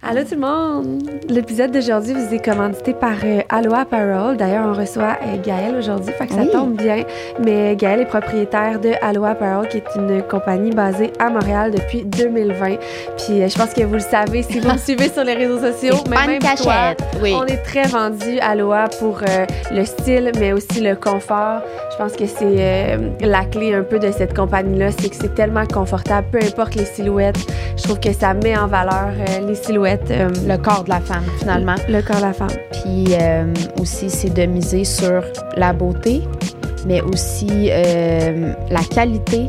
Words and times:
Allô 0.00 0.22
tout 0.22 0.36
le 0.36 0.40
monde! 0.40 1.02
L'épisode 1.28 1.72
d'aujourd'hui 1.72 2.14
vous 2.14 2.32
est 2.32 2.42
commandité 2.42 2.94
par 2.94 3.14
euh, 3.24 3.40
Aloha 3.48 3.80
Apparel. 3.80 4.36
D'ailleurs, 4.36 4.66
on 4.68 4.72
reçoit 4.72 5.18
euh, 5.26 5.36
Gaëlle 5.44 5.74
aujourd'hui, 5.76 6.12
fait 6.16 6.28
que 6.28 6.34
ça 6.34 6.42
Oui. 6.42 6.50
tombe 6.52 6.76
bien. 6.76 7.02
Mais 7.44 7.74
Gaëlle 7.74 8.02
est 8.02 8.06
propriétaire 8.06 8.78
de 8.78 8.92
Aloha 9.02 9.30
Apparel, 9.30 9.68
qui 9.68 9.78
est 9.78 9.84
une 9.96 10.22
compagnie 10.22 10.70
basée 10.70 11.12
à 11.18 11.28
Montréal 11.30 11.72
depuis 11.72 12.04
2020. 12.04 12.76
Puis 13.16 13.42
euh, 13.42 13.48
je 13.48 13.58
pense 13.58 13.74
que 13.74 13.82
vous 13.82 13.94
le 13.94 13.98
savez 14.00 14.44
si 14.44 14.60
vous 14.60 14.70
me 14.72 14.78
suivez 14.78 15.08
sur 15.10 15.24
les 15.24 15.34
réseaux 15.34 15.58
sociaux. 15.58 15.96
Mais 16.08 16.16
pas 16.16 16.26
même 16.28 16.40
toi. 16.56 16.94
Oui. 17.20 17.34
on 17.36 17.44
est 17.46 17.62
très 17.64 17.82
vendu 17.88 18.38
Aloha 18.40 18.86
pour 19.00 19.18
euh, 19.28 19.46
le 19.72 19.84
style, 19.84 20.30
mais 20.38 20.52
aussi 20.52 20.80
le 20.80 20.94
confort. 20.94 21.60
Je 21.90 21.96
pense 21.96 22.12
que 22.12 22.26
c'est 22.26 22.38
euh, 22.44 23.10
la 23.20 23.44
clé 23.44 23.74
un 23.74 23.82
peu 23.82 23.98
de 23.98 24.12
cette 24.12 24.34
compagnie-là, 24.34 24.90
c'est 24.92 25.08
que 25.10 25.16
c'est 25.16 25.34
tellement 25.34 25.66
confortable, 25.66 26.28
peu 26.30 26.38
importe 26.38 26.76
les 26.76 26.84
silhouettes. 26.84 27.36
Je 27.76 27.82
trouve 27.82 27.98
que 27.98 28.12
ça 28.12 28.32
met 28.32 28.56
en 28.56 28.68
valeur 28.68 29.08
les 29.46 29.54
silhouettes, 29.56 29.87
euh, 30.10 30.30
Le 30.46 30.56
corps 30.56 30.84
de 30.84 30.90
la 30.90 31.00
femme, 31.00 31.24
finalement. 31.38 31.74
le 31.88 32.02
corps 32.02 32.16
de 32.16 32.22
la 32.22 32.32
femme. 32.32 32.48
Puis 32.72 33.14
euh, 33.20 33.52
aussi, 33.80 34.10
c'est 34.10 34.30
de 34.32 34.42
miser 34.46 34.84
sur 34.84 35.22
la 35.56 35.72
beauté, 35.72 36.22
mais 36.86 37.00
aussi 37.00 37.68
euh, 37.70 38.52
la 38.70 38.82
qualité, 38.82 39.46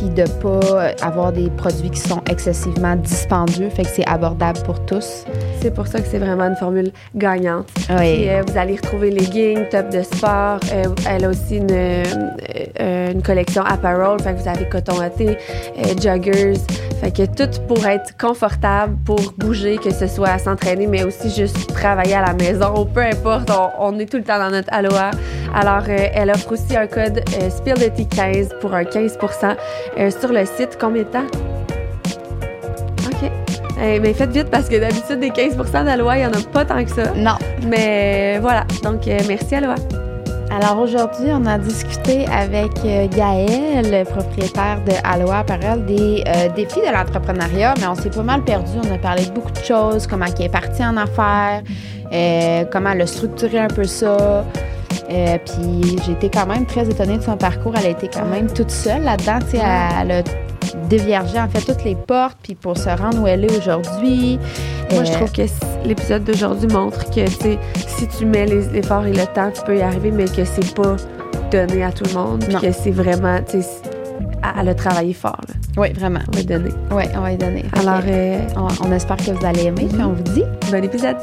puis 0.00 0.08
de 0.08 0.24
pas 0.40 0.92
avoir 1.04 1.30
des 1.30 1.50
produits 1.50 1.90
qui 1.90 2.00
sont 2.00 2.22
excessivement 2.30 2.96
dispendieux, 2.96 3.68
fait 3.68 3.82
que 3.82 3.88
c'est 3.90 4.08
abordable 4.08 4.58
pour 4.64 4.80
tous. 4.86 5.24
C'est 5.60 5.74
pour 5.74 5.86
ça 5.86 6.00
que 6.00 6.06
c'est 6.10 6.18
vraiment 6.18 6.44
une 6.44 6.56
formule 6.56 6.90
gagnante. 7.14 7.66
Puis, 7.74 7.84
Oui. 7.98 8.28
euh, 8.30 8.42
vous 8.46 8.56
allez 8.56 8.76
retrouver 8.76 9.10
leggings, 9.10 9.68
top 9.68 9.90
de 9.90 10.02
sport. 10.02 10.60
Euh, 10.72 10.84
elle 11.06 11.26
a 11.26 11.28
aussi 11.28 11.56
une, 11.58 11.70
euh, 11.70 13.12
une 13.12 13.22
collection 13.22 13.62
apparel. 13.62 14.18
Fait 14.22 14.32
que 14.32 14.38
vous 14.40 14.48
avez 14.48 14.66
coton 14.70 14.96
watté, 14.98 15.36
euh, 15.78 15.82
joggers. 16.02 16.54
Fait 17.02 17.10
que 17.10 17.22
tout 17.26 17.50
pour 17.68 17.86
être 17.86 18.16
confortable, 18.18 18.96
pour 19.04 19.20
bouger, 19.36 19.76
que 19.76 19.92
ce 19.92 20.06
soit 20.06 20.28
à 20.30 20.38
s'entraîner, 20.38 20.86
mais 20.86 21.02
aussi 21.04 21.30
juste 21.30 21.74
travailler 21.74 22.14
à 22.14 22.22
la 22.26 22.32
maison. 22.34 22.86
Peu 22.86 23.00
importe, 23.02 23.50
on, 23.50 23.68
on 23.94 23.98
est 23.98 24.06
tout 24.10 24.18
le 24.18 24.24
temps 24.24 24.38
dans 24.38 24.50
notre 24.50 24.72
Aloha. 24.72 25.10
Alors, 25.54 25.82
elle 25.88 26.30
offre 26.30 26.52
aussi 26.52 26.76
un 26.76 26.86
code 26.86 27.22
euh, 27.42 27.48
SPILDT15 27.50 28.58
pour 28.60 28.72
un 28.74 28.84
15 28.84 29.18
euh, 29.98 30.10
sur 30.10 30.32
le 30.32 30.44
site. 30.44 30.78
Combien 30.80 31.02
de 31.02 31.08
temps? 31.08 31.26
OK. 33.06 33.30
Eh, 33.82 34.00
mais 34.00 34.12
faites 34.12 34.30
vite 34.30 34.50
parce 34.50 34.68
que 34.68 34.78
d'habitude, 34.78 35.20
des 35.20 35.30
15 35.30 35.56
d'Aloha, 35.84 36.18
il 36.18 36.20
n'y 36.20 36.26
en 36.26 36.32
a 36.32 36.42
pas 36.52 36.64
tant 36.64 36.84
que 36.84 36.90
ça. 36.90 37.12
Non. 37.14 37.36
Mais 37.66 38.38
voilà. 38.40 38.64
Donc, 38.82 39.06
euh, 39.08 39.18
merci 39.28 39.54
Aloha. 39.54 39.76
Alors 40.52 40.80
aujourd'hui, 40.80 41.28
on 41.28 41.46
a 41.46 41.58
discuté 41.58 42.26
avec 42.26 42.72
euh, 42.84 43.06
Gaëlle, 43.06 44.04
propriétaire 44.04 44.82
de 44.84 44.92
Aloha 45.04 45.38
Apparel, 45.38 45.84
des 45.86 46.24
euh, 46.26 46.48
défis 46.48 46.80
de 46.80 46.92
l'entrepreneuriat, 46.92 47.74
mais 47.78 47.86
on 47.86 47.94
s'est 47.94 48.10
pas 48.10 48.24
mal 48.24 48.42
perdu. 48.42 48.72
On 48.84 48.92
a 48.92 48.98
parlé 48.98 49.26
de 49.26 49.30
beaucoup 49.30 49.52
de 49.52 49.64
choses, 49.64 50.08
comment 50.08 50.24
elle 50.26 50.46
est 50.46 50.48
partie 50.48 50.84
en 50.84 50.96
affaires, 50.96 51.62
euh, 52.12 52.64
comment 52.64 52.90
elle 52.90 53.02
a 53.02 53.06
structuré 53.06 53.60
un 53.60 53.68
peu 53.68 53.84
ça. 53.84 54.44
Euh, 55.10 55.38
puis 55.44 55.96
j'ai 56.06 56.12
été 56.12 56.28
quand 56.30 56.46
même 56.46 56.66
très 56.66 56.88
étonnée 56.88 57.18
de 57.18 57.22
son 57.22 57.36
parcours. 57.36 57.74
Elle 57.78 57.86
a 57.86 57.90
été 57.90 58.08
quand 58.08 58.26
même 58.26 58.46
toute 58.52 58.70
seule 58.70 59.02
là-dedans. 59.02 59.38
Elle, 59.54 60.12
a 60.12 60.22
déviergé 60.88 61.38
en 61.40 61.48
fait 61.48 61.60
toutes 61.60 61.84
les 61.84 61.94
portes, 61.96 62.36
puis 62.42 62.54
pour 62.54 62.76
se 62.76 62.88
rendre 62.88 63.20
où 63.22 63.26
elle 63.26 63.44
est 63.44 63.56
aujourd'hui. 63.58 64.38
Moi, 64.92 65.04
je 65.04 65.10
Euh, 65.12 65.14
trouve 65.16 65.32
que 65.32 65.42
l'épisode 65.84 66.24
d'aujourd'hui 66.24 66.68
montre 66.68 67.10
que, 67.10 67.26
si 67.28 68.06
tu 68.18 68.24
mets 68.26 68.46
les 68.46 68.76
efforts 68.76 69.06
et 69.06 69.12
le 69.12 69.26
temps, 69.26 69.50
tu 69.52 69.62
peux 69.62 69.76
y 69.78 69.82
arriver, 69.82 70.10
mais 70.10 70.24
que 70.26 70.44
c'est 70.44 70.74
pas 70.74 70.96
donné 71.50 71.82
à 71.82 71.90
tout 71.92 72.04
le 72.04 72.14
monde. 72.14 72.44
Puis 72.44 72.54
que 72.56 72.72
c'est 72.72 72.90
vraiment, 72.90 73.38
elle 74.60 74.68
a 74.68 74.74
travaillé 74.74 75.12
fort, 75.12 75.40
là. 75.48 75.54
Oui, 75.76 75.92
vraiment. 75.92 76.20
On 76.28 76.32
va 76.32 76.38
lui 76.38 76.46
donner. 76.46 76.70
Oui, 76.92 77.04
on 77.16 77.20
va 77.20 77.32
y 77.32 77.36
donner. 77.36 77.64
Alors, 77.78 78.02
euh, 78.06 78.38
on, 78.56 78.68
on 78.88 78.92
espère 78.92 79.16
que 79.16 79.30
vous 79.30 79.46
allez 79.46 79.64
aimer, 79.66 79.86
puis 79.92 80.02
on 80.02 80.12
vous 80.12 80.22
dit 80.22 80.44
bon 80.70 80.84
épisode. 80.84 81.16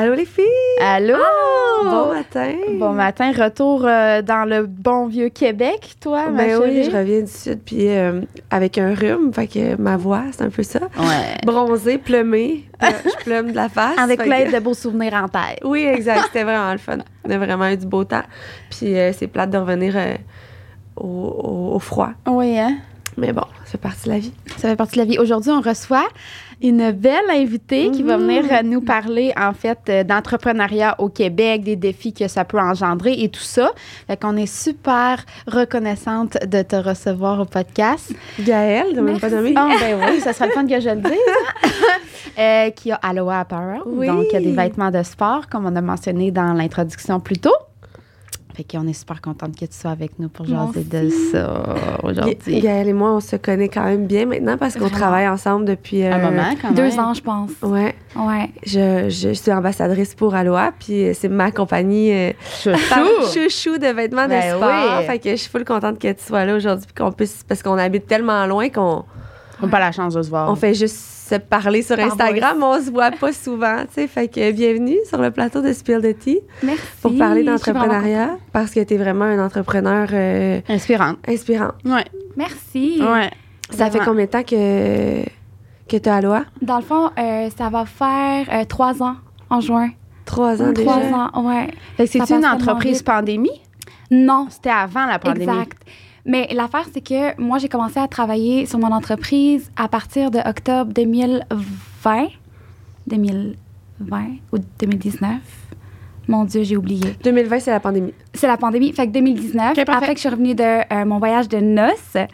Allô 0.00 0.14
les 0.14 0.26
filles! 0.26 0.44
Allô! 0.80 1.16
Bon 1.82 2.12
matin! 2.14 2.52
Bon 2.78 2.92
matin, 2.92 3.32
retour 3.32 3.84
euh, 3.84 4.22
dans 4.22 4.48
le 4.48 4.64
bon 4.66 5.06
vieux 5.08 5.28
Québec, 5.28 5.94
toi, 6.00 6.30
ma 6.30 6.44
Ben 6.46 6.56
oui, 6.62 6.68
chérie? 6.76 6.84
je 6.90 6.96
reviens 6.96 7.20
du 7.22 7.26
sud, 7.32 7.60
puis 7.64 7.88
euh, 7.88 8.20
avec 8.52 8.78
un 8.78 8.94
rhume, 8.94 9.32
fait 9.34 9.48
que 9.48 9.74
ma 9.74 9.96
voix, 9.96 10.22
c'est 10.30 10.42
un 10.44 10.50
peu 10.50 10.62
ça. 10.62 10.78
Ouais. 10.98 11.36
Bronzée, 11.44 11.98
plumée, 11.98 12.68
là, 12.80 12.90
je 13.04 13.24
plume 13.24 13.50
de 13.50 13.56
la 13.56 13.68
face. 13.68 13.98
Avec 13.98 14.22
plein 14.22 14.44
que- 14.44 14.52
de 14.54 14.60
beaux 14.60 14.74
souvenirs 14.74 15.14
en 15.14 15.26
tête. 15.26 15.58
Oui, 15.64 15.82
exact, 15.82 16.26
c'était 16.26 16.44
vraiment 16.44 16.70
le 16.70 16.78
fun. 16.78 16.98
On 17.26 17.30
a 17.30 17.38
vraiment 17.38 17.66
eu 17.66 17.76
du 17.76 17.86
beau 17.86 18.04
temps. 18.04 18.22
Puis 18.70 18.96
euh, 18.96 19.12
c'est 19.12 19.26
plate 19.26 19.50
de 19.50 19.58
revenir 19.58 19.94
euh, 19.96 20.14
au, 20.96 21.06
au- 21.06 21.74
au 21.74 21.78
froid. 21.80 22.10
Oui, 22.28 22.56
hein? 22.56 22.76
Mais 23.16 23.32
bon, 23.32 23.42
ça 23.64 23.72
fait 23.72 23.78
partie 23.78 24.04
de 24.04 24.10
la 24.12 24.20
vie. 24.20 24.32
Ça 24.58 24.68
fait 24.68 24.76
partie 24.76 24.94
de 24.94 25.00
la 25.00 25.06
vie. 25.06 25.18
Aujourd'hui, 25.18 25.50
on 25.50 25.60
reçoit 25.60 26.06
une 26.62 26.90
belle 26.90 27.30
invitée 27.30 27.90
qui 27.90 28.02
va 28.02 28.16
Mhm. 28.18 28.22
venir 28.26 28.44
euh, 28.50 28.62
nous 28.62 28.80
parler, 28.80 29.32
en 29.40 29.52
fait, 29.52 29.78
euh, 29.88 30.04
d'entrepreneuriat 30.04 30.96
au 30.98 31.08
Québec, 31.08 31.62
des 31.62 31.76
défis 31.76 32.12
que 32.12 32.26
ça 32.28 32.44
peut 32.44 32.58
engendrer 32.58 33.12
et 33.12 33.28
tout 33.28 33.40
ça. 33.42 33.70
Fait 34.06 34.16
qu'on 34.20 34.36
est 34.36 34.46
super 34.52 35.24
reconnaissante 35.46 36.36
de 36.46 36.62
te 36.62 36.76
recevoir 36.76 37.40
au 37.40 37.44
podcast. 37.44 38.12
Gaëlle, 38.40 38.94
de 38.94 39.00
même 39.00 39.20
pas 39.20 39.30
nommé. 39.30 39.52
Ah, 39.56 39.68
ben 39.80 39.98
oui, 40.10 40.20
ça 40.20 40.32
serait 40.32 40.46
le 40.48 40.52
fun 40.52 40.66
que 40.66 40.80
je 40.80 40.88
le 40.90 40.96
dise. 40.96 41.12
hein. 41.64 41.68
Euh, 42.38 42.70
qui 42.70 42.92
a 42.92 42.96
Aloha 42.96 43.40
Apparel, 43.40 43.80
Oui. 43.84 44.06
donc 44.06 44.26
il 44.30 44.32
y 44.34 44.36
a 44.36 44.40
des 44.40 44.52
vêtements 44.52 44.92
de 44.92 45.02
sport, 45.02 45.48
comme 45.48 45.66
on 45.66 45.74
a 45.74 45.80
mentionné 45.80 46.30
dans 46.30 46.52
l'introduction 46.52 47.18
plus 47.18 47.38
tôt. 47.38 47.50
Fait 48.58 48.64
qu'on 48.64 48.88
est 48.88 48.92
super 48.92 49.20
contente 49.22 49.54
que 49.54 49.66
tu 49.66 49.72
sois 49.78 49.92
avec 49.92 50.18
nous 50.18 50.28
pour 50.28 50.44
jaser 50.44 50.82
de 50.82 51.08
ça 51.30 51.76
aujourd'hui. 52.02 52.60
Gaëlle 52.60 52.88
et 52.88 52.92
moi, 52.92 53.12
on 53.12 53.20
se 53.20 53.36
connaît 53.36 53.68
quand 53.68 53.84
même 53.84 54.08
bien 54.08 54.26
maintenant 54.26 54.56
parce 54.58 54.76
qu'on 54.76 54.88
travaille 54.88 55.28
ensemble 55.28 55.64
depuis 55.64 56.02
euh, 56.02 56.12
Un 56.12 56.18
moment, 56.18 56.42
quand 56.60 56.72
même. 56.72 56.90
Deux 56.90 56.98
ans, 56.98 57.14
je 57.14 57.20
pense. 57.22 57.50
Ouais, 57.62 57.94
Ouais. 58.16 58.50
je, 58.66 59.08
je 59.08 59.32
suis 59.32 59.52
ambassadrice 59.52 60.16
pour 60.16 60.34
Aloha, 60.34 60.72
puis 60.76 61.04
euh, 61.04 61.12
c'est 61.14 61.28
ma 61.28 61.52
compagnie 61.52 62.10
euh, 62.12 62.32
Chouchou! 62.64 63.32
chouchou 63.32 63.78
de 63.78 63.86
vêtements 63.94 64.24
de 64.24 64.30
Ben 64.30 64.56
sport. 64.56 64.98
oui. 64.98 65.06
Fait 65.06 65.18
que 65.20 65.30
je 65.30 65.36
suis 65.36 65.50
full 65.50 65.64
contente 65.64 66.00
que 66.00 66.10
tu 66.10 66.24
sois 66.24 66.44
là 66.44 66.56
aujourd'hui, 66.56 66.86
puis 66.92 67.04
qu'on 67.04 67.12
puisse, 67.12 67.44
parce 67.46 67.62
qu'on 67.62 67.78
habite 67.78 68.08
tellement 68.08 68.44
loin 68.46 68.70
qu'on 68.70 69.04
On 69.62 69.66
n'a 69.66 69.70
pas 69.70 69.78
la 69.78 69.92
chance 69.92 70.14
de 70.14 70.22
se 70.22 70.30
voir. 70.30 70.50
on 70.50 70.56
fait 70.56 70.74
juste 70.74 70.96
se 71.28 71.34
parler 71.36 71.82
sur 71.82 71.98
Instagram, 71.98 72.62
on 72.62 72.80
se 72.80 72.90
voit 72.90 73.10
pas 73.10 73.32
souvent, 73.32 73.82
tu 73.86 73.94
sais. 73.94 74.06
Fait 74.08 74.28
que 74.28 74.50
bienvenue 74.52 74.96
sur 75.08 75.18
le 75.20 75.30
plateau 75.30 75.60
de 75.60 75.72
Spill 75.72 76.00
the 76.00 76.18
Tea 76.18 76.40
Merci. 76.62 76.80
pour 77.02 77.16
parler 77.18 77.42
d'entrepreneuriat 77.44 78.36
parce 78.52 78.70
que 78.72 78.82
tu 78.84 78.94
es 78.94 78.96
vraiment 78.96 79.24
un 79.26 79.44
entrepreneur 79.44 80.08
euh, 80.12 80.60
Inspirante. 80.68 81.18
inspirant. 81.28 81.72
Ouais. 81.84 81.90
contente. 82.04 82.06
Merci. 82.36 83.00
Ouais. 83.02 83.30
Ça 83.70 83.90
fait 83.90 83.98
combien 84.00 84.24
de 84.24 84.30
temps 84.30 84.42
que, 84.42 85.22
que 85.88 85.96
tu 85.96 86.08
as 86.08 86.16
Aloha? 86.16 86.44
Dans 86.62 86.78
le 86.78 86.84
fond, 86.84 87.10
euh, 87.18 87.48
ça 87.56 87.68
va 87.68 87.84
faire 87.84 88.46
euh, 88.52 88.64
trois 88.64 89.02
ans 89.02 89.16
en 89.50 89.60
juin. 89.60 89.90
Trois 90.24 90.62
ans 90.62 90.72
Trois 90.72 90.96
déjà? 91.00 91.16
ans, 91.34 91.46
ouais. 91.48 91.68
Fait 91.96 92.04
que 92.06 92.10
c'est 92.26 92.34
une 92.34 92.46
entreprise 92.46 93.02
pandémie? 93.02 93.60
Non, 94.10 94.46
C'était 94.50 94.70
avant 94.70 95.04
la 95.06 95.18
pandémie. 95.18 95.44
exact. 95.52 95.78
Mais 96.28 96.46
l'affaire, 96.52 96.84
c'est 96.92 97.00
que 97.00 97.40
moi, 97.40 97.58
j'ai 97.58 97.68
commencé 97.68 97.98
à 97.98 98.06
travailler 98.06 98.66
sur 98.66 98.78
mon 98.78 98.92
entreprise 98.92 99.72
à 99.76 99.88
partir 99.88 100.30
de 100.30 100.38
octobre 100.38 100.92
2020. 100.92 102.26
2020 103.06 103.56
ou 104.52 104.58
2019. 104.78 105.30
Mon 106.30 106.44
Dieu, 106.44 106.62
j'ai 106.62 106.76
oublié. 106.76 107.16
2020, 107.24 107.58
c'est 107.60 107.70
la 107.70 107.80
pandémie. 107.80 108.12
C'est 108.34 108.46
la 108.46 108.58
pandémie. 108.58 108.92
Fait 108.92 109.06
que 109.06 109.12
2019, 109.12 109.70
Ok, 109.70 109.84
parfait. 109.86 109.92
après 109.92 110.08
que 110.14 110.18
je 110.18 110.20
suis 110.20 110.28
revenue 110.28 110.54
de 110.54 110.62
euh, 110.62 111.04
mon 111.06 111.18
voyage 111.18 111.48
de 111.48 111.56
noces, 111.58 111.96
Ça 112.12 112.26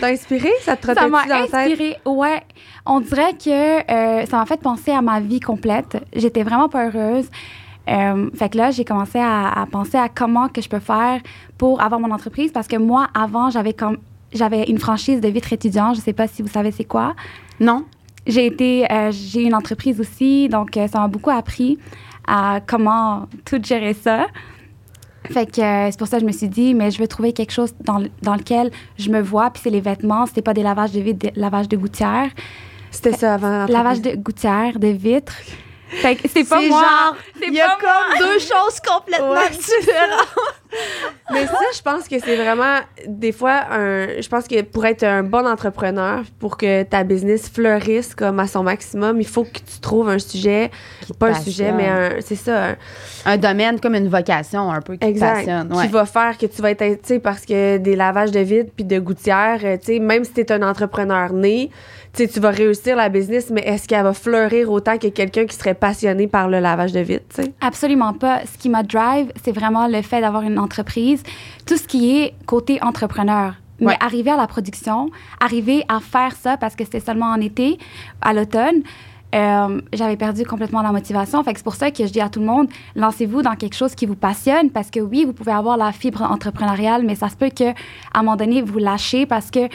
t'a 0.00 0.06
inspiré? 0.06 0.48
Ça 0.62 0.74
te 0.74 0.86
ça 0.86 0.94
trottait 0.94 1.10
m'a 1.10 1.24
dans 1.26 1.40
la 1.40 1.46
tête? 1.46 1.54
inspiré. 1.72 1.96
Ouais, 2.06 2.40
on 2.86 3.00
dirait 3.00 3.34
que 3.34 3.50
euh, 3.92 4.24
ça 4.24 4.38
m'a 4.38 4.46
fait 4.46 4.58
penser 4.60 4.90
à 4.92 5.02
ma 5.02 5.20
vie 5.20 5.40
complète. 5.40 5.98
J'étais 6.16 6.42
vraiment 6.42 6.70
pas 6.70 6.86
heureuse. 6.88 7.28
Euh, 7.88 8.30
fait 8.34 8.50
que 8.50 8.58
là, 8.58 8.70
j'ai 8.70 8.84
commencé 8.84 9.18
à, 9.18 9.48
à 9.48 9.66
penser 9.66 9.96
à 9.96 10.08
comment 10.08 10.48
que 10.48 10.60
je 10.60 10.68
peux 10.68 10.80
faire 10.80 11.20
pour 11.56 11.80
avoir 11.80 12.00
mon 12.00 12.10
entreprise 12.10 12.52
parce 12.52 12.68
que 12.68 12.76
moi, 12.76 13.08
avant, 13.14 13.50
j'avais 13.50 13.72
comme 13.72 13.98
j'avais 14.32 14.64
une 14.64 14.78
franchise 14.78 15.20
de 15.20 15.28
vitres 15.28 15.52
étudiants. 15.52 15.94
Je 15.94 16.00
sais 16.00 16.12
pas 16.12 16.26
si 16.26 16.42
vous 16.42 16.48
savez 16.48 16.70
c'est 16.70 16.84
quoi. 16.84 17.14
Non? 17.60 17.84
J'ai 18.26 18.46
été, 18.46 18.90
euh, 18.92 19.10
j'ai 19.10 19.42
une 19.42 19.54
entreprise 19.54 20.00
aussi, 20.00 20.48
donc 20.48 20.76
euh, 20.76 20.86
ça 20.86 21.00
m'a 21.00 21.08
beaucoup 21.08 21.30
appris 21.30 21.78
à 22.26 22.60
comment 22.66 23.26
tout 23.46 23.60
gérer 23.62 23.94
ça. 23.94 24.26
Fait 25.30 25.50
que 25.50 25.60
euh, 25.60 25.90
c'est 25.90 25.98
pour 25.98 26.08
ça 26.08 26.18
que 26.18 26.22
je 26.22 26.26
me 26.26 26.32
suis 26.32 26.48
dit, 26.48 26.74
mais 26.74 26.90
je 26.90 26.98
veux 26.98 27.08
trouver 27.08 27.32
quelque 27.32 27.52
chose 27.52 27.74
dans, 27.80 28.02
dans 28.22 28.34
lequel 28.34 28.70
je 28.98 29.10
me 29.10 29.20
vois, 29.20 29.50
puis 29.50 29.62
c'est 29.64 29.70
les 29.70 29.80
vêtements, 29.80 30.26
c'était 30.26 30.42
pas 30.42 30.54
des 30.54 30.62
lavages 30.62 30.92
de 30.92 31.00
vitres, 31.00 31.18
des 31.18 31.32
lavages 31.40 31.68
de 31.68 31.76
gouttières. 31.76 32.30
C'était 32.90 33.12
ça 33.12 33.34
avant. 33.34 33.66
Lavage 33.66 34.00
de 34.02 34.16
gouttières, 34.16 34.78
de 34.78 34.88
vitres. 34.88 35.36
Fait 35.90 36.16
que 36.16 36.28
c'est 36.28 36.44
pas 36.44 36.60
C'est 36.60 36.68
moi. 36.68 36.80
genre, 36.80 37.16
il 37.46 37.54
y 37.54 37.60
a 37.60 37.76
comme 37.80 38.18
deux 38.18 38.38
choses 38.38 38.78
complètement 38.86 39.48
différentes. 39.50 40.28
Mais 41.30 41.46
ça, 41.46 41.58
je 41.76 41.82
pense 41.82 42.08
que 42.08 42.18
c'est 42.18 42.36
vraiment, 42.36 42.78
des 43.06 43.32
fois, 43.32 43.60
un, 43.70 44.20
je 44.20 44.28
pense 44.28 44.48
que 44.48 44.62
pour 44.62 44.86
être 44.86 45.02
un 45.04 45.22
bon 45.22 45.46
entrepreneur, 45.46 46.22
pour 46.38 46.56
que 46.56 46.84
ta 46.84 47.04
business 47.04 47.50
fleurisse 47.50 48.14
comme 48.14 48.40
à 48.40 48.46
son 48.46 48.62
maximum, 48.62 49.20
il 49.20 49.26
faut 49.26 49.44
que 49.44 49.58
tu 49.58 49.80
trouves 49.82 50.08
un 50.08 50.18
sujet, 50.18 50.70
Qui 51.06 51.12
pas 51.12 51.28
un 51.28 51.34
sujet, 51.34 51.70
mais 51.72 51.86
un, 51.86 52.10
c'est 52.20 52.34
ça, 52.34 52.68
un- 52.70 52.76
Un 53.26 53.36
domaine 53.36 53.78
comme 53.78 53.94
une 53.94 54.08
vocation 54.08 54.70
un 54.72 54.80
peu 54.80 54.94
qui 54.94 55.00
te 55.00 55.04
exact, 55.04 55.34
passionne. 55.46 55.72
Ouais. 55.74 55.86
qui 55.86 55.92
va 55.92 56.06
faire 56.06 56.38
que 56.38 56.46
tu 56.46 56.62
vas 56.62 56.70
être, 56.70 56.82
tu 56.84 56.98
sais, 57.04 57.18
parce 57.18 57.44
que 57.44 57.76
des 57.76 57.94
lavages 57.94 58.30
de 58.30 58.40
vide 58.40 58.70
puis 58.74 58.84
de 58.86 58.98
gouttières, 58.98 59.60
euh, 59.64 59.76
tu 59.76 59.84
sais, 59.86 59.98
même 59.98 60.24
si 60.24 60.32
tu 60.32 60.40
es 60.40 60.50
un 60.52 60.62
entrepreneur 60.62 61.32
né, 61.34 61.70
tu 62.14 62.22
sais, 62.24 62.28
tu 62.28 62.40
vas 62.40 62.50
réussir 62.50 62.96
la 62.96 63.10
business, 63.10 63.50
mais 63.50 63.60
est-ce 63.60 63.86
qu'elle 63.86 64.02
va 64.02 64.14
fleurir 64.14 64.72
autant 64.72 64.96
que 64.96 65.08
quelqu'un 65.08 65.44
qui 65.44 65.54
serait 65.54 65.74
passionné 65.74 66.26
par 66.26 66.48
le 66.48 66.58
lavage 66.58 66.92
de 66.92 67.00
vide, 67.00 67.20
tu 67.34 67.42
sais? 67.42 67.52
Absolument 67.60 68.14
pas. 68.14 68.40
Ce 68.50 68.56
qui 68.56 68.70
m'a 68.70 68.82
drive, 68.82 69.30
c'est 69.44 69.52
vraiment 69.52 69.86
le 69.88 70.00
fait 70.00 70.22
d'avoir 70.22 70.42
une 70.42 70.57
entreprise, 70.58 71.22
tout 71.66 71.76
ce 71.76 71.86
qui 71.88 72.18
est 72.18 72.34
côté 72.46 72.82
entrepreneur. 72.82 73.54
Mais 73.80 73.86
Ouais. 73.88 73.96
arriver 74.00 74.30
à 74.32 74.36
la 74.36 74.46
production, 74.48 75.08
arriver 75.40 75.84
à 75.88 76.00
faire 76.00 76.34
ça 76.34 76.56
parce 76.56 76.74
que 76.74 76.84
c'était 76.84 76.98
seulement 77.00 77.26
en 77.26 77.40
été, 77.40 77.78
à 78.20 78.32
l'automne, 78.32 78.82
euh, 79.34 79.80
j'avais 79.92 80.16
perdu 80.16 80.44
complètement 80.44 80.82
la 80.82 80.90
motivation. 80.90 81.44
Fait 81.44 81.52
que 81.52 81.58
c'est 81.58 81.64
pour 81.64 81.74
ça 81.76 81.90
que 81.92 82.04
je 82.06 82.10
dis 82.12 82.20
à 82.20 82.28
tout 82.28 82.40
le 82.40 82.46
monde, 82.46 82.68
lancez-vous 82.96 83.42
dans 83.42 83.54
quelque 83.54 83.76
chose 83.76 83.94
qui 83.94 84.06
vous 84.06 84.16
passionne 84.16 84.70
parce 84.70 84.90
que 84.90 84.98
oui, 85.00 85.24
vous 85.26 85.32
pouvez 85.32 85.52
avoir 85.52 85.76
la 85.76 85.92
fibre 85.92 86.22
entrepreneuriale, 86.22 87.04
mais 87.04 87.14
ça 87.14 87.28
se 87.28 87.36
peut 87.36 87.50
que 87.50 87.70
à 87.70 87.74
un 88.14 88.22
moment 88.22 88.36
donné 88.36 88.62
vous 88.62 88.78
lâchez 88.78 89.26
parce 89.26 89.50
que 89.50 89.68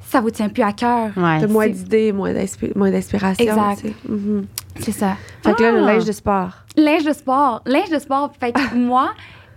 ça 0.00 0.20
vous 0.20 0.30
tient 0.30 0.48
plus 0.48 0.62
à 0.62 0.72
cœur. 0.72 1.10
Ouais. 1.16 1.40
T'as 1.40 1.46
moins 1.46 1.68
d'idées, 1.68 2.12
moins 2.12 2.32
d'inspi- 2.34 2.76
moins 2.76 2.90
d'inspiration. 2.90 3.44
Exact. 3.44 3.80
tu 3.80 3.88
sais. 3.88 3.94
Mhm. 4.08 4.46
C'est 4.80 4.92
ça. 4.92 5.16
Fait 5.42 5.54
que 5.54 5.62
là, 5.62 5.70
le 5.72 5.78
Ah. 5.84 5.92
linge 5.94 6.04
de 6.04 6.12
sport. 6.12 6.50
Linge 6.76 7.04
de 7.04 7.12
sport. 7.12 7.62
Linge 7.66 7.90
de 7.90 7.98
sport. 7.98 8.30
Fait 8.40 8.52
que 8.52 8.60
moi, 8.74 9.10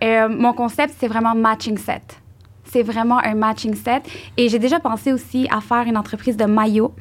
euh, 0.04 0.30
mon 0.30 0.54
concept, 0.54 0.96
c'est 0.98 1.08
vraiment 1.08 1.36
matching 1.36 1.78
set. 1.78 2.20
C'est 2.64 2.84
vraiment 2.84 3.20
un 3.20 3.36
matching 3.36 3.76
set. 3.76 4.04
Et 4.38 4.50
j'ai 4.50 4.60
déjà 4.60 4.80
pensé 4.80 5.14
aussi 5.14 5.48
à 5.52 5.62
faire 5.62 5.84
une 5.84 5.98
entreprise 5.98 6.38
de 6.38 6.46
maillots. 6.46 6.94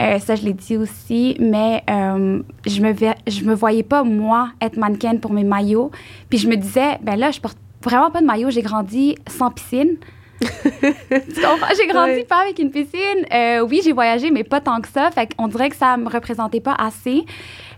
Euh, 0.00 0.18
ça, 0.20 0.36
je 0.36 0.44
l'ai 0.44 0.52
dit 0.52 0.76
aussi, 0.76 1.36
mais 1.40 1.82
euh, 1.90 2.40
je 2.66 2.80
me 2.80 2.94
je 3.26 3.44
me 3.44 3.54
voyais 3.54 3.82
pas, 3.82 4.04
moi, 4.04 4.50
être 4.60 4.76
mannequin 4.76 5.16
pour 5.16 5.32
mes 5.32 5.44
maillots. 5.44 5.90
Puis 6.28 6.38
je 6.38 6.48
me 6.48 6.56
disais, 6.56 6.98
ben 7.02 7.16
là, 7.16 7.30
je 7.30 7.40
porte 7.40 7.58
vraiment 7.82 8.10
pas 8.10 8.20
de 8.20 8.26
maillot. 8.26 8.50
J'ai 8.50 8.62
grandi 8.62 9.16
sans 9.26 9.50
piscine. 9.50 9.96
tu 10.40 10.46
comprends? 10.46 11.74
J'ai 11.76 11.86
grandi 11.88 12.22
pas 12.24 12.42
avec 12.42 12.60
une 12.60 12.70
piscine. 12.70 13.26
Euh, 13.32 13.60
oui, 13.68 13.80
j'ai 13.82 13.92
voyagé, 13.92 14.30
mais 14.30 14.44
pas 14.44 14.60
tant 14.60 14.80
que 14.80 14.88
ça. 14.88 15.10
Fait 15.10 15.34
qu'on 15.34 15.48
dirait 15.48 15.68
que 15.68 15.76
ça 15.76 15.96
me 15.96 16.08
représentait 16.08 16.60
pas 16.60 16.74
assez. 16.74 17.24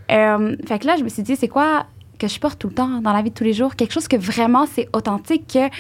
Fait 0.09 0.79
que 0.79 0.87
là, 0.87 0.97
je 0.97 1.05
me 1.05 1.09
suis 1.09 1.23
dit, 1.23 1.37
c'est 1.37 1.49
quoi 1.49 1.87
que 2.21 2.29
je 2.29 2.39
porte 2.39 2.59
tout 2.59 2.69
le 2.69 2.75
temps 2.75 3.01
dans 3.01 3.13
la 3.13 3.23
vie 3.23 3.31
de 3.31 3.35
tous 3.35 3.45
les 3.45 3.55
jours? 3.55 3.75
Quelque 3.75 3.93
chose 3.93 4.07
que 4.07 4.17
vraiment 4.17 4.67
c'est 4.67 4.89
authentique, 4.93 5.49
que 5.53 5.75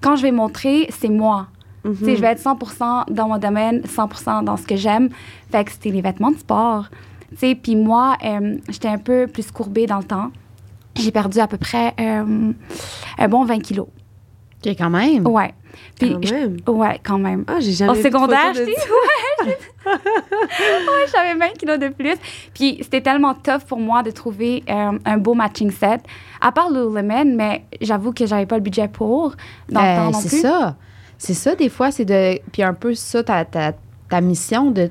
quand 0.00 0.16
je 0.16 0.22
vais 0.22 0.32
montrer, 0.32 0.88
c'est 0.90 1.08
moi. 1.08 1.46
Mhm. 1.84 1.94
Sais, 1.94 2.16
je 2.16 2.20
vais 2.20 2.28
être 2.28 2.40
100 2.40 3.06
dans 3.10 3.28
mon 3.28 3.38
domaine, 3.38 3.82
100 3.86 4.42
dans 4.42 4.56
ce 4.56 4.66
que 4.66 4.76
j'aime. 4.76 5.08
Fait 5.50 5.64
que 5.64 5.72
c'était 5.72 5.90
les 5.90 6.02
vêtements 6.02 6.32
de 6.32 6.38
sport. 6.38 6.88
Puis 7.36 7.76
moi, 7.76 8.16
euh, 8.24 8.56
j'étais 8.68 8.88
un 8.88 8.98
peu 8.98 9.26
plus 9.26 9.50
courbée 9.50 9.86
dans 9.86 9.98
le 9.98 10.04
temps. 10.04 10.30
J'ai 10.96 11.12
perdu 11.12 11.38
à 11.38 11.46
peu 11.46 11.58
près 11.58 11.94
euh, 12.00 12.52
un 13.18 13.28
bon 13.28 13.44
20 13.44 13.60
kilos. 13.60 13.86
OK, 14.66 14.74
quand 14.76 14.90
même. 14.90 15.26
Ouais. 15.26 15.54
Puis, 15.98 16.12
Quand 16.14 16.26
je- 16.26 16.34
même. 16.34 16.56
ouais, 16.66 17.00
quand 17.04 17.18
même. 17.18 17.44
Ah, 17.46 17.60
j'ai 17.60 17.72
jamais 17.72 17.92
Au 17.92 18.02
secondaire, 18.02 18.52
je 18.54 18.62
ouais, 18.62 18.74
je- 19.44 19.90
ouais, 19.90 21.06
j'avais 21.12 21.34
20 21.38 21.52
kilos 21.58 21.78
de 21.78 21.88
plus. 21.88 22.16
Puis 22.54 22.78
c'était 22.82 23.00
tellement 23.00 23.34
tough 23.34 23.64
pour 23.68 23.78
moi 23.78 24.02
de 24.02 24.10
trouver 24.10 24.64
euh, 24.68 24.98
un 25.04 25.16
beau 25.18 25.34
matching 25.34 25.70
set. 25.70 26.00
À 26.40 26.50
part 26.52 26.70
Lululemon, 26.70 27.36
mais 27.36 27.64
j'avoue 27.80 28.12
que 28.12 28.26
j'avais 28.26 28.46
pas 28.46 28.56
le 28.56 28.62
budget 28.62 28.88
pour 28.88 29.34
dans 29.68 29.80
le 29.80 29.96
temps 29.96 30.10
non 30.10 30.18
c'est 30.20 30.28
plus. 30.28 30.40
ça. 30.40 30.76
C'est 31.16 31.34
ça, 31.34 31.54
des 31.54 31.68
fois, 31.68 31.90
c'est 31.90 32.04
de. 32.04 32.38
Puis 32.52 32.62
un 32.62 32.74
peu 32.74 32.94
ça, 32.94 33.22
ta, 33.22 33.44
ta, 33.44 33.72
ta 34.08 34.20
mission 34.20 34.70
de 34.70 34.90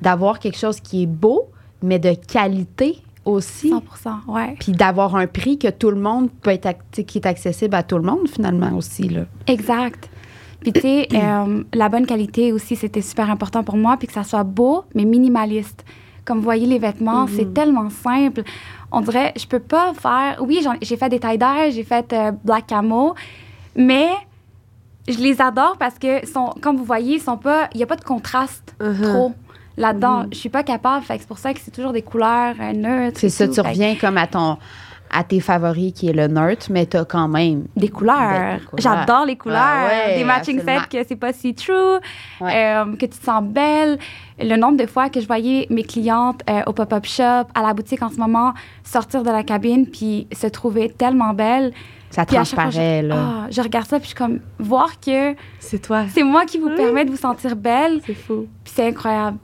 d'avoir 0.00 0.38
quelque 0.38 0.58
chose 0.58 0.80
qui 0.80 1.04
est 1.04 1.06
beau, 1.06 1.48
mais 1.82 1.98
de 1.98 2.14
qualité 2.14 2.98
aussi. 3.24 3.70
100 3.70 4.20
ouais. 4.28 4.56
Puis 4.58 4.72
d'avoir 4.72 5.16
un 5.16 5.26
prix 5.26 5.58
que 5.58 5.68
tout 5.68 5.90
le 5.90 6.00
monde 6.00 6.30
peut 6.42 6.50
être, 6.50 6.74
qui 6.92 7.18
est 7.18 7.26
accessible 7.26 7.74
à 7.74 7.82
tout 7.82 7.96
le 7.96 8.04
monde, 8.04 8.28
finalement, 8.28 8.76
aussi. 8.76 9.08
Là. 9.08 9.22
Exact. 9.46 10.10
Puis, 10.60 10.72
tu 10.72 10.80
sais, 10.80 11.08
euh, 11.14 11.64
la 11.72 11.88
bonne 11.88 12.06
qualité 12.06 12.52
aussi, 12.52 12.76
c'était 12.76 13.02
super 13.02 13.30
important 13.30 13.62
pour 13.62 13.76
moi, 13.76 13.96
puis 13.96 14.06
que 14.06 14.14
ça 14.14 14.24
soit 14.24 14.44
beau, 14.44 14.84
mais 14.94 15.04
minimaliste. 15.04 15.84
Comme 16.24 16.38
vous 16.38 16.44
voyez, 16.44 16.66
les 16.66 16.78
vêtements, 16.78 17.26
c'est 17.26 17.52
tellement 17.52 17.90
simple. 17.90 18.44
On 18.90 19.02
dirait, 19.02 19.34
je 19.36 19.46
peux 19.46 19.60
pas 19.60 19.92
faire. 19.92 20.38
Oui, 20.40 20.66
j'ai 20.80 20.96
fait 20.96 21.08
des 21.10 21.20
taille 21.20 21.38
j'ai 21.70 21.84
fait 21.84 22.10
euh, 22.14 22.32
black 22.44 22.66
camo, 22.68 23.14
mais 23.76 24.08
je 25.06 25.18
les 25.18 25.42
adore 25.42 25.76
parce 25.78 25.98
que, 25.98 26.26
sont, 26.26 26.54
comme 26.62 26.76
vous 26.76 26.84
voyez, 26.84 27.16
ils 27.16 27.20
sont 27.20 27.36
pas. 27.36 27.68
Il 27.74 27.76
n'y 27.76 27.82
a 27.82 27.86
pas 27.86 27.96
de 27.96 28.04
contraste. 28.04 28.74
Mhm. 28.80 29.02
trop 29.02 29.34
là-dedans. 29.76 30.24
Je 30.32 30.36
suis 30.38 30.48
pas 30.48 30.62
capable, 30.62 31.04
fait 31.04 31.18
c'est 31.18 31.28
pour 31.28 31.38
ça 31.38 31.52
que 31.54 31.60
c'est 31.60 31.70
toujours 31.70 31.92
des 31.92 32.02
couleurs 32.02 32.54
neutres. 32.74 33.18
C'est 33.20 33.28
ça, 33.28 33.46
tout. 33.48 33.54
tu 33.54 33.60
reviens 33.60 33.94
comme 33.96 34.16
à 34.18 34.26
ton 34.26 34.58
à 35.16 35.22
tes 35.22 35.38
favoris 35.38 35.92
qui 35.92 36.08
est 36.08 36.12
le 36.12 36.26
neutre, 36.26 36.66
mais 36.70 36.86
tu 36.86 36.96
as 36.96 37.04
quand 37.04 37.28
même. 37.28 37.66
Des 37.76 37.88
couleurs. 37.88 38.58
J'adore 38.78 39.26
les 39.26 39.36
couleurs. 39.36 39.60
Ah 39.62 39.86
ouais, 40.08 40.16
des 40.18 40.24
matching 40.24 40.58
sets 40.60 40.88
que 40.90 41.06
c'est 41.06 41.14
pas 41.14 41.32
si 41.32 41.54
true, 41.54 42.00
Ouais. 42.40 42.52
euh, 42.52 42.84
que 42.96 43.06
tu 43.06 43.10
te 43.18 43.24
sens 43.24 43.44
belle. 43.44 43.98
Le 44.40 44.56
nombre 44.56 44.76
de 44.76 44.86
fois 44.86 45.10
que 45.10 45.20
je 45.20 45.26
voyais 45.28 45.68
mes 45.70 45.84
clientes 45.84 46.40
euh, 46.50 46.62
au 46.66 46.72
pop-up 46.72 47.04
shop, 47.06 47.22
à 47.54 47.62
la 47.62 47.72
boutique 47.74 48.02
en 48.02 48.10
ce 48.10 48.16
moment, 48.16 48.54
sortir 48.82 49.22
de 49.22 49.30
la 49.30 49.44
cabine 49.44 49.86
puis 49.86 50.26
se 50.32 50.48
trouver 50.48 50.88
tellement 50.90 51.32
belle. 51.32 51.72
Ça 52.10 52.24
Puis 52.26 52.34
fois, 52.36 52.44
transparaît, 52.44 53.02
je, 53.02 53.06
là. 53.08 53.16
ah, 53.16 53.46
je 53.50 53.60
regarde 53.60 53.86
ça 53.86 53.98
puis 54.00 54.04
je 54.04 54.08
suis 54.08 54.16
comme, 54.16 54.40
voir 54.58 54.98
que 55.00 55.36
C'est 55.60 55.78
toi. 55.80 56.06
c'est 56.12 56.22
moi 56.24 56.44
qui 56.44 56.58
vous 56.58 56.70
permet 56.70 57.04
de 57.04 57.10
vous 57.10 57.16
sentir 57.16 57.54
belle, 57.54 58.00
C'est 58.04 58.14
fou. 58.14 58.48
puis 58.64 58.72
c'est 58.74 58.88
incroyable. 58.88 59.36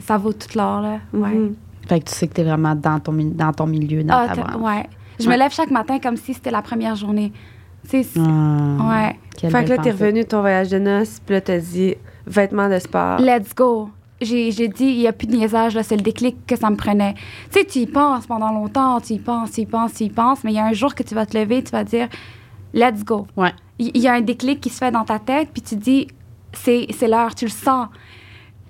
Ça 0.00 0.18
vaut 0.18 0.32
tout 0.32 0.48
l'or, 0.56 0.80
là. 0.80 0.98
Ouais. 1.12 1.30
Mhm. 1.30 1.54
Fait 1.88 2.00
que 2.00 2.04
tu 2.10 2.14
sais 2.14 2.28
que 2.28 2.34
tu 2.34 2.40
es 2.40 2.44
vraiment 2.44 2.74
dans 2.74 3.00
ton, 3.00 3.12
dans 3.12 3.52
ton 3.52 3.66
milieu, 3.66 4.02
dans 4.04 4.14
Ah, 4.14 4.28
ta 4.34 4.42
branche. 4.42 4.62
ouais. 4.62 4.86
Je 5.18 5.26
Ouais. 5.26 5.34
me 5.34 5.38
lève 5.38 5.52
chaque 5.52 5.70
matin 5.70 5.98
comme 5.98 6.16
si 6.16 6.32
c'était 6.34 6.50
la 6.50 6.62
première 6.62 6.96
journée. 6.96 7.32
Tu 7.84 7.90
sais, 7.90 8.02
c'est- 8.04 8.20
Ah, 8.20 8.88
ouais. 9.08 9.18
quelle 9.36 9.50
Fait 9.50 9.64
que 9.64 9.70
là, 9.70 9.78
t'es 9.78 9.90
revenu 9.90 10.20
de 10.22 10.26
ton 10.28 10.40
voyage 10.40 10.70
de 10.70 10.78
noces, 10.78 11.20
puis 11.24 11.34
là, 11.34 11.40
t'as 11.40 11.58
dit 11.58 11.94
vêtements 12.26 12.68
de 12.68 12.78
sport. 12.78 13.18
Let's 13.20 13.54
go. 13.54 13.90
J'ai, 14.20 14.52
j'ai 14.52 14.68
dit, 14.68 14.84
il 14.86 14.98
n'y 14.98 15.08
a 15.08 15.12
plus 15.12 15.26
de 15.26 15.34
niaisage, 15.34 15.74
là, 15.74 15.82
c'est 15.82 15.96
le 15.96 16.02
déclic 16.02 16.46
que 16.46 16.54
ça 16.56 16.70
me 16.70 16.76
prenait. 16.76 17.14
Tu 17.50 17.58
sais, 17.58 17.64
tu 17.64 17.80
y 17.80 17.86
penses 17.86 18.26
pendant 18.28 18.52
longtemps, 18.52 19.00
tu 19.00 19.14
y 19.14 19.18
penses, 19.18 19.50
tu 19.50 19.62
y 19.62 19.66
penses, 19.66 19.94
tu 19.94 20.04
y 20.04 20.10
penses, 20.10 20.44
mais 20.44 20.52
il 20.52 20.54
y 20.54 20.60
a 20.60 20.64
un 20.66 20.72
jour 20.72 20.94
que 20.94 21.02
tu 21.02 21.14
vas 21.16 21.26
te 21.26 21.36
lever, 21.36 21.64
tu 21.64 21.72
vas 21.72 21.82
dire, 21.82 22.08
let's 22.72 23.04
go. 23.04 23.26
Ouais. 23.36 23.50
Il 23.80 23.90
il 23.94 24.00
y, 24.00 24.06
a 24.06 24.12
un 24.14 24.20
déclic 24.20 24.60
qui 24.60 24.70
se 24.70 24.78
fait 24.78 24.92
dans 24.92 25.04
ta 25.04 25.18
tête, 25.18 25.48
puis 25.52 25.60
tu 25.60 25.74
dis, 25.74 26.06
c'est, 26.52 26.86
c'est 26.96 27.08
l'heure, 27.08 27.34
tu 27.34 27.46
le 27.46 27.50
sens. 27.50 27.88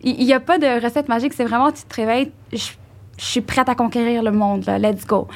Il 0.02 0.24
n'y 0.24 0.32
a 0.32 0.40
pas 0.40 0.58
de 0.58 0.82
recette 0.82 1.08
magique, 1.08 1.32
c'est 1.32 1.44
vraiment, 1.44 1.70
tu 1.72 1.82
te 1.82 1.94
réveilles, 1.96 2.32
je, 2.52 2.58
je 3.18 3.24
suis 3.24 3.40
prête 3.40 3.68
à 3.68 3.74
conquérir 3.74 4.22
le 4.22 4.32
monde, 4.32 4.64
là, 4.66 4.78
let's 4.78 5.06
go. 5.06 5.28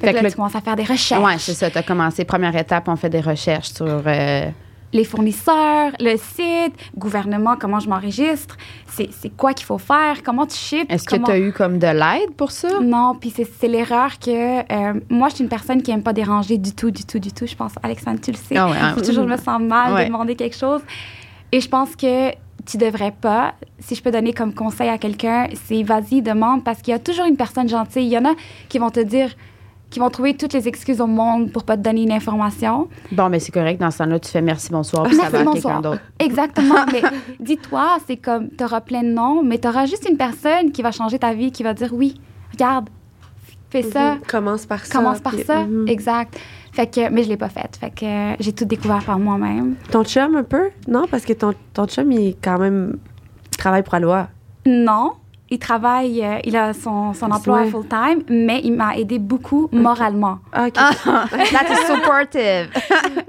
Fait, 0.00 0.06
Fait 0.06 0.12
que 0.12 0.18
que 0.18 0.22
là, 0.22 0.22
le- 0.22 0.30
tu 0.30 0.36
commences 0.36 0.56
à 0.56 0.60
faire 0.60 0.76
des 0.76 0.84
recherches. 0.84 1.22
Ouais, 1.22 1.38
c'est 1.38 1.54
ça. 1.54 1.70
Tu 1.70 1.78
as 1.78 1.82
commencé, 1.82 2.24
première 2.24 2.56
étape, 2.56 2.88
on 2.88 2.96
fait 2.96 3.10
des 3.10 3.20
recherches 3.20 3.68
sur. 3.70 4.02
euh, 4.06 4.46
les 4.92 5.04
fournisseurs, 5.04 5.92
le 6.00 6.16
site, 6.16 6.74
gouvernement, 6.98 7.54
comment 7.56 7.78
je 7.78 7.88
m'enregistre, 7.88 8.56
c'est, 8.88 9.08
quoi 9.36 9.52
qu'il 9.54 9.64
faut 9.66 9.78
faire, 9.78 10.24
comment 10.24 10.46
tu 10.46 10.56
ships. 10.56 10.90
Est-ce 10.90 11.04
que 11.04 11.14
tu 11.14 11.30
as 11.30 11.38
eu 11.38 11.52
comme 11.52 11.78
de 11.78 11.86
l'aide 11.86 12.34
pour 12.36 12.50
ça? 12.50 12.80
Non, 12.82 13.14
puis 13.14 13.32
c'est, 13.36 13.68
l'erreur 13.68 14.18
que. 14.18 14.60
euh, 14.60 15.00
moi, 15.08 15.28
je 15.28 15.36
suis 15.36 15.44
une 15.44 15.48
personne 15.50 15.80
qui 15.82 15.92
aime 15.92 16.02
pas 16.02 16.12
déranger 16.12 16.58
du 16.58 16.72
tout, 16.74 16.90
du 16.90 17.04
tout, 17.04 17.20
du 17.20 17.30
tout. 17.30 17.46
Je 17.46 17.54
pense, 17.54 17.72
Alexandre, 17.84 18.18
tu 18.20 18.32
le 18.32 18.36
sais. 18.36 18.56
Ah 18.56 18.68
ouais, 18.68 18.76
hein. 18.80 18.94
Toujours, 18.96 19.22
je 19.24 19.30
me 19.30 19.36
sens 19.36 19.60
mal 19.62 19.92
Ouais. 19.94 20.02
de 20.02 20.06
demander 20.08 20.34
quelque 20.34 20.56
chose. 20.56 20.80
Et 21.52 21.60
je 21.60 21.68
pense 21.68 21.94
que 21.94 22.30
tu 22.70 22.76
devrais 22.76 23.10
pas. 23.12 23.54
Si 23.80 23.94
je 23.94 24.02
peux 24.02 24.10
donner 24.10 24.32
comme 24.32 24.54
conseil 24.54 24.88
à 24.88 24.98
quelqu'un, 24.98 25.48
c'est 25.64 25.82
vas-y, 25.82 26.22
demande, 26.22 26.62
parce 26.64 26.80
qu'il 26.82 26.92
y 26.92 26.94
a 26.94 26.98
toujours 26.98 27.26
une 27.26 27.36
personne 27.36 27.68
gentille. 27.68 28.04
Il 28.04 28.12
y 28.12 28.18
en 28.18 28.24
a 28.24 28.34
qui 28.68 28.78
vont 28.78 28.90
te 28.90 29.00
dire, 29.00 29.30
qui 29.90 29.98
vont 29.98 30.08
trouver 30.10 30.36
toutes 30.36 30.52
les 30.52 30.68
excuses 30.68 31.00
au 31.00 31.06
monde 31.08 31.50
pour 31.50 31.64
pas 31.64 31.76
te 31.76 31.82
donner 31.82 32.02
une 32.02 32.12
information. 32.12 32.88
Bon, 33.10 33.28
mais 33.28 33.40
c'est 33.40 33.50
correct. 33.50 33.80
Dans 33.80 33.90
ce 33.90 33.98
temps-là, 33.98 34.20
tu 34.20 34.28
fais 34.30 34.40
merci, 34.42 34.70
bonsoir, 34.70 35.02
puis 35.04 35.16
ça 35.16 35.28
Merci, 35.30 35.44
va 35.44 35.52
quelqu'un 35.52 35.80
d'autre. 35.80 36.00
Exactement. 36.20 36.84
mais 36.92 37.02
dis-toi, 37.40 37.98
c'est 38.06 38.16
comme, 38.16 38.50
tu 38.56 38.62
auras 38.62 38.80
plein 38.82 39.02
de 39.02 39.08
noms, 39.08 39.42
mais 39.42 39.58
tu 39.58 39.66
auras 39.66 39.86
juste 39.86 40.06
une 40.08 40.16
personne 40.16 40.70
qui 40.70 40.82
va 40.82 40.92
changer 40.92 41.18
ta 41.18 41.32
vie, 41.34 41.50
qui 41.50 41.62
va 41.64 41.74
dire 41.74 41.88
oui, 41.92 42.20
regarde, 42.52 42.88
fais 43.70 43.82
ça, 43.82 44.14
Mhm. 44.14 44.20
Commence 44.28 44.66
par 44.66 44.84
ça. 44.86 44.98
commence 44.98 45.20
par 45.20 45.32
puis- 45.34 45.44
ça. 45.44 45.64
Mhm. 45.64 45.88
Exact. 45.88 46.38
Fait 46.80 46.86
que, 46.86 47.10
mais 47.10 47.24
je 47.24 47.28
l'ai 47.28 47.36
pas 47.36 47.50
faite. 47.50 47.76
Fait 47.78 47.90
que 47.90 48.06
euh, 48.06 48.36
j'ai 48.40 48.54
tout 48.54 48.64
découvert 48.64 49.04
par 49.04 49.18
moi-même. 49.18 49.74
Ton 49.90 50.02
chum, 50.02 50.34
un 50.34 50.42
peu? 50.42 50.70
Non, 50.88 51.04
parce 51.10 51.26
que 51.26 51.34
ton, 51.34 51.52
ton 51.74 51.86
chum, 51.86 52.10
il 52.10 52.28
est 52.28 52.36
quand 52.42 52.58
même. 52.58 52.96
il 53.52 53.56
travaille 53.58 53.82
pour 53.82 53.92
Aloha. 53.92 54.30
Non, 54.64 55.12
il 55.52 55.58
travaille, 55.58 56.24
euh, 56.24 56.38
il 56.44 56.56
a 56.56 56.72
son, 56.72 57.12
son 57.12 57.30
emploi 57.30 57.62
Ouais. 57.62 57.70
full-time, 57.70 58.22
mais 58.28 58.60
il 58.62 58.72
m'a 58.72 58.96
aidé 58.96 59.18
beaucoup 59.18 59.68
moralement. 59.72 60.38
Ah, 60.52 60.66
ok. 60.68 60.74
That 60.74 61.72
is 61.72 61.86
supportive. 61.86 62.70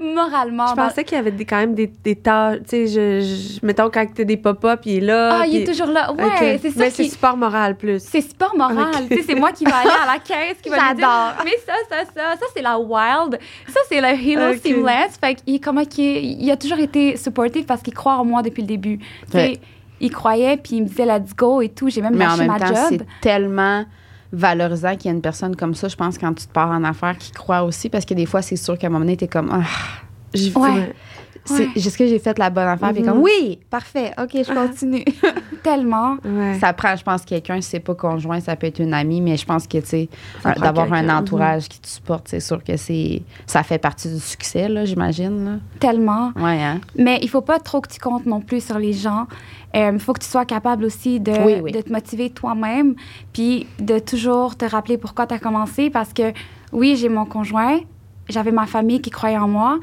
moralement. 0.00 0.68
Je 0.68 0.74
pensais 0.74 1.04
qu'il 1.04 1.16
y 1.16 1.20
avait 1.20 1.30
des, 1.32 1.44
quand 1.44 1.56
même 1.56 1.74
des, 1.74 1.86
des 1.86 2.16
tâches. 2.16 2.58
Tu 2.68 2.68
sais, 2.68 2.86
je, 2.86 3.20
je- 3.26 3.66
mettons, 3.66 3.90
quand 3.90 4.06
t'as 4.14 4.24
des 4.24 4.36
pop-up, 4.36 4.80
il 4.84 4.98
est 4.98 5.00
là. 5.00 5.40
Ah, 5.40 5.46
il 5.46 5.56
est 5.56 5.64
puis- 5.64 5.72
toujours 5.72 5.92
là. 5.92 6.12
Ouais, 6.12 6.58
c'est 6.62 6.70
ça 6.70 6.78
Mais 6.78 6.90
c'est 6.90 7.04
support 7.04 7.36
moral 7.36 7.76
plus. 7.76 8.00
C'est 8.00 8.20
super 8.20 8.54
moral. 8.56 8.88
Ok. 8.94 9.08
Tu 9.08 9.16
sais, 9.16 9.22
c'est 9.28 9.34
moi 9.34 9.52
qui 9.52 9.64
vais 9.64 9.72
aller 9.72 9.90
à 9.90 10.12
la 10.12 10.18
caisse, 10.18 10.58
qui 10.62 10.68
va 10.68 10.76
dire, 10.76 10.86
J'adore. 11.00 11.44
mais 11.44 11.52
ça, 11.66 11.72
ça, 11.90 12.04
ça, 12.04 12.36
ça, 12.38 12.46
c'est 12.54 12.62
la 12.62 12.78
wild. 12.78 13.38
Ça, 13.68 13.80
c'est 13.88 14.00
le 14.00 14.06
Halo 14.06 14.54
Ok. 14.54 14.60
Seamless. 14.64 15.18
Fait 15.20 15.34
qu'il 15.34 15.60
comment 15.60 15.84
qu'il- 15.84 16.40
il 16.42 16.50
a 16.50 16.56
toujours 16.56 16.78
été 16.78 17.16
supportif 17.16 17.66
parce 17.66 17.82
qu'il 17.82 17.94
croit 17.94 18.14
en 18.14 18.24
moi 18.24 18.42
depuis 18.42 18.62
le 18.62 18.68
début. 18.68 18.98
Ouais. 19.34 19.58
Il 20.02 20.10
croyait, 20.10 20.58
puis 20.58 20.76
il 20.76 20.82
me 20.82 20.88
disait 20.88 21.06
let's 21.06 21.34
go 21.34 21.62
et 21.62 21.70
tout. 21.70 21.88
J'ai 21.88 22.02
même 22.02 22.14
Mais 22.14 22.26
en 22.26 22.36
même 22.36 22.48
ma 22.48 22.58
temps, 22.58 22.74
c'est 22.88 23.06
tellement 23.22 23.86
valorisant 24.32 24.96
qu'il 24.96 25.06
y 25.06 25.08
ait 25.08 25.16
une 25.16 25.22
personne 25.22 25.54
comme 25.56 25.74
ça, 25.74 25.88
je 25.88 25.96
pense, 25.96 26.18
quand 26.18 26.32
tu 26.34 26.46
te 26.46 26.52
pars 26.52 26.70
en 26.70 26.84
affaires, 26.84 27.16
qui 27.18 27.32
croit 27.32 27.62
aussi, 27.62 27.88
parce 27.88 28.04
que 28.04 28.14
des 28.14 28.26
fois, 28.26 28.42
c'est 28.42 28.56
sûr 28.56 28.76
qu'à 28.78 28.86
un 28.86 28.90
moment 28.90 29.04
donné, 29.04 29.16
t'es 29.16 29.28
comme, 29.28 29.50
ah, 29.52 29.62
J'ai- 30.34 30.52
Ouais. 30.54 30.92
c'est- 31.44 31.54
Ouais. 31.66 31.68
est-ce 31.76 31.96
que 31.98 32.06
j'ai 32.06 32.18
fait 32.18 32.38
la 32.38 32.50
bonne 32.50 32.66
affaire? 32.68 32.92
Puis 32.92 33.02
Mhm. 33.02 33.08
comme, 33.08 33.18
oui, 33.20 33.58
parfait, 33.70 34.12
OK, 34.20 34.30
je 34.34 34.52
continue. 34.52 35.04
Tellement. 35.62 36.16
Ouais. 36.24 36.58
ça 36.60 36.72
prend, 36.72 36.96
je 36.96 37.02
pense, 37.04 37.22
quelqu'un, 37.24 37.60
si 37.60 37.70
c'est 37.70 37.80
pas 37.80 37.94
conjoint, 37.94 38.40
ça 38.40 38.56
peut 38.56 38.66
être 38.66 38.80
une 38.80 38.94
amie, 38.94 39.20
mais 39.20 39.36
je 39.36 39.44
pense 39.46 39.66
que, 39.66 39.78
tu 39.78 39.86
sais, 39.86 40.08
un- 40.44 40.52
d'avoir 40.54 40.92
un 40.92 41.00
quelqu'un. 41.00 41.18
entourage 41.18 41.68
qui 41.68 41.80
te 41.80 41.86
supporte, 41.88 42.28
c'est 42.28 42.40
sûr 42.40 42.62
que 42.64 42.76
c'est, 42.76 43.22
ça 43.46 43.62
fait 43.62 43.78
partie 43.78 44.08
du 44.12 44.18
succès, 44.20 44.68
là, 44.68 44.84
j'imagine, 44.84 45.60
Tellement. 45.78 46.32
Ouais, 46.36 46.62
hein? 46.62 46.80
Mais 46.96 47.18
il 47.22 47.28
faut 47.28 47.40
pas 47.42 47.58
trop 47.58 47.80
que 47.80 47.88
tu 47.88 47.98
comptes 48.00 48.26
non 48.26 48.40
plus 48.40 48.64
sur 48.64 48.78
les 48.78 48.92
gens. 48.92 49.26
Il 49.74 49.98
faut 50.00 50.12
que 50.12 50.20
tu 50.20 50.28
sois 50.28 50.44
capable 50.44 50.84
aussi 50.84 51.18
de, 51.18 51.32
Oui, 51.46 51.54
oui. 51.62 51.72
de 51.72 51.80
te 51.80 51.90
motiver 51.92 52.28
toi-même, 52.30 52.94
puis 53.32 53.66
de 53.78 53.98
toujours 53.98 54.56
te 54.56 54.64
rappeler 54.64 54.98
pourquoi 54.98 55.26
tu 55.26 55.34
as 55.34 55.38
commencé. 55.38 55.88
Parce 55.90 56.12
que 56.12 56.32
oui, 56.72 56.96
j'ai 56.96 57.08
mon 57.08 57.24
conjoint, 57.24 57.78
j'avais 58.28 58.52
ma 58.52 58.66
famille 58.66 59.00
qui 59.00 59.10
croyait 59.10 59.38
en 59.38 59.48
moi, 59.48 59.78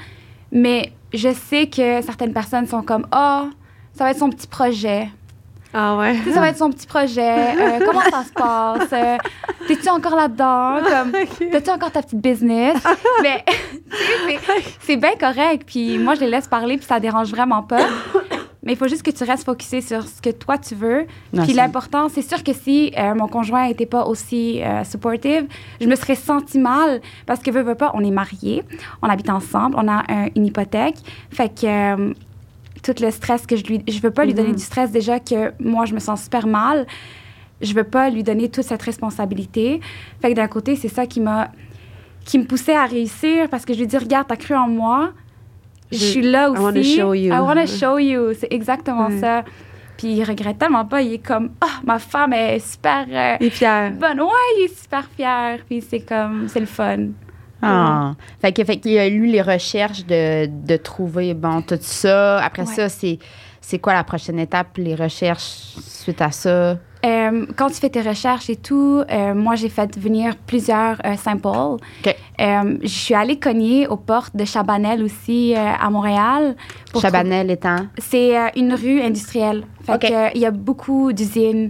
mais 0.52 0.92
je 1.14 1.34
sais 1.34 1.68
que 1.68 2.02
certaines 2.02 2.34
personnes 2.34 2.68
sont 2.68 2.82
comme 2.84 3.06
Ah, 3.12 3.46
ça 3.94 4.04
va 4.04 4.12
être 4.12 4.20
son 4.20 4.30
petit 4.30 4.48
projet. 4.48 5.10
Ah 5.74 5.96
ouais. 5.98 6.16
Tu 6.18 6.24
sais, 6.24 6.32
ça 6.34 6.40
va 6.40 6.50
être 6.50 6.58
son 6.58 6.72
petit 6.72 6.88
projet. 6.88 7.22
Euh, 7.56 7.80
comment 7.86 8.02
ça 8.02 8.24
se 8.24 8.32
passe? 8.34 8.92
Euh, 8.92 9.18
T'es-tu 9.68 9.88
encore 9.90 10.16
là-dedans? 10.16 10.78
Comme, 10.90 11.12
T'as-tu 11.52 11.70
encore 11.70 11.92
ta 11.92 12.02
petite 12.02 12.20
business? 12.22 12.78
Mais 13.22 13.44
tu 13.48 13.98
sais, 14.32 14.40
c'est- 14.46 14.64
c'est 14.80 14.96
bien 14.96 15.12
correct. 15.20 15.64
Puis 15.68 16.00
moi, 16.00 16.16
je 16.16 16.22
les 16.22 16.28
laisse 16.30 16.48
parler, 16.48 16.78
puis 16.78 16.88
ça 16.88 17.00
dérange 17.00 17.30
vraiment 17.30 17.62
pas. 17.62 17.82
Mais 18.70 18.74
il 18.76 18.78
faut 18.78 18.88
juste 18.88 19.02
que 19.02 19.10
tu 19.10 19.24
restes 19.24 19.46
focusé 19.46 19.82
sur 19.82 20.04
ce 20.08 20.22
que 20.22 20.30
toi, 20.30 20.60
tu 20.60 20.76
veux. 20.76 21.08
Non, 21.34 21.42
puis 21.44 21.54
l'important, 21.54 22.08
c'est 22.08 22.22
sûr 22.22 22.44
que 22.44 22.54
si 22.54 22.94
euh, 23.00 23.16
mon 23.16 23.28
conjoint 23.28 23.68
n'était 23.68 23.88
pas 23.88 24.06
aussi 24.06 24.62
euh, 24.62 24.84
supportive, 24.84 25.48
je 25.82 25.88
me 25.88 25.96
serais 25.96 26.14
senti 26.14 26.60
mal 26.60 27.02
parce 27.26 27.40
que, 27.40 27.50
veux, 27.50 27.64
veux 27.64 27.74
pas, 27.74 27.90
on 27.96 28.04
est 28.04 28.12
mariés, 28.12 28.62
on 29.02 29.10
habite 29.10 29.32
ensemble, 29.32 29.76
on 29.76 29.88
a 29.88 30.04
un- 30.08 30.28
une 30.36 30.46
hypothèque. 30.46 30.98
Fait 31.32 31.50
que 31.50 31.66
euh, 31.66 32.14
tout 32.84 32.94
le 33.02 33.10
stress 33.10 33.48
que 33.48 33.56
je 33.56 33.64
lui... 33.66 33.84
Je 33.88 34.00
veux 34.02 34.12
pas 34.12 34.24
lui 34.24 34.36
donner 34.36 34.50
Mhm. 34.50 34.56
du 34.58 34.64
stress 34.64 34.92
déjà 34.92 35.20
que 35.20 35.52
moi, 35.60 35.86
je 35.86 35.96
me 35.96 36.00
sens 36.00 36.22
super 36.26 36.46
mal. 36.46 36.86
Je 37.62 37.74
veux 37.74 37.84
pas 37.84 38.12
lui 38.12 38.22
donner 38.22 38.50
toute 38.50 38.66
cette 38.66 38.84
responsabilité. 38.84 39.82
Fait 40.22 40.30
que 40.30 40.36
d'un 40.36 40.48
côté, 40.48 40.76
c'est 40.76 40.90
ça 40.90 41.08
qui 41.08 41.22
m'a 41.22 41.50
qui 42.26 42.38
me 42.38 42.44
poussait 42.46 42.76
à 42.76 42.86
réussir 42.86 43.50
parce 43.50 43.66
que 43.66 43.74
je 43.74 43.80
lui 43.80 43.88
dis 43.88 43.98
regarde, 43.98 44.28
t'as 44.28 44.36
cru 44.36 44.54
en 44.54 44.68
moi. 44.68 45.10
Je, 45.92 45.98
Je- 45.98 46.04
suis 46.04 46.22
là 46.22 46.48
I 46.48 46.52
aussi. 46.52 46.62
wanna 46.62 46.84
show 46.84 47.14
you. 47.14 47.34
I 47.34 47.40
wanna 47.40 47.66
show 47.66 47.98
you. 47.98 48.34
C'est 48.40 48.52
exactement 48.52 49.08
Ouais. 49.08 49.20
ça. 49.20 49.44
Puis 49.98 50.14
il 50.14 50.24
regrette 50.24 50.58
tellement 50.58 50.86
pas. 50.86 51.02
Il 51.02 51.14
est 51.14 51.26
comme 51.26 51.50
ah 51.62 51.82
ma 51.84 52.00
femme 52.00 52.34
est 52.34 52.60
super 52.60 53.06
euh, 53.12 53.36
Il 53.42 53.48
est 53.48 53.50
fier. 53.50 53.92
bonne. 53.92 54.22
Ouais, 54.22 54.28
il 54.58 54.66
est 54.66 54.80
super 54.80 55.06
fier. 55.16 55.60
Puis 55.68 55.82
c'est 55.82 56.02
comme 56.02 56.48
c'est 56.48 56.60
le 56.62 56.66
fun. 56.66 57.08
Ah. 57.62 58.14
Fait 58.42 58.54
qu'il 58.54 58.98
a 58.98 59.08
eu 59.08 59.26
les 59.26 59.42
recherches 59.42 60.06
de, 60.06 60.46
de 60.46 60.78
trouver, 60.78 61.34
bon, 61.34 61.62
tout 61.62 61.78
ça. 61.82 62.38
Après 62.42 62.62
Ouais. 62.66 62.74
ça, 62.74 62.88
c'est, 62.88 63.20
c'est 63.70 63.78
quoi 63.78 63.94
la 63.94 64.04
prochaine 64.04 64.40
étape, 64.40 64.78
les 64.78 64.96
recherches 64.96 65.76
suite 65.80 66.22
à 66.24 66.32
ça? 66.32 66.78
Euh, 67.06 67.46
quand 67.56 67.68
tu 67.68 67.76
fais 67.76 67.90
tes 67.90 68.02
recherches 68.02 68.50
et 68.50 68.56
tout, 68.56 69.04
euh, 69.10 69.34
moi, 69.36 69.54
j'ai 69.56 69.70
fait 69.70 69.96
venir 69.98 70.36
plusieurs 70.48 70.98
euh, 71.06 71.16
samples. 71.16 71.48
Euh, 72.08 72.78
je 72.82 72.88
suis 72.88 73.14
allée 73.14 73.38
cogner 73.40 73.88
aux 73.88 73.96
portes 73.96 74.36
de 74.36 74.44
Chabanel 74.44 75.04
aussi 75.04 75.54
euh, 75.56 75.60
à 75.80 75.90
Montréal. 75.92 76.56
pour 76.92 77.02
Chabanel 77.02 77.52
étant? 77.52 77.86
C'est 78.00 78.36
euh, 78.36 78.48
une 78.56 78.74
rue 78.74 79.02
industrielle. 79.02 79.64
Fait 79.84 80.12
euh, 80.12 80.30
il 80.34 80.42
y 80.42 80.46
a 80.48 80.52
beaucoup 80.52 81.14
d'usines, 81.14 81.70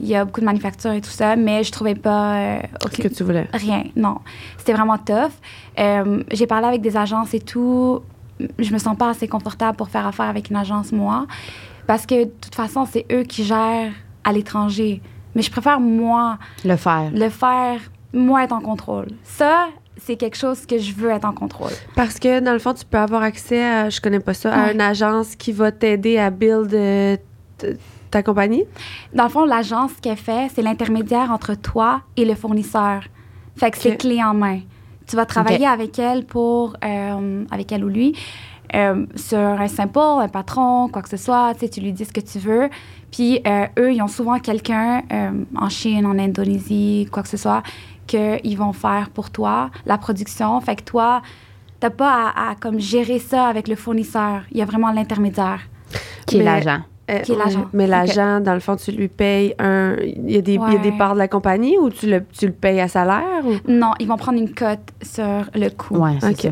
il 0.00 0.08
y 0.08 0.16
a 0.16 0.24
beaucoup 0.24 0.40
de 0.40 0.46
manufactures 0.46 0.92
et 0.92 1.00
tout 1.00 1.10
ça, 1.10 1.36
mais 1.36 1.62
je 1.62 1.70
trouvais 1.70 1.94
pas 1.94 2.34
euh, 2.34 2.58
Ce 2.82 2.86
aucune- 2.88 3.04
que 3.04 3.14
tu 3.14 3.22
voulais. 3.22 3.46
Rien, 3.54 3.84
non. 3.94 4.16
C'était 4.58 4.72
vraiment 4.74 4.98
tough. 4.98 5.30
Euh, 5.78 6.22
j'ai 6.32 6.46
parlé 6.48 6.66
avec 6.66 6.80
des 6.82 6.96
agences 6.96 7.32
et 7.34 7.40
tout. 7.40 8.02
Je 8.58 8.72
me 8.72 8.78
sens 8.78 8.96
pas 8.96 9.10
assez 9.10 9.28
confortable 9.28 9.76
pour 9.76 9.88
faire 9.88 10.06
affaire 10.06 10.26
avec 10.26 10.50
une 10.50 10.56
agence, 10.56 10.92
moi. 10.92 11.26
Parce 11.86 12.04
que, 12.06 12.24
de 12.24 12.30
toute 12.40 12.54
façon, 12.54 12.86
c'est 12.90 13.06
eux 13.12 13.22
qui 13.22 13.44
gèrent 13.44 13.92
à 14.24 14.32
l'étranger. 14.32 15.00
Mais 15.34 15.42
je 15.42 15.50
préfère, 15.50 15.80
moi, 15.80 16.38
Le 16.64 16.76
faire. 16.76 17.10
le 17.14 17.28
faire, 17.28 17.80
moi, 18.12 18.44
être 18.44 18.52
en 18.52 18.60
contrôle. 18.60 19.08
Ça, 19.22 19.68
c'est 19.98 20.16
quelque 20.16 20.36
chose 20.36 20.66
que 20.66 20.78
je 20.78 20.92
veux 20.92 21.10
être 21.10 21.24
en 21.24 21.32
contrôle. 21.32 21.70
Parce 21.94 22.18
que 22.18 22.40
dans 22.40 22.52
le 22.52 22.58
fond, 22.58 22.74
tu 22.74 22.84
peux 22.84 22.98
avoir 22.98 23.22
accès 23.22 23.64
à, 23.64 23.88
je 23.90 24.00
connais 24.00 24.20
pas 24.20 24.34
ça, 24.34 24.52
à 24.52 24.64
Ouais. 24.66 24.72
une 24.74 24.80
agence 24.80 25.34
qui 25.36 25.52
va 25.52 25.72
t'aider 25.72 26.18
à 26.18 26.30
build 26.30 26.72
euh, 26.74 27.16
ta 28.10 28.22
compagnie? 28.22 28.64
Dans 29.14 29.24
le 29.24 29.30
fond, 29.30 29.44
l'agence, 29.44 29.92
ce 29.96 30.00
qu'elle 30.02 30.16
fait, 30.16 30.50
c'est 30.54 30.62
l'intermédiaire 30.62 31.30
entre 31.32 31.54
toi 31.54 32.02
et 32.16 32.24
le 32.24 32.34
fournisseur. 32.34 33.02
Fait 33.56 33.70
que 33.70 33.78
c'est 33.78 33.92
Ok. 33.92 33.98
clé 33.98 34.22
en 34.22 34.34
main. 34.34 34.60
Tu 35.06 35.16
vas 35.16 35.26
travailler 35.26 35.66
avec 35.66 35.98
elle 35.98 36.24
pour, 36.24 36.76
euh, 36.84 37.44
avec 37.50 37.70
elle 37.70 37.84
ou 37.84 37.88
lui, 37.88 38.18
euh, 38.74 39.06
sur 39.14 39.38
un 39.38 39.68
simple, 39.68 39.98
un 39.98 40.28
patron, 40.28 40.88
quoi 40.88 41.02
que 41.02 41.08
ce 41.08 41.16
soit. 41.16 41.54
Tu 41.54 41.60
sais, 41.60 41.68
tu 41.68 41.80
lui 41.80 41.92
dis 41.92 42.04
ce 42.04 42.12
que 42.12 42.20
tu 42.20 42.38
veux. 42.38 42.68
Puis 43.12 43.40
euh, 43.46 43.66
eux, 43.78 43.92
ils 43.92 44.02
ont 44.02 44.08
souvent 44.08 44.38
quelqu'un 44.40 45.02
en 45.54 45.68
Chine, 45.68 46.06
en 46.06 46.18
Indonésie, 46.18 47.08
quoi 47.12 47.22
que 47.22 47.28
ce 47.28 47.36
soit, 47.36 47.62
qu'ils 48.06 48.58
vont 48.58 48.72
faire 48.72 49.10
pour 49.10 49.30
toi, 49.30 49.70
la 49.86 49.96
production. 49.96 50.60
Fait 50.60 50.76
que 50.76 50.82
toi, 50.82 51.22
t'as 51.78 51.90
pas 51.90 52.32
à, 52.34 52.50
à, 52.50 52.54
comme 52.56 52.80
gérer 52.80 53.20
ça 53.20 53.46
avec 53.46 53.68
le 53.68 53.76
fournisseur. 53.76 54.42
Il 54.50 54.58
y 54.58 54.62
a 54.62 54.64
vraiment 54.64 54.90
l'intermédiaire. 54.90 55.60
Qui 56.26 56.38
est 56.38 56.42
l'agent? 56.42 56.80
Euh, 57.08 57.20
Qui 57.20 57.32
est 57.32 57.36
l'agent. 57.36 57.66
Mais 57.72 57.86
l'agent, 57.86 58.40
dans 58.40 58.54
le 58.54 58.60
fond, 58.60 58.74
tu 58.76 58.90
lui 58.90 59.06
payes 59.08 59.54
un. 59.60 59.94
Il 60.02 60.30
y, 60.30 60.36
a 60.36 60.40
des, 60.40 60.54
il 60.54 60.72
y 60.72 60.76
a 60.76 60.78
des 60.78 60.90
parts 60.92 61.14
de 61.14 61.18
la 61.18 61.28
compagnie 61.28 61.78
ou 61.78 61.88
tu 61.90 62.06
le, 62.10 62.24
tu 62.36 62.46
le 62.46 62.52
payes 62.52 62.80
à 62.80 62.88
salaire? 62.88 63.44
Ou... 63.44 63.54
Non, 63.70 63.92
ils 64.00 64.08
vont 64.08 64.16
prendre 64.16 64.38
une 64.38 64.52
cote 64.52 64.80
sur 65.02 65.44
le 65.54 65.68
coût. 65.70 65.96
Ouais, 65.98 66.16
c'est 66.20 66.30
OK. 66.30 66.40
ça. 66.40 66.48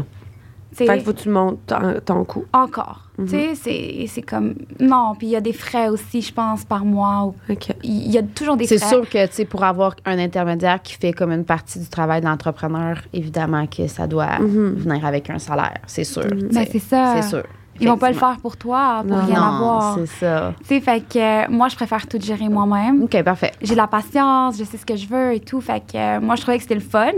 C'est- 0.76 0.86
Fait 0.86 0.98
que 0.98 1.04
faut 1.04 1.12
que 1.12 1.20
tu 1.20 1.28
montes 1.28 1.58
ton, 1.66 1.94
ton 2.04 2.24
coût. 2.24 2.44
Encore. 2.52 3.02
Mhm. 3.18 3.26
Tu 3.26 3.30
sais, 3.30 3.54
c'est- 3.54 4.06
c'est 4.08 4.22
comme. 4.22 4.54
Non, 4.80 5.14
puis 5.16 5.28
il 5.28 5.30
y 5.30 5.36
a 5.36 5.40
des 5.40 5.52
frais 5.52 5.88
aussi, 5.88 6.20
je 6.22 6.32
pense, 6.32 6.64
par 6.64 6.84
mois. 6.84 7.24
ou- 7.26 7.52
OK. 7.52 7.68
Il 7.84 8.10
y 8.12 8.18
a 8.18 8.22
toujours 8.22 8.56
des 8.56 8.66
C'est 8.66 8.78
frais. 8.78 8.88
sûr 8.88 9.08
que, 9.08 9.26
tu 9.26 9.32
sais, 9.34 9.44
pour 9.44 9.62
avoir 9.64 9.94
un 10.04 10.18
intermédiaire 10.18 10.80
qui 10.82 10.94
fait 10.94 11.12
comme 11.12 11.30
une 11.32 11.44
partie 11.44 11.78
du 11.80 11.86
travail 11.88 12.20
de 12.20 12.26
l'entrepreneur, 12.26 12.98
évidemment 13.12 13.66
que 13.66 13.86
ça 13.88 14.06
doit 14.08 14.38
Mhm. 14.40 14.74
venir 14.74 15.04
avec 15.06 15.30
un 15.30 15.38
salaire, 15.38 15.78
c'est 15.86 16.04
sûr. 16.04 16.24
Ben, 16.52 16.64
c'est 16.70 16.78
ça. 16.80 17.14
C'est 17.20 17.28
sûr. 17.28 17.44
Ils 17.80 17.88
vont 17.88 17.98
pas 17.98 18.10
le 18.10 18.16
faire 18.16 18.36
pour 18.40 18.56
toi, 18.56 19.02
pour 19.06 19.16
Non. 19.16 19.24
rien 19.26 19.40
Non, 19.40 19.46
avoir. 19.56 19.94
c'est 19.96 20.06
ça. 20.06 20.54
Tu 20.60 20.66
sais, 20.66 20.80
fait 20.80 21.00
que 21.08 21.18
euh, 21.18 21.46
moi, 21.50 21.68
je 21.68 21.74
préfère 21.76 22.06
tout 22.06 22.18
gérer 22.20 22.48
moi-même. 22.48 23.02
OK, 23.02 23.20
parfait. 23.22 23.52
J'ai 23.62 23.74
la 23.74 23.86
patience, 23.88 24.56
je 24.58 24.64
sais 24.64 24.76
ce 24.76 24.86
que 24.86 24.94
je 24.96 25.06
veux 25.08 25.34
et 25.34 25.40
tout. 25.40 25.60
Fait 25.60 25.80
que 25.80 25.96
euh, 25.96 26.20
moi, 26.20 26.36
je 26.36 26.42
trouvais 26.42 26.56
que 26.58 26.62
c'était 26.62 26.74
le 26.76 26.80
fun. 26.80 27.10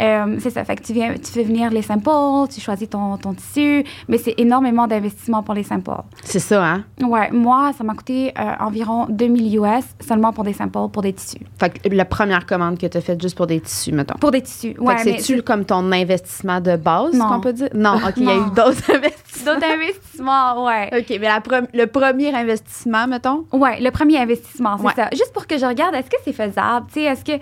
Euh, 0.00 0.36
c'est 0.40 0.50
ça. 0.50 0.64
Fait 0.64 0.76
que 0.76 0.82
tu, 0.82 0.92
viens, 0.92 1.14
tu 1.14 1.30
fais 1.32 1.44
venir 1.44 1.70
les 1.70 1.82
samples, 1.82 2.48
tu 2.52 2.60
choisis 2.60 2.88
ton, 2.90 3.16
ton 3.16 3.34
tissu, 3.34 3.84
mais 4.08 4.18
c'est 4.18 4.34
énormément 4.38 4.86
d'investissement 4.86 5.42
pour 5.42 5.54
les 5.54 5.62
samples. 5.62 5.90
C'est 6.24 6.38
ça, 6.40 6.64
hein? 6.64 6.84
Ouais, 7.02 7.30
moi, 7.30 7.72
ça 7.78 7.84
m'a 7.84 7.94
coûté 7.94 8.32
euh, 8.38 8.42
environ 8.60 9.06
2000 9.08 9.56
US 9.58 9.84
seulement 10.06 10.32
pour 10.32 10.44
des 10.44 10.52
samples, 10.52 10.88
pour 10.92 11.02
des 11.02 11.12
tissus. 11.12 11.38
Fait 11.58 11.70
que 11.70 11.88
la 11.94 12.04
première 12.04 12.44
commande 12.46 12.78
que 12.78 12.86
tu 12.86 12.96
as 12.96 13.00
faite 13.00 13.20
juste 13.22 13.36
pour 13.36 13.46
des 13.46 13.60
tissus, 13.60 13.92
mettons. 13.92 14.14
Pour 14.18 14.30
des 14.30 14.42
tissus. 14.42 14.74
Fait 14.74 14.80
Ouais, 14.80 14.94
que 14.96 15.04
mais 15.04 15.18
c'est-tu 15.18 15.42
comme 15.42 15.64
ton 15.64 15.92
investissement 15.92 16.60
de 16.60 16.76
base, 16.76 17.14
Non. 17.14 17.28
qu'on 17.28 17.40
peut 17.40 17.52
dire? 17.52 17.68
Non, 17.74 17.94
OK, 17.96 18.14
il 18.16 18.24
y 18.24 18.30
a 18.30 18.36
eu 18.36 18.50
d'autres 18.54 18.90
investissements. 18.94 19.54
d'autres 19.54 19.66
investissements, 19.66 20.64
ouais. 20.66 20.90
OK, 20.98 21.06
mais 21.20 21.28
la 21.28 21.40
pre- 21.40 21.68
le 21.72 21.86
premier 21.86 22.34
investissement, 22.34 23.06
mettons? 23.06 23.44
Ouais, 23.52 23.80
le 23.80 23.90
premier 23.90 24.18
investissement, 24.18 24.76
c'est 24.78 24.84
Ouais. 24.86 24.92
ça. 24.96 25.08
Juste 25.12 25.32
pour 25.32 25.46
que 25.46 25.56
je 25.58 25.66
regarde, 25.66 25.94
est-ce 25.94 26.10
que 26.10 26.16
c'est 26.24 26.32
faisable? 26.32 26.86
Tu 26.88 26.94
sais, 26.94 27.02
est-ce 27.04 27.24
que. 27.24 27.32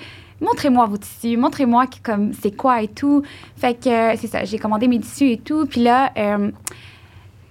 Montrez-moi 0.42 0.84
vos 0.86 0.96
tissus, 0.98 1.36
montrez-moi 1.36 1.86
que, 1.86 1.96
comme 2.02 2.32
c'est 2.34 2.54
quoi 2.54 2.82
et 2.82 2.88
tout. 2.88 3.22
Fait 3.56 3.74
que 3.74 3.88
euh, 3.88 4.14
c'est 4.18 4.26
ça, 4.26 4.44
j'ai 4.44 4.58
commandé 4.58 4.88
mes 4.88 4.98
tissus 5.00 5.30
et 5.30 5.38
tout. 5.38 5.64
Puis 5.66 5.82
là, 5.82 6.10
euh, 6.18 6.50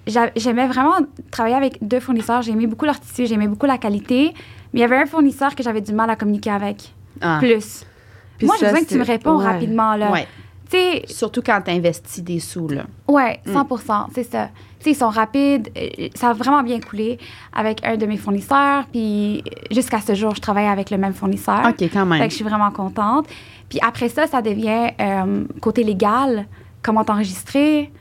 j'a- 0.07 0.31
j'aimais 0.35 0.67
vraiment 0.67 0.95
travailler 1.31 1.55
avec 1.55 1.77
deux 1.81 1.99
fournisseurs. 1.99 2.41
J'aimais 2.41 2.67
beaucoup 2.67 2.85
leurs 2.85 2.99
tissus, 2.99 3.25
j'aimais 3.27 3.47
beaucoup 3.47 3.65
la 3.65 3.77
qualité. 3.77 4.33
Mais 4.73 4.79
il 4.79 4.81
y 4.81 4.83
avait 4.83 4.97
un 4.97 5.05
fournisseur 5.05 5.55
que 5.55 5.63
j'avais 5.63 5.81
du 5.81 5.93
mal 5.93 6.09
à 6.09 6.15
communiquer 6.15 6.51
avec. 6.51 6.93
Ah. 7.21 7.37
Plus. 7.39 7.85
Puis 8.37 8.47
Moi, 8.47 8.55
j'ai 8.59 8.65
besoin 8.67 8.81
que 8.83 8.89
tu 8.89 8.97
me 8.97 9.03
réponds 9.05 9.37
ouais. 9.37 9.45
rapidement, 9.45 9.95
là. 9.95 10.11
Ouais. 10.11 10.27
Surtout 11.07 11.41
quand 11.41 11.61
tu 11.65 11.71
investis 11.71 12.23
des 12.23 12.39
sous, 12.39 12.67
là. 12.67 12.83
Mm. 13.45 13.51
100% 13.53 14.05
c'est 14.13 14.23
ça. 14.23 14.49
Ils 14.85 14.95
sont 14.95 15.09
rapides. 15.09 15.69
euh, 15.77 16.07
Ça 16.15 16.29
a 16.29 16.33
vraiment 16.33 16.63
bien 16.63 16.79
coulé 16.79 17.19
avec 17.53 17.85
un 17.85 17.97
de 17.97 18.05
mes 18.05 18.17
fournisseurs. 18.17 18.85
Puis 18.91 19.43
jusqu'à 19.69 19.99
ce 20.01 20.15
jour, 20.15 20.33
je 20.35 20.41
travaille 20.41 20.65
avec 20.67 20.89
le 20.89 20.97
même 20.97 21.13
fournisseur. 21.13 21.61
OK, 21.67 21.75
quand 21.81 21.89
Fait 21.89 22.05
même. 22.05 22.19
que 22.23 22.29
je 22.29 22.35
suis 22.35 22.43
vraiment 22.45 22.71
contente. 22.71 23.27
Puis 23.69 23.79
après 23.85 24.09
ça, 24.09 24.25
ça 24.27 24.41
devient 24.41 24.89
euh, 24.99 25.43
côté 25.61 25.83
légal, 25.83 26.47
comment 26.81 27.03
t'enregistrer, 27.03 27.91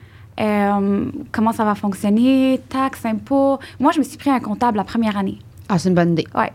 euh, 0.41 1.05
comment 1.33 1.53
ça 1.53 1.65
va 1.65 1.75
fonctionner, 1.75 2.61
taxes, 2.69 3.05
impôts. 3.05 3.59
Moi, 3.79 3.93
je 3.93 3.99
me 3.99 4.05
suis 4.05 4.17
pris 4.17 4.31
un 4.31 4.41
comptable 4.41 4.79
la 4.79 4.85
première 4.85 5.17
année. 5.19 5.39
Ah, 5.69 5.79
c'est 5.79 5.89
une 5.91 5.95
bonne 5.95 6.13
idée. 6.13 6.27
Ouais. 6.35 6.51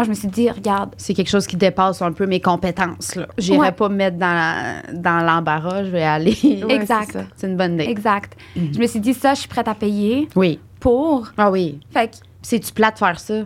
Moi, 0.00 0.04
je 0.06 0.10
me 0.10 0.14
suis 0.14 0.28
dit, 0.28 0.48
regarde, 0.50 0.94
C'est 0.96 1.12
quelque 1.12 1.28
chose 1.28 1.46
qui 1.46 1.56
dépasse 1.56 2.00
un 2.00 2.12
peu 2.12 2.24
mes 2.24 2.40
compétences, 2.40 3.16
là. 3.16 3.26
J'irai 3.36 3.58
Ouais. 3.58 3.72
pas 3.72 3.90
me 3.90 3.96
mettre 3.96 4.16
dans 4.16 5.26
l'embarras, 5.26 5.84
je 5.84 5.90
vais 5.90 6.02
aller. 6.02 6.34
Ouais, 6.66 6.74
exact. 6.74 7.18
c'est 7.36 7.46
une 7.46 7.56
bonne 7.58 7.74
idée. 7.74 7.84
exact. 7.84 8.34
Je 8.56 8.78
me 8.78 8.86
suis 8.86 8.98
dit, 9.00 9.12
ça, 9.12 9.34
je 9.34 9.40
suis 9.40 9.48
prête 9.48 9.68
à 9.68 9.74
payer 9.74 10.26
Oui. 10.36 10.58
pour. 10.80 11.28
Ah 11.36 11.50
oui. 11.50 11.80
Fait 11.90 12.08
que, 12.08 12.16
C'est-tu 12.40 12.72
plat 12.72 12.90
de 12.90 12.96
faire 12.96 13.20
ça? 13.20 13.42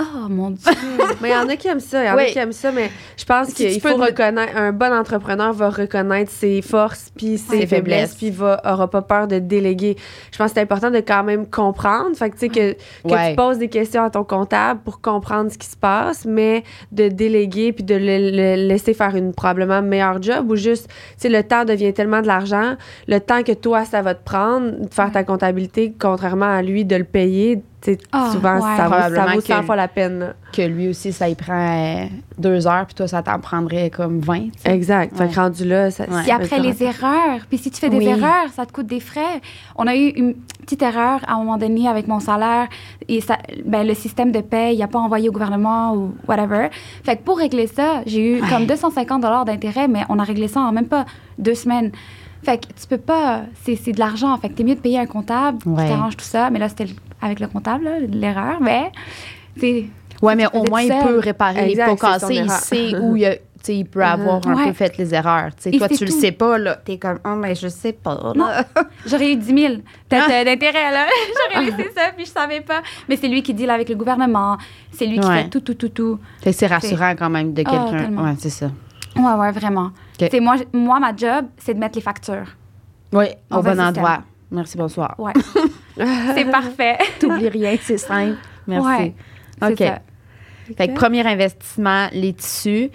Oh 0.00 0.28
mon 0.28 0.50
Dieu. 0.50 0.70
Mais 1.20 1.28
il 1.30 1.32
y 1.32 1.36
en 1.36 1.48
a 1.48 1.56
qui 1.56 1.68
aiment 1.68 1.80
ça, 1.80 2.02
il 2.04 2.06
y 2.06 2.10
en 2.10 2.16
Oui. 2.16 2.22
a 2.24 2.26
qui 2.26 2.38
aiment 2.38 2.52
ça, 2.52 2.72
mais 2.72 2.90
je 3.16 3.24
pense 3.24 3.48
Si 3.48 3.54
qu'il 3.54 3.80
faut 3.80 3.90
te- 3.96 4.00
reconnaître, 4.02 4.56
un 4.56 4.72
bon 4.72 4.92
entrepreneur 4.92 5.52
va 5.52 5.70
reconnaître 5.70 6.30
ses 6.30 6.60
forces 6.62 7.10
puis 7.16 7.38
ses 7.38 7.60
Ses 7.60 7.66
faiblesses, 7.66 8.10
faiblesses. 8.10 8.14
puis 8.16 8.30
va 8.30 8.60
aura 8.64 8.90
pas 8.90 9.02
peur 9.02 9.26
de 9.28 9.38
déléguer. 9.38 9.96
Je 10.32 10.38
pense 10.38 10.48
que 10.48 10.54
c'est 10.54 10.62
important 10.62 10.90
de 10.90 10.98
quand 10.98 11.22
même 11.24 11.46
comprendre, 11.48 12.16
fait 12.16 12.30
que 12.30 12.34
tu 12.34 12.40
sais 12.40 12.48
que, 12.48 12.72
que 12.72 13.12
Ouais. 13.14 13.30
tu 13.30 13.36
poses 13.36 13.58
des 13.58 13.68
questions 13.68 14.02
à 14.02 14.10
ton 14.10 14.24
comptable 14.24 14.80
pour 14.84 15.00
comprendre 15.00 15.50
ce 15.52 15.58
qui 15.58 15.66
se 15.68 15.76
passe, 15.76 16.24
mais 16.24 16.64
de 16.92 17.08
déléguer 17.08 17.72
puis 17.72 17.84
de 17.84 17.94
le, 17.94 18.30
le 18.30 18.66
laisser 18.68 18.94
faire 18.94 19.14
une 19.14 19.32
probablement 19.32 19.80
meilleure 19.82 20.20
job 20.20 20.50
ou 20.50 20.56
juste, 20.56 20.88
tu 20.88 20.94
sais, 21.18 21.28
le 21.28 21.42
temps 21.44 21.64
devient 21.64 21.92
tellement 21.92 22.20
de 22.20 22.26
l'argent, 22.26 22.74
le 23.06 23.20
temps 23.20 23.42
que 23.42 23.52
toi 23.52 23.84
ça 23.84 24.02
va 24.02 24.14
te 24.14 24.24
prendre 24.24 24.72
de 24.88 24.92
faire 24.92 25.12
ta 25.12 25.22
comptabilité, 25.24 25.94
contrairement 25.98 26.52
à 26.52 26.62
lui 26.62 26.84
de 26.84 26.96
le 26.96 27.04
payer, 27.04 27.62
Ah, 28.12 28.30
souvent 28.32 28.54
ouais. 28.54 28.60
ça 28.60 28.66
vaut, 28.66 28.76
ça 28.78 28.84
Probablement 28.88 29.34
vaut 29.34 29.40
100 29.40 29.60
que- 29.60 29.66
fois 29.66 29.76
la 29.76 29.88
peine. 29.88 30.18
là. 30.20 30.32
Que 30.52 30.62
lui 30.62 30.88
aussi, 30.88 31.12
ça 31.12 31.28
y 31.28 31.34
prend 31.34 31.52
euh, 31.54 32.06
deux 32.38 32.66
heures, 32.66 32.86
puis 32.86 32.94
toi, 32.94 33.08
ça 33.08 33.22
t'en 33.22 33.38
prendrait 33.40 33.90
comme 33.90 34.20
20. 34.20 34.44
tu 34.44 34.50
sais. 34.58 34.70
Exact. 34.74 35.16
Fait 35.16 35.24
que 35.24 35.30
Ouais. 35.30 35.36
rendu 35.42 35.64
là, 35.64 35.90
ça. 35.90 36.04
Ouais. 36.04 36.22
Puis 36.22 36.30
après 36.30 36.60
les 36.60 36.82
erreurs, 36.82 37.40
puis 37.48 37.58
si 37.58 37.70
tu 37.70 37.80
fais 37.80 37.90
des 37.90 37.98
Oui. 37.98 38.06
erreurs, 38.06 38.48
ça 38.54 38.64
te 38.66 38.72
coûte 38.72 38.86
des 38.86 39.00
frais. 39.00 39.40
On 39.76 39.86
a 39.86 39.94
eu 39.96 40.08
une 40.10 40.34
petite 40.62 40.82
erreur 40.82 41.20
à 41.26 41.34
un 41.34 41.38
moment 41.38 41.56
donné 41.58 41.88
avec 41.88 42.06
mon 42.08 42.20
salaire 42.20 42.68
et 43.08 43.20
ça, 43.20 43.38
ben, 43.66 43.86
le 43.86 43.94
système 43.94 44.30
de 44.32 44.40
paie, 44.40 44.74
il 44.74 44.78
n'a 44.78 44.86
pas 44.88 44.98
envoyé 45.00 45.28
au 45.28 45.32
gouvernement 45.32 45.94
ou 45.94 46.14
whatever. 46.28 46.68
Fait 47.04 47.16
que 47.16 47.22
pour 47.22 47.38
régler 47.38 47.66
ça, 47.66 48.02
j'ai 48.06 48.38
eu 48.38 48.42
Ouais. 48.42 48.48
comme 48.48 48.66
250 48.66 49.22
dollars 49.22 49.44
d'intérêt, 49.44 49.88
mais 49.88 50.04
on 50.08 50.18
a 50.18 50.22
réglé 50.24 50.48
ça 50.48 50.60
en 50.60 50.72
même 50.72 50.86
pas 50.86 51.04
deux 51.38 51.54
semaines. 51.54 51.90
Fait 52.44 52.58
que 52.58 52.66
tu 52.78 52.86
peux 52.86 52.98
pas, 52.98 53.42
c'est 53.64 53.74
c'est 53.74 53.92
de 53.92 53.98
l'argent. 53.98 54.36
Fait 54.36 54.50
que 54.50 54.54
t'es 54.54 54.64
mieux 54.64 54.74
de 54.74 54.80
payer 54.80 54.98
un 54.98 55.06
comptable 55.06 55.58
Ouais. 55.66 55.84
qui 55.84 55.90
t'arrange 55.90 56.16
tout 56.16 56.24
ça. 56.26 56.50
Mais 56.50 56.58
là, 56.58 56.68
c'était 56.68 56.84
le- 56.84 56.90
avec 57.24 57.40
le 57.40 57.48
comptable, 57.48 57.88
l'erreur. 58.10 58.60
Mais 58.60 58.92
c'est 59.58 59.86
Ouais, 60.22 60.36
mais 60.36 60.46
au 60.54 60.64
moins, 60.64 60.80
il 60.82 60.88
peut 61.02 61.18
réparer 61.18 61.70
Exact, 61.70 61.86
les 61.86 61.90
pots 61.90 61.96
cassés. 62.00 62.34
Il 62.36 62.48
sait 62.50 62.96
où 62.98 63.16
il, 63.16 63.26
a- 63.26 63.34
il 63.68 63.84
peut 63.84 64.02
avoir 64.02 64.40
un 64.46 64.54
Ouais. 64.54 64.66
peu 64.68 64.72
fait 64.72 64.96
les 64.96 65.12
erreurs. 65.14 65.50
Toi, 65.56 65.88
tu 65.88 66.04
le 66.04 66.10
tout. 66.10 66.18
sais 66.20 66.32
pas, 66.32 66.56
là. 66.56 66.76
T'es 66.76 66.96
comme, 66.98 67.18
oh, 67.26 67.34
mais 67.36 67.54
je 67.54 67.68
sais 67.68 67.92
pas. 67.92 68.14
là. 68.14 68.32
Non. 68.34 68.46
J'aurais 69.04 69.32
eu 69.32 69.36
10 69.36 69.46
000 69.46 69.74
peut-être 70.08 70.30
euh, 70.30 70.44
d'intérêt, 70.44 70.90
là. 70.92 71.06
J'aurais 71.52 71.66
laissé 71.66 71.90
ça, 71.94 72.02
puis 72.16 72.24
je 72.24 72.30
savais 72.30 72.60
pas. 72.60 72.80
Mais 73.08 73.16
c'est 73.16 73.28
lui 73.28 73.42
qui 73.42 73.52
deal 73.52 73.68
avec 73.68 73.88
le 73.88 73.96
gouvernement. 73.96 74.56
C'est 74.92 75.06
lui 75.06 75.18
qui 75.18 75.28
fait 75.28 75.48
tout, 75.48 75.60
tout, 75.60 75.74
tout, 75.74 75.88
tout. 75.90 76.18
Fait 76.42 76.52
c'est 76.52 76.68
rassurant 76.68 77.14
quand 77.18 77.28
même 77.30 77.52
de 77.52 77.62
Ah, 77.66 77.70
quelqu'un. 77.70 78.04
tellement. 78.04 78.22
ouais, 78.22 78.34
c'est 78.38 78.50
ça. 78.50 78.70
Ouais, 79.16 79.32
ouais, 79.34 79.50
vraiment. 79.52 79.90
Ok. 80.20 80.28
C'est 80.30 80.40
moi, 80.40 80.56
moi, 80.72 81.00
ma 81.00 81.14
job, 81.14 81.46
c'est 81.58 81.74
de 81.74 81.78
mettre 81.80 81.96
les 81.98 82.02
factures. 82.02 82.46
Oui, 83.12 83.26
au 83.50 83.56
bon 83.56 83.62
système. 83.70 83.80
endroit. 83.80 84.22
Merci, 84.54 84.78
bonsoir. 84.78 85.14
Ouais. 85.18 85.32
c'est 86.34 86.50
parfait. 86.50 86.98
T'oublies 87.20 87.48
rien, 87.48 87.76
c'est 87.82 87.98
simple. 87.98 88.36
Merci. 88.66 88.86
Ouais, 88.88 89.14
c'est 89.60 89.72
OK. 89.72 89.78
ça. 89.78 89.98
Fait 90.78 90.88
que 90.88 90.94
premier 90.94 91.26
investissement, 91.26 92.06
les 92.12 92.32
tissus. 92.32 92.90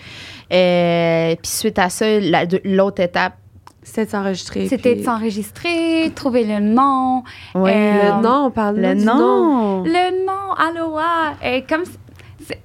Euh, 0.52 1.36
puis 1.36 1.52
suite 1.52 1.78
à 1.78 1.90
ça, 1.90 2.20
la- 2.20 2.46
l'autre 2.64 3.02
étape, 3.04 3.34
C'était 3.84 4.06
de 4.06 4.10
s'enregistrer. 4.12 4.68
C'était 4.68 4.92
puis- 4.94 5.02
de 5.02 5.06
s'enregistrer, 5.06 6.12
trouver 6.16 6.44
le 6.46 6.60
nom. 6.60 7.24
Euh, 7.56 7.60
Le 7.66 8.22
nom, 8.24 8.46
on 8.48 8.52
parle 8.52 8.78
le 8.78 8.96
du 8.96 9.06
nom. 9.06 9.84
Le 9.84 10.26
nom, 10.26 10.54
Aloha. 10.58 11.36
Et 11.44 11.64
comme 11.64 11.84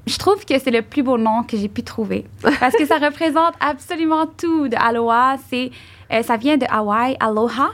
je 0.07 0.17
trouve 0.19 0.43
que 0.47 0.59
c'est 0.59 0.71
le 0.71 0.81
plus 0.83 1.03
beau 1.03 1.19
nom 1.19 1.43
que 1.43 1.57
j'ai 1.59 1.69
pu 1.69 1.83
trouver. 1.83 2.25
Parce 2.61 2.75
que 2.75 2.87
ça 2.87 2.97
représente 3.03 3.55
absolument 3.61 4.27
tout 4.27 4.69
de 4.69 4.77
Aloha. 4.77 5.37
C'est, 5.51 5.71
euh, 6.13 6.23
ça 6.23 6.37
vient 6.39 6.57
de 6.57 6.65
Hawaï, 6.71 7.17
Aloha. 7.21 7.71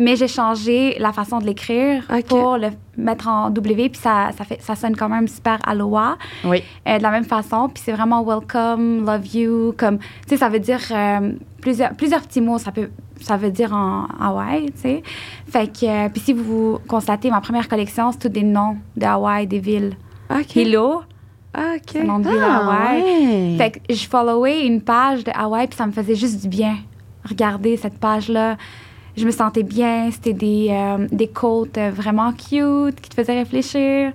Mais 0.00 0.14
j'ai 0.14 0.28
changé 0.28 0.96
la 1.00 1.12
façon 1.12 1.40
de 1.40 1.44
l'écrire 1.46 2.04
pour 2.28 2.56
le 2.56 2.68
mettre 2.96 3.26
en 3.26 3.50
W. 3.50 3.88
Puis 3.88 4.00
ça, 4.00 4.28
ça, 4.36 4.44
fait, 4.44 4.62
ça 4.62 4.76
sonne 4.76 4.94
quand 4.94 5.08
même 5.08 5.26
super 5.26 5.58
Aloha. 5.66 6.16
Oui. 6.44 6.62
euh, 6.86 6.98
de 6.98 7.02
la 7.02 7.10
même 7.10 7.24
façon. 7.24 7.68
Puis 7.68 7.82
c'est 7.84 7.90
vraiment 7.92 8.22
welcome, 8.22 9.04
love 9.04 9.26
you. 9.34 9.74
Comme, 9.76 9.98
tu 9.98 10.06
sais, 10.28 10.36
ça 10.36 10.48
veut 10.48 10.60
dire 10.60 10.78
euh, 10.92 11.32
plusieurs, 11.60 11.94
plusieurs 11.94 12.22
petits 12.22 12.40
mots. 12.40 12.58
Ça, 12.58 12.70
peut, 12.70 12.90
ça 13.20 13.36
veut 13.36 13.50
dire 13.50 13.72
en 13.72 14.06
Hawaï, 14.20 14.66
tu 14.66 14.80
sais. 14.82 15.02
Fait 15.50 15.66
que, 15.66 15.84
euh, 15.86 16.08
puis 16.08 16.20
si 16.22 16.32
vous 16.32 16.78
constatez, 16.86 17.28
ma 17.30 17.40
première 17.40 17.66
collection, 17.68 18.12
c'est 18.12 18.18
tous 18.20 18.28
des 18.28 18.44
noms 18.44 18.76
de 18.96 19.04
Hawaï, 19.04 19.48
des 19.48 19.58
villes. 19.58 19.96
OK. 20.30 20.54
Hilo, 20.54 21.02
OK. 21.56 21.82
c'est 21.90 22.02
un 22.02 22.04
nom 22.04 22.20
de 22.20 22.28
ville 22.28 22.38
Ah, 22.40 22.58
Hawaï. 22.58 23.02
ouais. 23.02 23.56
Fait 23.58 23.70
que 23.72 23.92
je 23.92 24.06
followais 24.06 24.64
une 24.64 24.80
page 24.80 25.24
de 25.24 25.32
Hawaï, 25.34 25.66
puis 25.66 25.76
ça 25.76 25.86
me 25.86 25.92
faisait 25.92 26.14
juste 26.14 26.40
du 26.40 26.48
bien. 26.48 26.76
Regarder 27.28 27.76
cette 27.76 27.98
page-là. 27.98 28.56
Je 29.18 29.26
me 29.26 29.30
sentais 29.30 29.62
bien. 29.64 30.10
C'était 30.12 30.32
des, 30.32 30.68
euh, 30.70 31.06
des 31.10 31.28
quotes 31.28 31.76
euh, 31.76 31.90
vraiment 31.90 32.32
cute 32.32 33.00
qui 33.00 33.10
te 33.10 33.14
faisaient 33.14 33.38
réfléchir. 33.38 34.12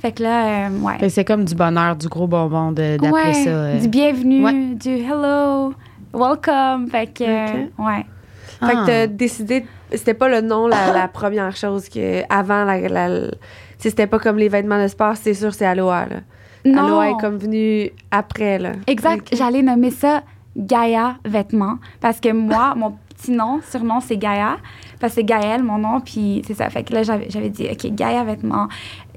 Fait 0.00 0.12
que 0.12 0.22
là, 0.22 0.66
euh, 0.68 0.78
ouais. 0.80 1.08
C'est 1.10 1.24
comme 1.24 1.44
du 1.44 1.54
bonheur, 1.54 1.96
du 1.96 2.08
gros 2.08 2.26
bonbon 2.26 2.72
de- 2.72 2.96
d'appeler 2.96 3.10
Ouais, 3.10 3.32
ça. 3.34 3.50
euh. 3.50 3.80
Du 3.80 3.88
bienvenue, 3.88 4.44
Ouais. 4.44 4.74
du 4.74 4.90
hello, 4.90 5.74
welcome. 6.12 6.88
Fait 6.90 7.06
que, 7.12 7.24
ouais. 7.24 8.06
Fait 8.60 8.72
que 8.74 8.78
Ah. 8.78 8.84
t'as 8.86 9.06
décidé, 9.08 9.64
c'était 9.92 10.14
pas 10.14 10.28
le 10.28 10.40
nom 10.40 10.66
la, 10.66 10.92
la 10.92 11.08
première 11.12 11.54
chose 11.56 11.88
que 11.88 12.22
avant 12.32 12.64
la, 12.64 12.78
la- 12.80 13.08
la- 13.08 13.30
c'était 13.78 14.06
pas 14.06 14.18
comme 14.20 14.36
les 14.38 14.48
vêtements 14.48 14.80
de 14.82 14.88
sport, 14.88 15.16
c'est 15.16 15.34
sûr 15.34 15.52
c'est 15.54 15.66
Aloha 15.66 16.06
là. 16.06 16.16
Non. 16.64 16.84
Aloha 16.84 17.10
est 17.10 17.20
comme 17.20 17.38
venu 17.38 17.90
après 18.12 18.58
là. 18.60 18.72
Exact. 18.86 19.28
J'allais 19.36 19.62
nommer 19.62 19.90
ça 19.90 20.22
Gaïa 20.56 21.16
Vêtements. 21.24 21.78
Parce 22.00 22.20
que 22.20 22.32
moi, 22.32 22.74
mon 22.76 22.94
petit 23.22 23.30
nom, 23.30 23.60
surnom, 23.70 24.00
c'est 24.00 24.16
Gaïa. 24.16 24.56
Parce 25.00 25.14
que 25.14 25.20
c'est 25.20 25.24
Gaël, 25.24 25.62
mon 25.62 25.78
nom. 25.78 26.00
Puis 26.00 26.42
c'est 26.46 26.54
ça. 26.54 26.68
Fait 26.70 26.82
que 26.84 26.92
là, 26.92 27.02
j'avais 27.02 27.48
dit, 27.50 27.66
OK, 27.70 27.86
Gaïa 27.94 28.24
Vêtements, 28.24 28.68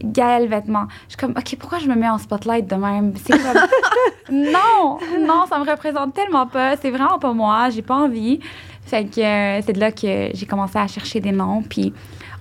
Gaël 0.04 0.48
Vêtements. 0.48 0.88
Je 1.08 1.10
suis 1.14 1.18
comme, 1.18 1.32
OK, 1.38 1.56
pourquoi 1.60 1.80
je 1.80 1.88
me 1.88 1.96
mets 1.96 2.10
en 2.10 2.18
spotlight 2.18 2.68
de 2.68 2.76
même? 2.76 3.14
C'est 3.24 3.38
comme. 3.38 3.62
non! 4.32 4.98
Non, 5.20 5.46
ça 5.50 5.60
me 5.60 5.70
représente 5.70 6.14
tellement 6.14 6.48
pas. 6.48 6.78
C'est 6.78 6.92
vraiment 6.92 7.20
pas 7.20 7.34
moi. 7.34 7.70
J'ai 7.70 7.82
pas 7.82 7.96
envie. 7.96 8.40
Fait 8.86 9.06
que 9.06 9.20
euh, 9.20 9.62
c'est 9.66 9.74
de 9.74 9.80
là 9.80 9.92
que 9.92 10.30
j'ai 10.34 10.46
commencé 10.46 10.78
à 10.78 10.88
chercher 10.88 11.20
des 11.20 11.32
noms. 11.32 11.64
Puis 11.64 11.94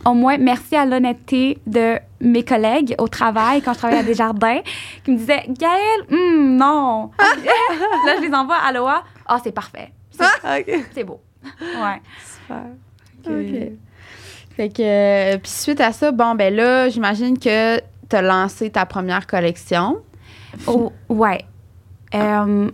au 0.05 0.13
moins, 0.13 0.37
merci 0.37 0.77
à 0.77 0.85
l'honnêteté 0.85 1.59
de 1.67 1.99
mes 2.21 2.43
collègues 2.45 2.95
au 2.99 3.09
travail, 3.09 3.63
quand 3.63 3.73
je 3.73 3.79
travaillais 3.79 4.01
à 4.01 4.05
Desjardins, 4.05 4.61
qui 5.05 5.11
me 5.13 5.17
disaient 5.17 5.45
Gaëlle, 5.49 6.05
hum, 6.13 6.57
non. 6.57 7.11
là, 7.19 8.17
je 8.17 8.27
les 8.27 8.35
envoie 8.35 8.57
à 8.57 8.69
Aloha. 8.69 9.03
Ah, 9.27 9.39
c'est 9.43 9.53
parfait. 9.53 9.93
C'est- 10.11 10.25
OK. 10.61 10.85
C'est 10.95 11.05
beau. 11.05 11.21
Ouais. 11.61 12.01
Super. 12.25 12.65
OK. 13.27 13.73
Fait 14.57 14.69
que, 14.69 14.83
euh, 15.35 15.39
puis 15.39 15.51
suite 15.51 15.81
à 15.81 15.93
ça, 15.93 16.13
bon, 16.13 16.35
ben 16.35 16.55
là, 16.55 16.89
j'imagine 16.89 17.39
que 17.39 17.79
tu 17.79 18.17
as 18.17 18.23
lancé 18.23 18.71
ta 18.71 18.87
première 18.87 19.27
collection. 19.27 19.99
Oh, 20.67 20.93
ouais. 21.09 21.45
Euh, 22.15 22.71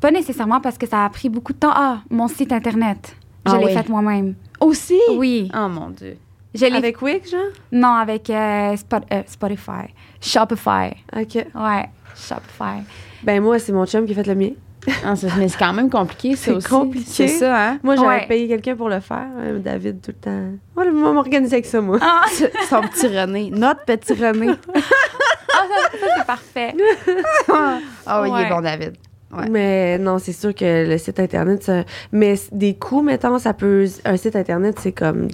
pas 0.00 0.10
nécessairement 0.10 0.60
parce 0.60 0.76
que 0.76 0.86
ça 0.88 1.04
a 1.04 1.10
pris 1.10 1.28
beaucoup 1.28 1.52
de 1.52 1.58
temps. 1.58 1.72
Ah, 1.72 1.98
mon 2.10 2.26
site 2.26 2.50
Internet. 2.52 3.14
Je 3.46 3.52
Ah 3.52 3.58
l'ai 3.58 3.66
oui. 3.66 3.72
fait 3.74 3.88
moi-même. 3.88 4.34
Aussi? 4.60 4.98
Oui. 5.12 5.48
Oh 5.54 5.68
mon 5.68 5.90
Dieu. 5.90 6.16
Je 6.54 6.64
Avec 6.64 7.00
Wix 7.02 7.30
genre? 7.30 7.40
Non, 7.70 7.92
avec 7.94 8.28
euh, 8.30 8.74
Spot- 8.76 9.04
euh, 9.12 9.22
Spotify. 9.26 9.92
Shopify. 10.20 10.90
OK. 11.16 11.34
Ouais, 11.54 11.88
Shopify. 12.16 12.82
Ben 13.22 13.40
moi 13.42 13.58
c'est 13.60 13.72
mon 13.72 13.86
chum 13.86 14.06
qui 14.06 14.12
a 14.12 14.14
fait 14.16 14.26
le 14.26 14.34
mien. 14.34 14.50
Ah, 15.04 15.16
c'est- 15.16 15.28
mais 15.36 15.48
c'est 15.48 15.58
quand 15.58 15.72
même 15.72 15.90
compliqué, 15.90 16.36
ça 16.36 16.44
C'est 16.46 16.50
aussi. 16.52 16.68
compliqué. 16.68 17.06
C'est 17.08 17.28
ça, 17.28 17.56
hein? 17.70 17.78
Moi 17.82 17.96
j'avais 17.96 18.08
Ouais. 18.08 18.26
payé 18.26 18.48
quelqu'un 18.48 18.76
pour 18.76 18.88
le 18.88 19.00
faire, 19.00 19.16
hein, 19.38 19.54
David 19.58 20.00
tout 20.00 20.12
le 20.12 20.20
temps. 20.20 20.50
Moi 20.76 20.90
moi 20.92 21.12
m'organiser 21.12 21.56
avec 21.56 21.66
ça 21.66 21.80
moi. 21.80 21.98
Ah, 22.00 22.22
Son 22.70 22.80
petit 22.82 23.06
René. 23.08 23.50
Notre 23.50 23.84
petit 23.84 24.12
René. 24.14 24.48
ah, 24.74 24.78
ça, 24.78 25.98
ça, 25.98 26.06
c'est 26.18 26.26
parfait. 26.26 26.74
Ah 28.06 28.22
oui, 28.22 28.28
il 28.28 28.32
Ouais. 28.34 28.42
est 28.44 28.48
bon, 28.48 28.60
David. 28.60 28.94
Ouais. 29.36 29.48
Mais 29.50 29.98
non, 29.98 30.18
c'est 30.18 30.32
sûr 30.32 30.54
que 30.54 30.88
le 30.88 30.96
site 30.96 31.20
internet 31.20 31.62
ça- 31.62 31.84
mais 32.12 32.36
des 32.50 32.74
coûts 32.76 33.02
mettons 33.02 33.38
ça 33.38 33.52
peut 33.52 33.86
un 34.06 34.16
site 34.16 34.36
internet 34.36 34.78
c'est 34.80 34.92
comme 34.92 35.28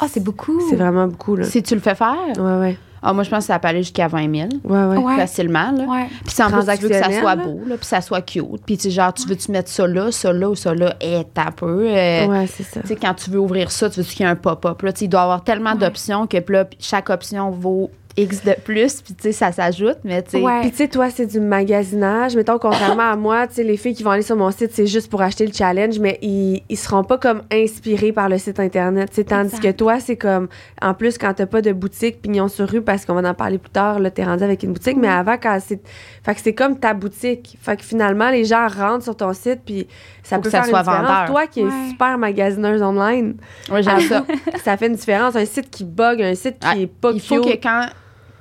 Ah, 0.00 0.06
c'est 0.08 0.22
beaucoup. 0.24 0.58
c'est 0.70 0.76
vraiment 0.76 1.06
beaucoup 1.08 1.36
là. 1.36 1.44
Si 1.44 1.62
tu 1.62 1.74
le 1.74 1.80
fais 1.82 1.94
faire? 1.94 2.16
Ouais 2.38 2.58
ouais. 2.58 2.78
Ah, 3.02 3.12
moi, 3.12 3.22
je 3.24 3.30
pense 3.30 3.40
que 3.40 3.46
ça 3.52 3.58
peut 3.58 3.68
aller 3.68 3.82
jusqu'à 3.82 4.08
20 4.08 4.34
000. 4.34 4.48
Ouais, 4.64 4.84
ouais. 4.96 4.96
Ouais. 5.04 5.16
Facilement, 5.16 5.70
là. 5.72 5.84
Ouais. 5.84 6.08
Puis 6.24 6.42
en 6.42 6.50
plus, 6.50 6.64
tu 6.76 6.82
veux 6.82 6.88
que 6.88 6.94
ça 6.98 7.20
soit 7.20 7.36
beau, 7.36 7.60
là, 7.66 7.76
puis 7.76 7.86
ça 7.86 8.00
soit 8.00 8.20
cute. 8.22 8.44
Puis 8.66 8.78
tu 8.78 8.90
genre, 8.90 9.12
tu 9.14 9.26
veux-tu 9.28 9.50
mettre 9.52 9.68
ça 9.70 9.86
là, 9.86 10.10
ça 10.12 10.32
là 10.32 10.50
ou 10.50 10.54
ça 10.54 10.74
là? 10.74 10.94
Eh, 11.00 11.22
t'as 11.32 11.50
peu. 11.50 11.86
euh, 11.88 12.26
Ouais, 12.26 12.46
c'est 12.46 12.62
ça. 12.64 12.80
Tu 12.80 12.88
sais, 12.88 12.96
quand 12.96 13.14
tu 13.14 13.30
veux 13.30 13.38
ouvrir 13.40 13.70
ça, 13.70 13.88
tu 13.90 14.00
veux 14.00 14.06
qu'il 14.06 14.20
y 14.20 14.28
ait 14.28 14.30
un 14.32 14.36
pop-up. 14.36 14.82
Là, 14.82 14.92
Tu 14.92 14.98
sais, 15.00 15.04
il 15.04 15.08
doit 15.08 15.20
y 15.20 15.22
avoir 15.24 15.44
tellement 15.44 15.74
d'options 15.74 16.26
que 16.26 16.38
là, 16.52 16.64
puis 16.64 16.78
chaque 16.80 17.10
option 17.10 17.50
vaut 17.50 17.90
X 18.18 18.44
de 18.44 18.54
plus, 18.64 19.00
puis 19.00 19.14
tu 19.14 19.22
sais, 19.22 19.32
ça 19.32 19.52
s'ajoute, 19.52 19.98
mais 20.04 20.22
tu 20.22 20.30
sais. 20.32 20.42
Ouais. 20.42 20.60
Puis 20.62 20.70
tu 20.72 20.76
sais, 20.78 20.88
toi, 20.88 21.08
c'est 21.10 21.26
du 21.26 21.40
magasinage. 21.40 22.34
Mettons, 22.36 22.58
contrairement 22.58 23.10
à 23.10 23.16
moi, 23.16 23.46
tu 23.46 23.54
sais, 23.54 23.62
les 23.62 23.76
filles 23.76 23.94
qui 23.94 24.02
vont 24.02 24.10
aller 24.10 24.22
sur 24.22 24.36
mon 24.36 24.50
site, 24.50 24.72
c'est 24.72 24.86
juste 24.86 25.10
pour 25.10 25.22
acheter 25.22 25.46
le 25.46 25.52
challenge, 25.52 25.98
mais 25.98 26.18
ils, 26.22 26.62
ils 26.68 26.76
seront 26.76 27.04
pas 27.04 27.16
comme 27.18 27.42
inspirés 27.52 28.12
par 28.12 28.28
le 28.28 28.36
site 28.38 28.58
Internet. 28.60 29.10
tu 29.10 29.16
sais, 29.16 29.24
Tandis 29.24 29.54
Exact. 29.56 29.62
que 29.72 29.76
toi, 29.76 30.00
c'est 30.00 30.16
comme, 30.16 30.48
en 30.82 30.94
plus, 30.94 31.16
quand 31.18 31.32
t'as 31.34 31.46
pas 31.46 31.62
de 31.62 31.72
boutique 31.72 32.20
pignon 32.20 32.48
sur 32.48 32.68
rue, 32.68 32.82
parce 32.82 33.04
qu'on 33.06 33.14
va 33.14 33.28
en 33.28 33.34
parler 33.34 33.58
plus 33.58 33.70
tard, 33.70 33.98
là, 34.00 34.10
t'es 34.10 34.24
rendu 34.24 34.42
avec 34.44 34.62
une 34.62 34.72
boutique, 34.72 34.96
mais 34.96 35.08
avant, 35.08 35.36
quand 35.40 35.58
c'est. 35.64 35.80
Fait 36.24 36.34
que 36.34 36.40
c'est 36.40 36.54
comme 36.54 36.78
ta 36.78 36.94
boutique. 36.94 37.56
Fait 37.62 37.76
que 37.76 37.82
finalement, 37.84 38.30
les 38.30 38.44
gens 38.44 38.66
rentrent 38.68 39.04
sur 39.04 39.16
ton 39.16 39.32
site, 39.32 39.60
puis 39.64 39.86
ça 40.22 40.36
Faut 40.36 40.42
peut 40.42 40.50
que 40.50 40.52
ça 40.56 40.62
faire 40.64 40.70
soit 40.70 40.78
une 40.80 40.84
différence. 40.84 41.06
vendeur. 41.08 41.26
Toi 41.26 41.46
qui 41.46 41.60
es 41.60 41.64
Ouais. 41.64 41.70
super 41.90 42.18
magasineuse 42.18 42.82
online, 42.82 43.36
Ouais, 43.70 43.82
j'aime 43.82 44.00
ça. 44.08 44.24
ça 44.64 44.76
fait 44.76 44.88
une 44.88 44.94
différence. 44.96 45.36
Un 45.36 45.44
site 45.46 45.70
qui 45.70 45.84
bug, 45.84 46.20
un 46.20 46.34
site 46.34 46.58
qui 46.58 46.66
Ouais. 46.68 46.82
est 46.82 46.86
pas 46.86 47.10
Il 47.12 47.20
faut 47.20 47.40
cute. 47.40 47.60
que 47.60 47.62
quand 47.62 47.86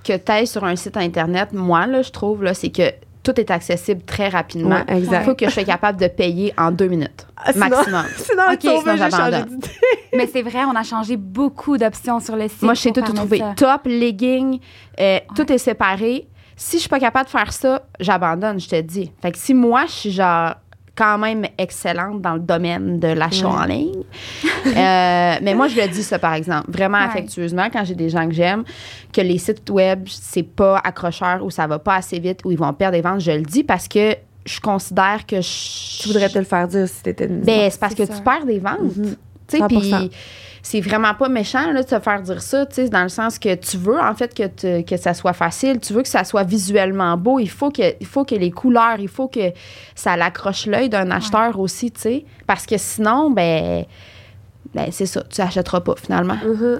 que 0.08 0.18
tu 0.18 0.32
ailles 0.32 0.48
sur 0.48 0.64
un 0.64 0.76
site 0.76 0.98
Internet, 0.98 1.54
moi, 1.54 1.86
là, 1.88 2.02
je 2.02 2.12
trouve, 2.12 2.44
là, 2.44 2.54
c'est 2.54 2.70
que 2.70 2.92
tout 3.24 3.38
est 3.40 3.52
accessible 3.52 4.02
très 4.04 4.30
rapidement. 4.30 4.78
Ouais, 4.88 4.98
exact. 5.00 5.22
Il 5.22 5.26
faut 5.26 5.36
que 5.36 5.46
je 5.46 5.52
sois 5.52 5.64
capable 5.66 6.00
de 6.00 6.08
payer 6.08 6.54
en 6.58 6.72
deux 6.72 6.88
minutes, 6.88 7.28
Ah, 7.36 7.52
sinon- 7.52 7.68
maximum. 7.70 8.06
Sinon, 8.18 8.44
Ok, 8.54 8.62
sauvé, 8.62 8.80
sinon 8.96 9.10
j'abandonne. 9.10 9.60
Mais 10.16 10.28
c'est 10.32 10.42
vrai, 10.42 10.60
on 10.66 10.76
a 10.76 10.84
changé 10.84 11.18
beaucoup 11.18 11.78
d'options 11.78 12.20
sur 12.22 12.36
le 12.38 12.48
site. 12.48 12.62
Moi, 12.62 12.74
je 12.74 12.82
sais 12.82 12.92
tout 12.92 13.02
trouver. 13.02 13.40
ça. 13.40 13.54
Top, 13.58 13.82
legging, 13.86 14.60
euh, 15.00 15.20
tout 15.36 15.52
est 15.52 15.58
séparé. 15.58 16.28
Si 16.56 16.78
je 16.78 16.82
suis 16.82 16.90
pas 16.90 17.00
capable 17.00 17.26
de 17.26 17.30
faire 17.32 17.52
ça, 17.54 17.82
j'abandonne, 18.00 18.60
je 18.60 18.70
te 18.70 18.80
dis. 18.82 19.12
Fait 19.22 19.32
que 19.32 19.38
si 19.38 19.54
moi, 19.54 19.86
je 19.88 19.92
suis 19.92 20.12
genre 20.12 20.56
quand 20.98 21.18
même 21.20 21.46
excellente 21.58 22.22
dans 22.22 22.34
le 22.34 22.40
domaine 22.40 23.00
de 23.00 23.10
l'achat 23.10 23.48
en 23.48 23.66
ligne. 23.66 24.04
Euh, 24.66 24.72
mais 25.42 25.54
moi, 25.54 25.68
je 25.68 25.80
le 25.80 25.88
dis 25.88 26.04
ça, 26.04 26.18
par 26.20 26.34
exemple, 26.34 26.72
vraiment 26.72 26.98
Ouais. 26.98 27.06
affectueusement, 27.06 27.68
quand 27.72 27.86
j'ai 27.86 27.94
des 27.96 28.10
gens 28.10 28.28
que 28.28 28.34
j'aime, 28.34 28.64
que 29.14 29.22
les 29.22 29.38
sites 29.38 29.70
web, 29.70 30.06
c'est 30.08 30.44
pas 30.44 30.80
accrocheur 30.84 31.44
ou 31.46 31.52
ça 31.52 31.68
va 31.68 31.78
pas 31.80 31.96
assez 31.96 32.20
vite 32.20 32.40
ou 32.46 32.52
ils 32.52 32.58
vont 32.58 32.74
perdre 32.74 32.96
des 32.96 33.02
ventes, 33.02 33.22
je 33.22 33.32
le 33.32 33.44
dis 33.44 33.64
parce 33.64 33.88
que 33.88 34.16
je 34.46 34.60
considère 34.62 35.26
que 35.28 35.42
je... 35.42 36.02
Tu 36.02 36.08
voudrais 36.08 36.30
te 36.30 36.40
le 36.40 36.46
faire 36.46 36.68
dire 36.68 36.88
si 36.88 37.04
t'étais 37.04 37.26
une. 37.26 37.42
Ben, 37.42 37.70
c'est 37.70 37.80
parce 37.80 37.94
que 37.94 38.04
tu 38.04 38.22
perds 38.24 38.46
des 38.46 38.60
ventes. 38.60 38.96
Mhm. 38.96 39.16
Tu 39.48 39.58
sais, 39.58 39.64
100%. 39.64 39.68
puis 39.68 40.12
c'est 40.62 40.82
vraiment 40.82 41.14
pas 41.14 41.30
méchant 41.30 41.72
là, 41.72 41.82
de 41.82 41.88
te 41.88 41.98
faire 42.00 42.22
dire 42.22 42.42
ça, 42.42 42.66
dans 42.66 43.04
le 43.04 43.10
sens 43.10 43.40
que 43.40 43.56
tu 43.56 43.78
veux 43.78 44.00
en 44.00 44.14
fait 44.14 44.34
que, 44.36 44.48
te- 44.48 44.82
que 44.82 44.98
ça 44.98 45.14
soit 45.14 45.32
facile, 45.34 45.80
tu 45.80 45.94
veux 45.94 46.02
que 46.02 46.10
ça 46.10 46.24
soit 46.26 46.44
visuellement 46.44 47.16
beau, 47.16 47.40
il 47.40 47.50
faut 47.50 47.70
que, 47.72 47.94
il 48.02 48.06
faut 48.06 48.26
que 48.26 48.36
les 48.36 48.52
couleurs, 48.52 49.00
il 49.00 49.08
faut 49.08 49.28
que 49.30 49.52
ça 49.96 50.18
l'accroche 50.18 50.66
l'œil 50.66 50.90
d'un 50.90 51.10
acheteur 51.12 51.58
aussi, 51.60 51.92
tu 51.92 52.02
sais, 52.02 52.26
parce 52.46 52.66
que 52.66 52.78
sinon, 52.78 53.32
ben, 53.32 53.86
ben 54.74 54.88
c'est 54.92 55.06
ça, 55.06 55.24
tu 55.24 55.40
achèteras 55.42 55.80
pas 55.82 55.96
finalement, 55.96 56.36
Mhm. 56.46 56.80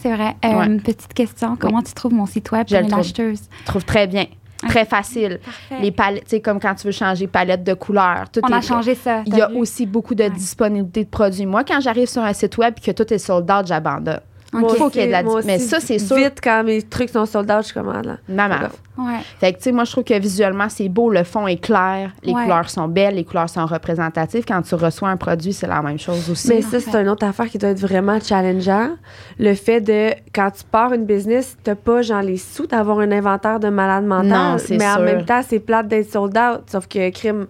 C'est 0.00 0.14
vrai. 0.14 0.34
Euh, 0.44 0.52
Ouais. 0.54 0.66
Une 0.66 0.80
petite 0.80 1.12
question. 1.12 1.56
Comment 1.56 1.82
tu 1.82 1.92
trouves 1.92 2.12
mon 2.14 2.26
site 2.26 2.50
web 2.52 2.66
Je 2.68 2.74
pour 2.74 2.78
le 2.78 2.84
une 2.84 2.90
trouve. 2.90 3.00
acheteuse? 3.04 3.40
Je 3.60 3.66
trouve 3.66 3.84
très 3.84 4.06
bien, 4.06 4.26
très 4.66 4.84
facile. 4.84 5.38
Parfait. 5.44 5.76
Les 5.82 5.90
palettes, 5.92 6.24
tu 6.24 6.30
sais, 6.30 6.40
comme 6.40 6.58
quand 6.58 6.74
tu 6.74 6.86
veux 6.86 6.92
changer 6.92 7.26
palette 7.26 7.62
de 7.64 7.74
couleurs, 7.74 8.24
tout 8.32 8.40
on 8.42 8.48
est 8.48 8.54
a 8.54 8.60
changé 8.60 8.94
ça. 8.94 9.22
Il 9.26 9.36
y 9.36 9.40
a 9.40 9.48
vu? 9.48 9.56
aussi 9.56 9.86
beaucoup 9.86 10.14
de 10.14 10.24
Ouais. 10.24 10.30
disponibilité 10.30 11.04
de 11.04 11.08
produits. 11.10 11.46
Moi, 11.46 11.62
quand 11.64 11.80
j'arrive 11.80 12.08
sur 12.08 12.22
un 12.22 12.32
site 12.32 12.56
web 12.58 12.74
et 12.76 12.80
que 12.80 12.90
tout 12.90 13.12
est 13.12 13.18
sold 13.18 13.50
out, 13.50 13.66
j'abandonne. 13.66 14.20
Ok. 14.52 14.60
Moi 14.60 14.70
Il 14.72 14.78
faut 14.78 14.88
qu'il 14.88 15.00
y 15.02 15.04
ait 15.04 15.08
de 15.08 15.12
la 15.12 15.22
moi 15.22 15.40
Mais 15.44 15.56
aussi, 15.56 15.66
ça, 15.68 15.78
c'est 15.78 15.98
sûr. 15.98 16.16
Vite, 16.16 16.40
quand 16.42 16.64
mes 16.64 16.80
trucs 16.80 17.10
sont 17.10 17.26
sold 17.26 17.50
out, 17.50 17.66
je 17.68 17.74
commande 17.74 18.06
là. 18.06 18.16
Maman. 18.28 18.68
Ouais. 18.96 19.18
Fait 19.38 19.52
que, 19.52 19.58
tu 19.58 19.64
sais, 19.64 19.72
moi, 19.72 19.84
je 19.84 19.92
trouve 19.92 20.04
que 20.04 20.18
visuellement, 20.18 20.68
c'est 20.70 20.88
beau, 20.88 21.10
le 21.10 21.22
fond 21.22 21.46
est 21.46 21.62
clair, 21.62 22.12
les 22.22 22.32
Ouais. 22.32 22.44
couleurs 22.44 22.70
sont 22.70 22.88
belles, 22.88 23.14
les 23.16 23.24
couleurs 23.24 23.50
sont 23.50 23.66
représentatives. 23.66 24.44
Quand 24.48 24.62
tu 24.62 24.74
reçois 24.74 25.10
un 25.10 25.18
produit, 25.18 25.52
c'est 25.52 25.66
la 25.66 25.82
même 25.82 25.98
chose 25.98 26.30
aussi. 26.30 26.48
Mais 26.48 26.62
ça, 26.62 26.80
c'est 26.80 26.94
une 27.00 27.08
autre 27.10 27.26
affaire 27.26 27.46
qui 27.50 27.58
doit 27.58 27.68
être 27.70 27.80
vraiment 27.80 28.18
challengeant. 28.20 28.92
Le 29.38 29.54
fait 29.54 29.82
de, 29.82 30.12
quand 30.34 30.50
tu 30.50 30.64
pars 30.64 30.92
une 30.94 31.04
business, 31.04 31.56
t'as 31.62 31.74
pas, 31.74 32.00
genre, 32.00 32.22
les 32.22 32.38
sous 32.38 32.66
d'avoir 32.66 33.00
un 33.00 33.12
inventaire 33.12 33.60
de 33.60 33.68
malade 33.68 34.04
mental. 34.06 34.28
Non, 34.30 34.56
c'est 34.58 34.78
Mais 34.78 34.88
en 34.88 34.94
sûr. 34.94 35.02
même 35.04 35.24
temps, 35.26 35.42
c'est 35.46 35.60
plate 35.60 35.88
d'être 35.88 36.10
sold 36.10 36.36
out. 36.38 36.62
Sauf 36.70 36.88
que, 36.88 37.10
crime, 37.10 37.46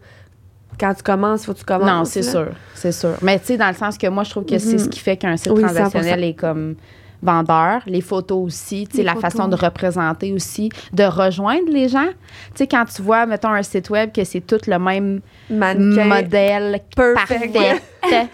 quand 0.79 0.95
tu 0.95 1.03
commences, 1.03 1.45
faut 1.47 1.53
que 1.55 1.59
tu 1.59 1.65
commences. 1.65 1.89
non, 1.91 2.05
c'est 2.05 2.23
sûr, 2.23 2.49
c'est 2.75 2.93
sûr. 2.93 3.15
Mais 3.23 3.39
tu 3.39 3.47
sais, 3.47 3.57
dans 3.57 3.69
le 3.69 3.75
sens 3.75 3.99
que 3.99 4.07
moi, 4.09 4.25
je 4.25 4.31
trouve 4.31 4.45
que 4.45 4.59
c'est 4.59 4.73
Mhm. 4.75 4.79
ce 4.79 4.89
qui 4.89 5.01
fait 5.01 5.17
qu'un 5.17 5.37
site 5.37 5.51
Oui, 5.53 5.63
transactionnel 5.63 6.21
100%. 6.21 6.29
est 6.29 6.35
comme 6.35 6.75
vendeur, 7.23 7.81
les 7.87 8.01
photos 8.01 8.39
aussi, 8.47 8.87
tu 8.87 8.93
sais, 8.93 8.99
Les 8.99 9.05
la 9.05 9.15
photos. 9.15 9.33
façon 9.33 9.49
de 9.49 9.57
représenter 9.57 10.33
aussi, 10.33 10.71
de 10.93 11.05
rejoindre 11.05 11.69
les 11.71 11.89
gens. 11.89 12.07
Tu 12.07 12.59
sais, 12.59 12.67
quand 12.67 12.85
tu 12.85 13.03
vois, 13.03 13.27
mettons, 13.27 13.49
un 13.51 13.63
site 13.63 13.91
web 13.91 14.13
que 14.13 14.23
c'est 14.25 14.41
tout 14.41 14.61
le 14.67 14.79
même 14.79 15.21
Mannequin. 15.51 16.05
modèle 16.05 16.81
Perfect. 16.95 17.53
parfait. 17.53 17.83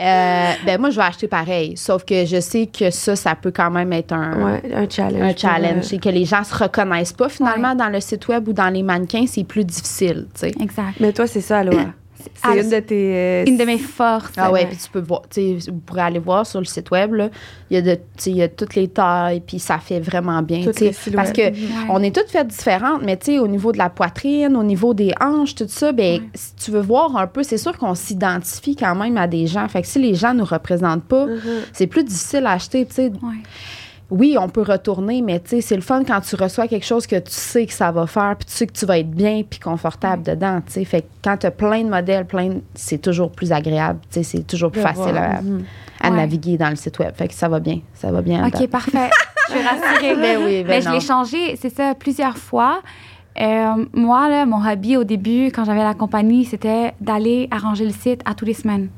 euh, 0.00 0.52
ben 0.64 0.80
moi, 0.80 0.90
je 0.90 0.96
vais 0.96 1.02
acheter 1.06 1.28
pareil. 1.28 1.76
Sauf 1.76 2.04
que 2.04 2.24
je 2.24 2.40
sais 2.40 2.66
que 2.66 2.90
ça, 2.90 3.14
ça 3.16 3.34
peut 3.34 3.52
quand 3.54 3.70
même 3.70 3.92
être 3.92 4.12
un, 4.12 4.42
Ouais, 4.54 4.62
un 4.74 4.88
challenge. 4.88 5.22
un 5.22 5.36
challenge. 5.36 5.92
Et 5.92 5.98
que 5.98 6.08
les 6.08 6.24
gens 6.24 6.42
se 6.44 6.54
reconnaissent 6.54 7.12
pas 7.12 7.28
finalement 7.28 7.74
dans 7.74 7.88
le 7.88 8.00
site 8.00 8.26
web 8.28 8.48
ou 8.48 8.52
dans 8.52 8.68
les 8.70 8.82
mannequins, 8.82 9.26
c'est 9.26 9.44
plus 9.44 9.64
difficile, 9.64 10.26
tu 10.34 10.40
sais. 10.40 10.52
Exact. 10.60 10.94
Mais 11.00 11.12
toi, 11.12 11.26
c'est 11.26 11.40
ça, 11.42 11.58
Aloha. 11.58 11.86
C'est 12.34 12.60
une 12.62 12.70
de 12.70 12.80
tes. 12.80 13.14
euh, 13.16 13.44
Une 13.46 13.56
de 13.56 13.64
mes 13.64 13.78
forces. 13.78 14.32
Ah 14.36 14.50
ouais, 14.50 14.66
puis 14.66 14.76
tu 14.76 14.90
peux 14.90 15.00
voir, 15.00 15.22
vous 15.36 15.80
pourrez 15.86 16.00
aller 16.02 16.18
voir 16.18 16.46
sur 16.46 16.58
le 16.60 16.64
site 16.66 16.90
web, 16.90 17.14
là, 17.14 17.28
il 17.70 17.74
y 17.74 17.78
a 17.78 17.82
de, 17.82 18.00
y 18.26 18.42
a 18.42 18.48
toutes 18.48 18.74
les 18.74 18.88
tailles, 18.88 19.40
puis 19.46 19.58
ça 19.58 19.78
fait 19.78 20.00
vraiment 20.00 20.42
bien, 20.42 20.64
parce 20.64 21.32
que 21.32 21.42
Ouais. 21.42 21.54
on 21.90 22.02
est 22.02 22.14
toutes 22.14 22.28
faites 22.30 22.48
différentes, 22.48 23.02
mais 23.04 23.16
tu 23.16 23.32
sais, 23.32 23.38
au 23.38 23.48
niveau 23.48 23.72
de 23.72 23.78
la 23.78 23.90
poitrine, 23.90 24.56
au 24.56 24.62
niveau 24.64 24.94
des 24.94 25.12
hanches, 25.20 25.54
tout 25.54 25.64
ça, 25.68 25.92
ben, 25.92 26.20
Ouais. 26.20 26.28
si 26.34 26.54
tu 26.56 26.70
veux 26.70 26.80
voir 26.80 27.16
un 27.16 27.26
peu, 27.26 27.42
c'est 27.42 27.58
sûr 27.58 27.76
qu'on 27.78 27.94
s'identifie 27.94 28.76
quand 28.76 28.94
même 28.94 29.16
à 29.16 29.26
des 29.26 29.46
gens. 29.46 29.66
Fait 29.68 29.82
que 29.82 29.88
si 29.88 29.98
les 29.98 30.14
gens 30.14 30.34
nous 30.34 30.44
représentent 30.44 31.04
pas, 31.04 31.26
Mhm. 31.26 31.40
c'est 31.72 31.86
plus 31.86 32.04
difficile 32.04 32.46
à 32.46 32.52
acheter, 32.52 32.84
tu 32.86 32.94
sais. 32.94 33.06
Ouais. 33.22 33.38
Oui, 34.12 34.36
on 34.38 34.48
peut 34.48 34.60
retourner, 34.62 35.22
mais 35.22 35.40
tu 35.40 35.48
sais, 35.50 35.60
c'est 35.62 35.74
le 35.74 35.80
fun 35.80 36.04
quand 36.04 36.20
tu 36.20 36.36
reçois 36.36 36.68
quelque 36.68 36.84
chose 36.84 37.06
que 37.06 37.16
tu 37.16 37.30
sais 37.32 37.64
que 37.66 37.72
ça 37.72 37.90
va 37.90 38.06
faire, 38.06 38.36
puis 38.38 38.46
tu 38.46 38.52
sais 38.52 38.66
que 38.66 38.72
tu 38.72 38.84
vas 38.84 38.98
être 38.98 39.10
bien 39.10 39.42
puis 39.48 39.58
confortable 39.58 40.22
dedans, 40.22 40.60
tu 40.66 40.72
sais. 40.74 40.84
Fait 40.84 41.00
que 41.00 41.06
quand 41.24 41.38
tu 41.38 41.46
as 41.46 41.50
plein 41.50 41.82
de 41.82 41.88
modèles, 41.88 42.26
plein 42.26 42.48
de- 42.50 42.62
c'est 42.74 42.98
toujours 42.98 43.30
plus 43.32 43.52
agréable, 43.52 44.00
tu 44.10 44.22
sais, 44.22 44.22
c'est 44.22 44.46
toujours 44.46 44.70
plus 44.70 44.82
de 44.82 44.86
facile 44.86 45.16
à, 45.16 45.40
Mhm. 45.40 45.64
à 46.00 46.10
Ouais. 46.10 46.16
naviguer 46.18 46.58
dans 46.58 46.68
le 46.68 46.76
site 46.76 46.98
web. 46.98 47.12
Fait 47.16 47.26
que 47.28 47.34
ça 47.34 47.48
va 47.48 47.58
bien, 47.58 47.80
ça 47.94 48.12
va 48.12 48.20
bien. 48.20 48.46
OK, 48.46 48.66
parfait. 48.68 49.08
Je 49.48 49.54
suis 49.58 49.66
rassurée. 49.66 50.14
Ben 50.16 50.38
oui, 50.44 50.62
ben 50.62 50.66
Mais 50.68 50.80
je 50.82 50.90
l'ai 50.90 51.00
changé, 51.00 51.56
c'est 51.60 51.74
ça, 51.74 51.94
plusieurs 51.94 52.36
fois. 52.36 52.80
Euh, 53.40 53.84
moi, 53.94 54.28
là, 54.28 54.44
mon 54.46 54.62
hobby 54.64 54.96
au 54.98 55.04
début, 55.04 55.46
quand 55.46 55.64
j'avais 55.64 55.82
la 55.82 55.94
compagnie, 55.94 56.44
c'était 56.44 56.92
d'aller 57.00 57.48
arranger 57.50 57.84
le 57.86 57.92
site 57.92 58.20
à 58.26 58.34
tous 58.34 58.44
les 58.44 58.54
semaines. 58.54 58.88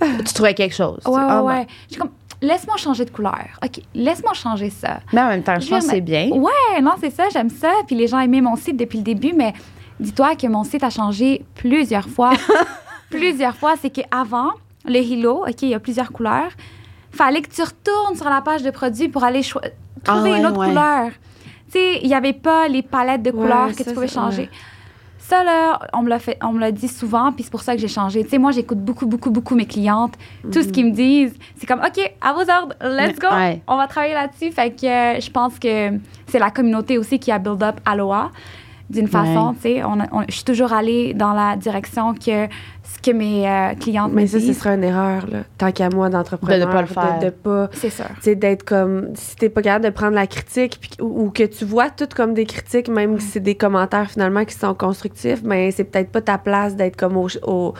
Tu 0.00 0.34
trouvais 0.34 0.52
quelque 0.54 0.74
chose. 0.74 0.98
Ouais, 1.06 1.38
ouais. 1.40 1.66
Je 1.88 1.92
suis 1.94 2.00
comme, 2.00 2.10
laisse-moi 2.44 2.76
changer 2.76 3.04
de 3.04 3.10
couleur. 3.10 3.46
OK, 3.64 3.80
laisse-moi 3.94 4.34
changer 4.34 4.70
ça. 4.70 5.00
Mais 5.12 5.20
en 5.20 5.28
même 5.28 5.42
temps, 5.42 5.58
je 5.58 5.68
pense 5.68 5.84
que 5.84 5.90
c'est 5.90 6.00
bien. 6.00 6.28
Ouais, 6.30 6.80
non, 6.82 6.92
c'est 7.00 7.10
ça, 7.10 7.24
j'aime 7.32 7.50
ça. 7.50 7.70
Puis 7.86 7.96
les 7.96 8.06
gens 8.06 8.20
aimaient 8.20 8.40
mon 8.40 8.56
site 8.56 8.76
depuis 8.76 8.98
le 8.98 9.04
début, 9.04 9.32
mais 9.34 9.52
dis-toi 9.98 10.36
que 10.36 10.46
mon 10.46 10.64
site 10.64 10.84
a 10.84 10.90
changé 10.90 11.44
plusieurs 11.54 12.08
fois. 12.08 12.32
plusieurs 13.10 13.56
fois. 13.56 13.74
C'est 13.80 13.90
qu'avant, 13.90 14.50
le 14.84 14.98
Hilo, 14.98 15.44
OK, 15.46 15.62
il 15.62 15.68
y 15.70 15.74
a 15.74 15.80
plusieurs 15.80 16.12
couleurs. 16.12 16.50
Fallait 17.10 17.42
que 17.42 17.50
tu 17.50 17.62
retournes 17.62 18.16
sur 18.16 18.28
la 18.28 18.40
page 18.40 18.62
de 18.62 18.70
produits 18.70 19.08
pour 19.08 19.24
aller 19.24 19.42
trouver 19.42 19.70
Ah 20.06 20.22
ouais, 20.22 20.38
une 20.38 20.46
autre 20.46 20.58
ouais. 20.58 20.68
couleur. 20.68 21.10
Tu 21.72 21.78
sais, 21.78 22.00
il 22.02 22.08
n'y 22.08 22.14
avait 22.14 22.32
pas 22.32 22.68
les 22.68 22.82
palettes 22.82 23.22
de 23.22 23.30
Ouais, 23.30 23.36
couleurs 23.42 23.68
que 23.68 23.78
ça, 23.78 23.84
tu 23.84 23.94
pouvais 23.94 24.08
changer. 24.08 24.50
Ça, 25.26 25.42
là, 25.42 25.80
on 25.94 26.02
me 26.02 26.10
l'a 26.10 26.18
fait, 26.18 26.36
on 26.42 26.52
me 26.52 26.60
l'a 26.60 26.70
dit 26.70 26.86
souvent, 26.86 27.32
puis 27.32 27.44
c'est 27.44 27.50
pour 27.50 27.62
ça 27.62 27.74
que 27.74 27.80
j'ai 27.80 27.88
changé. 27.88 28.22
Tu 28.24 28.28
sais, 28.28 28.36
moi, 28.36 28.50
j'écoute 28.50 28.78
beaucoup, 28.78 29.06
beaucoup, 29.06 29.30
beaucoup 29.30 29.54
mes 29.54 29.64
clientes. 29.64 30.12
Tout 30.52 30.62
ce 30.62 30.68
qu'ils 30.68 30.84
me 30.84 30.90
disent, 30.90 31.34
c'est 31.56 31.64
comme, 31.66 31.80
OK, 31.80 32.12
à 32.20 32.34
vos 32.34 32.40
ordres, 32.40 32.74
let's 32.82 33.18
go. 33.18 33.28
Ouais. 33.28 33.62
On 33.66 33.78
va 33.78 33.86
travailler 33.86 34.12
là-dessus. 34.12 34.52
Fait 34.52 34.70
que 34.70 34.84
euh, 34.84 35.20
je 35.20 35.30
pense 35.30 35.58
que 35.58 35.92
c'est 36.26 36.38
la 36.38 36.50
communauté 36.50 36.98
aussi 36.98 37.18
qui 37.18 37.32
a 37.32 37.38
build 37.38 37.62
up 37.62 37.76
Aloha 37.86 38.32
d'une 38.90 39.08
façon, 39.08 39.48
Ouais. 39.48 39.54
tu 39.56 39.60
sais. 39.80 39.84
On, 39.84 40.22
je 40.28 40.34
suis 40.34 40.44
toujours 40.44 40.72
allée 40.72 41.14
dans 41.14 41.32
la 41.32 41.56
direction 41.56 42.12
que 42.14 42.46
ce 42.82 42.98
que 43.02 43.10
mes 43.16 43.48
euh, 43.48 43.74
clientes 43.74 44.12
Mais 44.12 44.22
me 44.22 44.26
ça, 44.26 44.38
ce 44.40 44.52
serait 44.52 44.74
une 44.74 44.84
erreur, 44.84 45.26
là. 45.30 45.38
Tant 45.58 45.72
qu'à 45.72 45.88
moi, 45.88 46.10
d'entrepreneur. 46.10 46.58
De 46.60 46.64
ne 46.66 46.72
pas 46.72 46.80
le 46.82 46.86
faire. 46.86 47.18
De, 47.18 47.24
de 47.26 47.30
pas. 47.30 47.68
C'est 47.72 47.90
sûr. 47.90 48.04
Tu 48.16 48.22
sais, 48.22 48.34
d'être 48.36 48.62
comme. 48.64 49.08
Si 49.14 49.36
t'es 49.36 49.48
pas 49.48 49.62
capable 49.62 49.86
de 49.86 49.90
prendre 49.90 50.12
la 50.14 50.26
critique, 50.26 50.78
puis- 50.80 50.90
ou, 51.00 51.24
ou 51.26 51.30
que 51.30 51.44
tu 51.44 51.64
vois 51.64 51.88
tout 51.90 52.08
comme 52.14 52.34
des 52.34 52.44
critiques, 52.44 52.88
même 52.88 53.18
si 53.20 53.26
c'est 53.28 53.40
des 53.40 53.54
commentaires 53.54 54.10
finalement 54.10 54.44
qui 54.44 54.54
sont 54.54 54.74
constructifs, 54.74 55.42
mais 55.42 55.70
c'est 55.70 55.84
peut-être 55.84 56.10
pas 56.10 56.20
ta 56.20 56.36
place 56.38 56.76
d'être 56.76 56.96
comme 56.96 57.16
au, 57.16 57.28
au, 57.46 57.72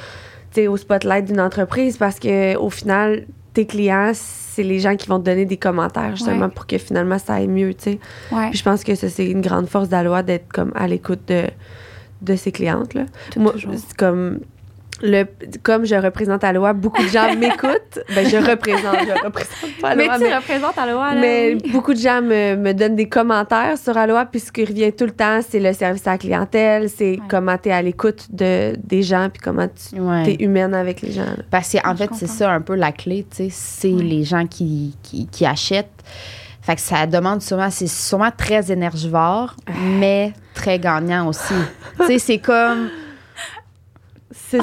tu 0.53 0.63
sais, 0.63 0.67
au 0.69 0.77
spotlight 0.77 1.27
d'une 1.27 1.41
entreprise 1.41 1.97
parce 1.99 2.19
que 2.19 2.57
au 2.57 2.71
final, 2.71 3.27
tes 3.55 3.67
clients, 3.67 4.11
c'est 4.15 4.63
les 4.65 4.81
gens 4.81 4.97
qui 4.97 5.09
vont 5.09 5.19
te 5.19 5.25
donner 5.25 5.47
des 5.47 5.57
commentaires 5.57 6.15
justement 6.17 6.47
Ouais. 6.47 6.53
pour 6.55 6.67
que 6.67 6.77
finalement 6.77 7.19
ça 7.19 7.35
aille 7.35 7.49
mieux, 7.49 7.73
tu 7.75 7.85
sais. 7.93 7.99
Ouais. 8.33 8.51
Puis 8.51 8.59
je 8.59 8.65
pense 8.65 8.85
que 8.85 8.95
ça, 8.95 9.09
c'est 9.09 9.27
une 9.27 9.41
grande 9.41 9.69
force 9.69 9.89
d'Aloha 9.89 10.23
d'être 10.23 10.53
comme 10.53 10.73
à 10.75 10.87
l'écoute 10.87 11.21
de, 11.29 11.45
de 12.23 12.37
ses 12.37 12.53
clientes. 12.53 12.95
Là. 12.95 13.05
Moi, 13.37 13.55
c'est 13.77 13.97
comme 13.97 14.41
le, 15.03 15.25
comme 15.63 15.85
je 15.85 15.95
représente 15.97 16.45
Aloha, 16.45 16.73
beaucoup 16.73 17.03
de 17.03 17.09
gens 17.09 17.35
m'écoutent. 17.37 17.99
Ben, 18.15 18.27
je 18.29 18.37
représente, 18.37 18.97
je 19.07 19.25
représente 19.25 19.81
pas 19.81 19.89
Aloha. 19.91 20.19
mais 20.19 20.29
tu 20.29 20.35
représentes 20.35 20.79
Aloha, 20.79 21.15
là. 21.15 21.21
Mais 21.21 21.55
oui. 21.63 21.71
beaucoup 21.73 21.93
de 21.95 21.99
gens 21.99 22.23
me, 22.23 22.55
me 22.57 22.73
donnent 22.73 22.95
des 22.97 23.09
commentaires 23.09 23.77
sur 23.77 23.97
Aloha, 23.97 24.27
puis 24.27 24.41
ce 24.41 24.53
qui 24.53 24.65
revient 24.65 24.93
tout 24.93 25.05
le 25.07 25.11
temps, 25.13 25.41
c'est 25.49 25.59
le 25.61 25.73
service 25.73 26.07
à 26.07 26.13
la 26.13 26.19
clientèle, 26.19 26.89
c'est 26.89 27.13
Ouais. 27.13 27.21
comment 27.29 27.59
tu 27.59 27.69
es 27.69 27.73
à 27.73 27.83
l'écoute 27.83 28.27
de, 28.31 28.75
des 28.83 29.03
gens, 29.03 29.29
puis 29.33 29.41
comment 29.43 29.67
tu 29.69 30.01
Ouais. 30.01 30.33
es 30.33 30.43
humaine 30.45 30.75
avec 30.75 31.01
les 31.03 31.13
gens. 31.13 31.23
là. 31.25 31.43
Parce 31.51 31.73
qu'en 31.73 31.93
Je 31.93 31.97
fait, 32.05 32.11
c'est 32.15 32.27
ça 32.29 32.53
un 32.53 32.61
peu 32.61 32.75
la 32.77 32.93
clé, 32.93 33.27
tu 33.29 33.37
sais, 33.37 33.49
c'est 33.51 33.89
Ouais. 33.93 34.03
les 34.03 34.23
gens 34.25 34.47
qui, 34.47 34.97
qui, 35.03 35.27
qui 35.27 35.45
achètent. 35.45 35.91
Fait 36.63 36.77
que 36.77 36.81
ça 36.81 37.07
demande 37.07 37.43
sûrement, 37.43 37.69
c'est 37.71 37.87
sûrement 37.89 38.31
très 38.35 38.73
énergivore, 38.73 39.55
mais 39.99 40.33
très 40.55 40.79
gagnant 40.79 41.27
aussi. 41.29 41.53
tu 42.01 42.07
sais, 42.07 42.19
c'est 42.19 42.39
comme 42.39 42.89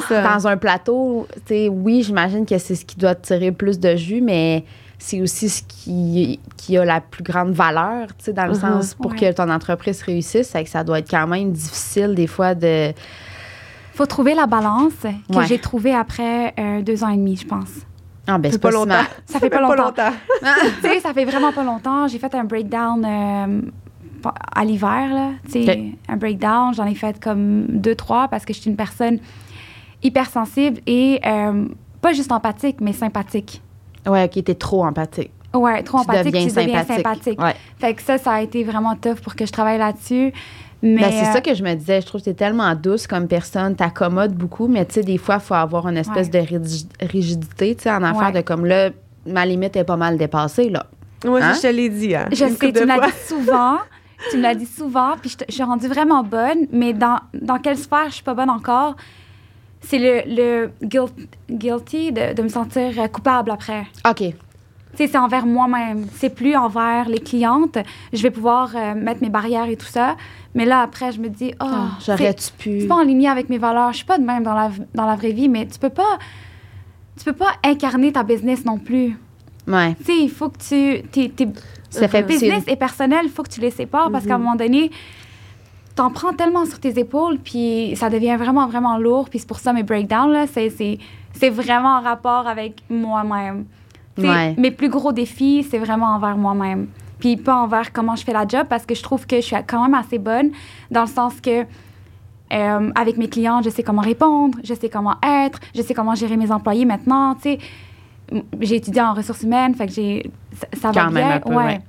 C'est 0.00 0.14
ça. 0.22 0.34
dans 0.36 0.46
un 0.48 0.56
plateau, 0.56 1.26
oui, 1.70 2.02
j'imagine 2.02 2.46
que 2.46 2.58
c'est 2.58 2.74
ce 2.74 2.84
qui 2.84 2.96
doit 2.96 3.14
tirer 3.14 3.46
le 3.50 3.52
plus 3.56 3.78
de 3.80 3.96
jus, 3.96 4.20
mais 4.20 4.64
c'est 4.98 5.20
aussi 5.20 5.48
ce 5.48 5.62
qui, 5.66 6.38
qui 6.56 6.76
a 6.78 6.84
la 6.84 7.00
plus 7.00 7.24
grande 7.24 7.50
valeur, 7.52 8.06
dans 8.28 8.44
le 8.46 8.52
Mhm. 8.52 8.54
sens 8.60 8.94
pour 8.94 9.10
Ouais. 9.12 9.18
que 9.18 9.32
ton 9.32 9.50
entreprise 9.50 10.00
réussisse, 10.02 10.52
que 10.52 10.68
ça 10.68 10.84
doit 10.84 11.00
être 11.00 11.10
quand 11.10 11.26
même 11.26 11.50
difficile 11.52 12.14
des 12.14 12.26
fois 12.28 12.54
de... 12.54 12.92
faut 13.94 14.06
trouver 14.06 14.34
la 14.34 14.46
balance 14.46 14.92
que 15.02 15.36
Ouais. 15.36 15.46
j'ai 15.46 15.58
trouvée 15.58 15.94
après 15.94 16.54
euh, 16.58 16.82
deux 16.82 17.02
ans 17.04 17.08
et 17.08 17.16
demi, 17.16 17.36
je 17.36 17.46
pense. 17.46 17.68
Ah, 18.28 18.38
ben, 18.38 18.52
C'est 18.52 18.60
pas 18.60 18.70
longtemps. 18.70 19.02
Ça 19.26 19.40
fait 19.40 19.50
pas 19.50 19.60
longtemps. 19.60 20.12
tu 20.82 20.88
sais, 20.88 21.00
ça 21.00 21.12
fait 21.12 21.24
vraiment 21.24 21.52
pas 21.52 21.64
longtemps. 21.64 22.06
J'ai 22.06 22.20
fait 22.20 22.32
un 22.36 22.44
breakdown 22.44 23.04
euh, 23.04 23.60
à 24.54 24.64
l'hiver, 24.64 25.08
là. 25.12 25.30
Tu 25.50 25.64
sais, 25.64 25.70
Ok. 25.72 25.98
un 26.08 26.16
breakdown. 26.16 26.72
J'en 26.72 26.86
ai 26.86 26.94
fait 26.94 27.18
comme 27.20 27.66
deux, 27.68 27.96
trois 27.96 28.28
parce 28.28 28.44
que 28.44 28.52
je 28.54 28.60
suis 28.60 28.70
une 28.70 28.76
personne 28.76 29.18
hypersensible 30.02 30.80
et 30.86 31.20
euh, 31.26 31.66
pas 32.00 32.12
juste 32.12 32.32
empathique, 32.32 32.80
mais 32.80 32.92
sympathique. 32.92 33.62
Ouais, 34.06 34.24
ok, 34.24 34.42
t'es 34.44 34.54
trop 34.54 34.84
empathique. 34.84 35.30
Ouais, 35.54 35.82
trop 35.82 35.98
Tu 35.98 36.02
empathique, 36.04 36.32
deviens 36.32 36.48
tu 36.48 36.54
deviens 36.54 36.78
sympathique. 36.84 37.04
sympathique. 37.04 37.40
Ouais. 37.42 37.54
Fait 37.78 37.94
que 37.94 38.02
ça, 38.02 38.18
ça 38.18 38.32
a 38.32 38.40
été 38.40 38.64
vraiment 38.64 38.96
tough 38.96 39.20
pour 39.22 39.34
que 39.36 39.44
je 39.46 39.52
travaille 39.52 39.78
là-dessus. 39.78 40.32
Mais 40.82 40.96
Ben, 41.02 41.10
c'est 41.12 41.28
euh, 41.28 41.32
ça 41.34 41.40
que 41.40 41.54
je 41.54 41.62
me 41.62 41.74
disais. 41.74 42.00
Je 42.00 42.06
trouve 42.06 42.20
que 42.20 42.24
t'es 42.24 42.34
tellement 42.34 42.74
douce 42.74 43.06
comme 43.06 43.28
personne, 43.28 43.76
t'accommodes 43.76 44.34
beaucoup, 44.34 44.66
mais 44.66 44.84
tu 44.86 44.94
sais, 44.94 45.02
des 45.02 45.18
fois, 45.18 45.36
il 45.36 45.40
faut 45.42 45.54
avoir 45.54 45.86
une 45.88 45.96
espèce 45.98 46.28
de 46.30 46.38
rigi- 46.40 46.88
rigidité, 47.00 47.76
tu 47.76 47.84
sais, 47.84 47.90
en 47.92 48.02
affaire 48.02 48.28
Ouais. 48.28 48.32
de 48.32 48.40
comme 48.40 48.64
là, 48.66 48.90
ma 49.26 49.46
limite 49.46 49.76
est 49.76 49.84
pas 49.84 49.96
mal 49.96 50.16
dépassée, 50.16 50.70
là. 50.70 50.86
Moi, 51.24 51.38
Hein? 51.40 51.52
je 51.54 51.60
te 51.60 51.66
l'ai 51.68 51.88
dit. 51.88 52.16
Hein, 52.16 52.26
Je 52.32 52.44
une 52.44 52.56
sais, 52.56 52.72
tu 52.72 52.80
me 52.80 52.86
l'as 52.86 53.06
dit 53.06 53.12
souvent. 53.28 53.76
tu 54.30 54.36
me 54.38 54.42
l'as 54.42 54.54
dit 54.56 54.66
souvent, 54.66 55.12
puis 55.20 55.30
je, 55.30 55.36
je 55.48 55.54
suis 55.54 55.62
rendue 55.62 55.86
vraiment 55.86 56.24
bonne, 56.24 56.66
mais 56.72 56.92
dans, 56.94 57.18
dans 57.34 57.58
quelle 57.58 57.76
sphère 57.78 58.06
je 58.08 58.14
suis 58.14 58.22
pas 58.24 58.34
bonne 58.34 58.50
encore? 58.50 58.96
C'est 59.82 59.98
le, 59.98 60.22
le 60.26 60.70
guilt- 60.86 61.28
guilty 61.50 62.12
de, 62.12 62.34
de 62.34 62.42
me 62.42 62.48
sentir 62.48 62.92
euh, 62.98 63.08
coupable 63.08 63.50
après. 63.50 63.86
OK. 64.08 64.18
Tu 64.18 64.34
sais, 64.96 65.06
c'est 65.06 65.18
envers 65.18 65.46
moi-même. 65.46 66.06
C'est 66.16 66.34
plus 66.34 66.54
envers 66.54 67.08
les 67.08 67.18
clientes. 67.18 67.78
Je 68.12 68.22
vais 68.22 68.30
pouvoir 68.30 68.72
euh, 68.76 68.94
mettre 68.94 69.22
mes 69.22 69.30
barrières 69.30 69.68
et 69.68 69.76
tout 69.76 69.86
ça. 69.86 70.16
Mais 70.54 70.64
là, 70.66 70.80
après, 70.82 71.12
je 71.12 71.20
me 71.20 71.28
dis, 71.28 71.52
oh, 71.62 71.66
c'est- 71.98 72.12
J'aurais-tu 72.12 72.52
pu? 72.58 72.80
c'est 72.82 72.86
pas 72.86 72.96
en 72.96 73.02
ligne 73.02 73.26
avec 73.28 73.48
mes 73.48 73.58
valeurs. 73.58 73.92
Je 73.92 73.96
suis 73.98 74.06
pas 74.06 74.18
de 74.18 74.24
même 74.24 74.42
dans 74.42 74.54
la, 74.54 74.70
dans 74.94 75.06
la 75.06 75.16
vraie 75.16 75.32
vie, 75.32 75.48
mais 75.48 75.66
tu 75.66 75.78
peux 75.78 75.88
pas, 75.90 76.18
tu 77.18 77.24
peux 77.24 77.32
pas 77.32 77.52
incarner 77.64 78.12
ta 78.12 78.22
business 78.22 78.64
non 78.64 78.78
plus. 78.78 79.16
Ouais. 79.66 79.94
Tu 80.00 80.04
sais, 80.04 80.16
il 80.18 80.30
faut 80.30 80.48
que 80.50 80.58
tu, 80.58 81.02
t'es- 81.08 81.28
t'es- 81.34 81.48
Ça 81.90 82.08
fait 82.08 82.22
business 82.22 82.64
et 82.66 82.76
personnel, 82.76 83.20
il 83.24 83.30
faut 83.30 83.42
que 83.42 83.50
tu 83.50 83.60
les 83.60 83.70
sépares 83.70 84.10
parce 84.10 84.24
qu'à 84.26 84.34
un 84.34 84.38
Mhm. 84.38 84.44
moment 84.44 84.56
donné, 84.56 84.90
t'en 85.94 86.10
prends 86.10 86.32
tellement 86.32 86.64
sur 86.64 86.80
tes 86.80 86.98
épaules, 86.98 87.38
puis 87.38 87.94
ça 87.96 88.10
devient 88.10 88.36
vraiment, 88.36 88.66
vraiment 88.66 88.98
lourd. 88.98 89.28
Puis 89.28 89.40
c'est 89.40 89.48
pour 89.48 89.58
ça 89.58 89.72
mes 89.72 89.82
breakdowns, 89.82 90.32
là, 90.32 90.46
c'est, 90.46 90.70
c'est, 90.70 90.98
c'est 91.32 91.50
vraiment 91.50 91.96
en 91.98 92.00
rapport 92.00 92.46
avec 92.46 92.82
moi-même. 92.88 93.66
Ouais. 94.18 94.54
Mes 94.58 94.70
plus 94.70 94.88
gros 94.88 95.12
défis, 95.12 95.66
c'est 95.68 95.78
vraiment 95.78 96.14
envers 96.14 96.36
moi-même. 96.36 96.88
Puis 97.18 97.36
pas 97.36 97.56
envers 97.56 97.92
comment 97.92 98.16
je 98.16 98.24
fais 98.24 98.32
la 98.32 98.46
job 98.46 98.66
parce 98.68 98.84
que 98.84 98.94
je 98.94 99.02
trouve 99.02 99.26
que 99.26 99.36
je 99.36 99.42
suis 99.42 99.56
quand 99.66 99.82
même 99.82 99.94
assez 99.94 100.18
bonne 100.18 100.50
dans 100.90 101.02
le 101.02 101.06
sens 101.06 101.40
que 101.40 101.64
euh, 102.52 102.90
avec 102.94 103.16
mes 103.16 103.28
clients, 103.28 103.62
je 103.62 103.70
sais 103.70 103.82
comment 103.82 104.02
répondre, 104.02 104.58
je 104.62 104.74
sais 104.74 104.88
comment 104.88 105.14
être, 105.22 105.60
je 105.74 105.82
sais 105.82 105.94
comment 105.94 106.14
gérer 106.14 106.36
mes 106.36 106.50
employés 106.50 106.84
maintenant. 106.84 107.34
Tu 107.36 107.42
sais, 107.42 107.58
j'ai 108.60 108.76
étudié 108.76 109.00
en 109.00 109.14
ressources 109.14 109.42
humaines, 109.42 109.74
fait 109.74 109.86
que 109.86 109.92
j'ai 109.92 110.30
ça, 110.52 110.66
ça 110.74 110.90
va 110.90 111.10
même 111.10 111.14
bien. 111.14 111.36
un 111.36 111.40
peu, 111.40 111.54
ouais. 111.54 111.80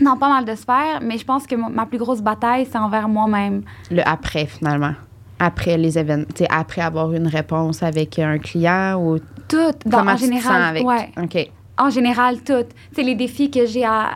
Non, 0.00 0.16
pas 0.16 0.28
mal 0.28 0.44
de 0.44 0.54
sphères, 0.54 1.00
mais 1.02 1.18
je 1.18 1.24
pense 1.24 1.46
que 1.46 1.54
ma 1.56 1.86
plus 1.86 1.98
grosse 1.98 2.20
bataille, 2.20 2.66
c'est 2.70 2.78
envers 2.78 3.08
moi-même. 3.08 3.62
Le 3.90 4.06
après, 4.06 4.46
finalement. 4.46 4.94
Après 5.40 5.76
les 5.76 5.98
événements. 5.98 6.26
Tu 6.34 6.44
sais, 6.44 6.48
après 6.50 6.82
avoir 6.82 7.12
une 7.12 7.26
réponse 7.28 7.82
avec 7.82 8.18
un 8.18 8.38
client 8.38 9.00
ou 9.00 9.18
Tout, 9.48 9.56
dans, 9.86 10.06
en 10.06 10.16
général. 10.16 10.62
avec. 10.62 10.84
Ouais. 10.84 11.10
OK. 11.22 11.50
En 11.80 11.90
général, 11.90 12.42
tout. 12.42 12.64
C'est 12.92 13.04
les 13.04 13.14
défis 13.14 13.50
que 13.50 13.64
j'ai 13.64 13.84
à, 13.84 14.10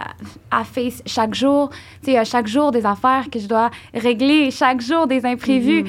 à 0.50 0.64
face 0.64 1.00
chaque 1.06 1.34
jour. 1.34 1.70
Tu 2.02 2.10
sais, 2.12 2.24
chaque 2.24 2.48
jour, 2.48 2.72
des 2.72 2.84
affaires 2.84 3.30
que 3.30 3.38
je 3.38 3.46
dois 3.46 3.70
régler, 3.94 4.50
chaque 4.50 4.80
jour, 4.80 5.06
des 5.06 5.24
imprévus. 5.24 5.84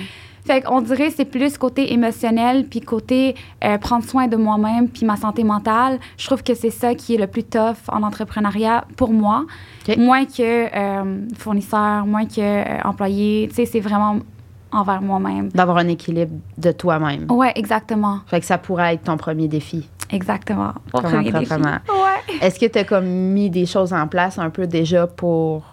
Fait 0.45 0.61
qu'on 0.61 0.81
dirait 0.81 1.09
que 1.09 1.15
c'est 1.15 1.25
plus 1.25 1.57
côté 1.57 1.93
émotionnel, 1.93 2.65
puis 2.65 2.81
côté 2.81 3.35
euh, 3.63 3.77
prendre 3.77 4.03
soin 4.03 4.27
de 4.27 4.35
moi-même, 4.35 4.89
puis 4.89 5.05
ma 5.05 5.15
santé 5.15 5.43
mentale. 5.43 5.99
Je 6.17 6.25
trouve 6.25 6.43
que 6.43 6.53
c'est 6.53 6.69
ça 6.69 6.95
qui 6.95 7.15
est 7.15 7.17
le 7.17 7.27
plus 7.27 7.43
tough 7.43 7.77
en 7.87 8.03
entrepreneuriat 8.03 8.85
pour 8.97 9.11
moi. 9.11 9.45
Moins 9.97 10.25
que 10.25 10.41
euh, 10.75 11.21
fournisseur, 11.37 12.05
moins 12.05 12.25
que 12.25 12.39
euh, 12.39 12.81
employé. 12.83 13.47
Tu 13.49 13.55
sais, 13.55 13.65
c'est 13.65 13.79
vraiment 13.79 14.17
envers 14.71 15.01
moi-même. 15.01 15.49
D'avoir 15.49 15.77
un 15.77 15.87
équilibre 15.87 16.33
de 16.57 16.71
toi-même. 16.71 17.27
Ouais, 17.29 17.53
exactement. 17.55 18.19
Fait 18.27 18.39
que 18.39 18.45
ça 18.45 18.57
pourrait 18.57 18.95
être 18.95 19.03
ton 19.03 19.17
premier 19.17 19.47
défi. 19.47 19.87
Exactement. 20.11 20.73
Mon 20.93 21.01
premier 21.01 21.31
défi. 21.31 21.37
entrepreneur. 21.37 21.79
Ouais. 21.87 22.37
Est-ce 22.41 22.59
que 22.59 22.65
tu 22.65 22.79
as 22.79 22.83
comme 22.83 23.05
mis 23.05 23.49
des 23.49 23.65
choses 23.65 23.93
en 23.93 24.07
place 24.07 24.37
un 24.39 24.49
peu 24.49 24.67
déjà 24.67 25.07
pour. 25.07 25.72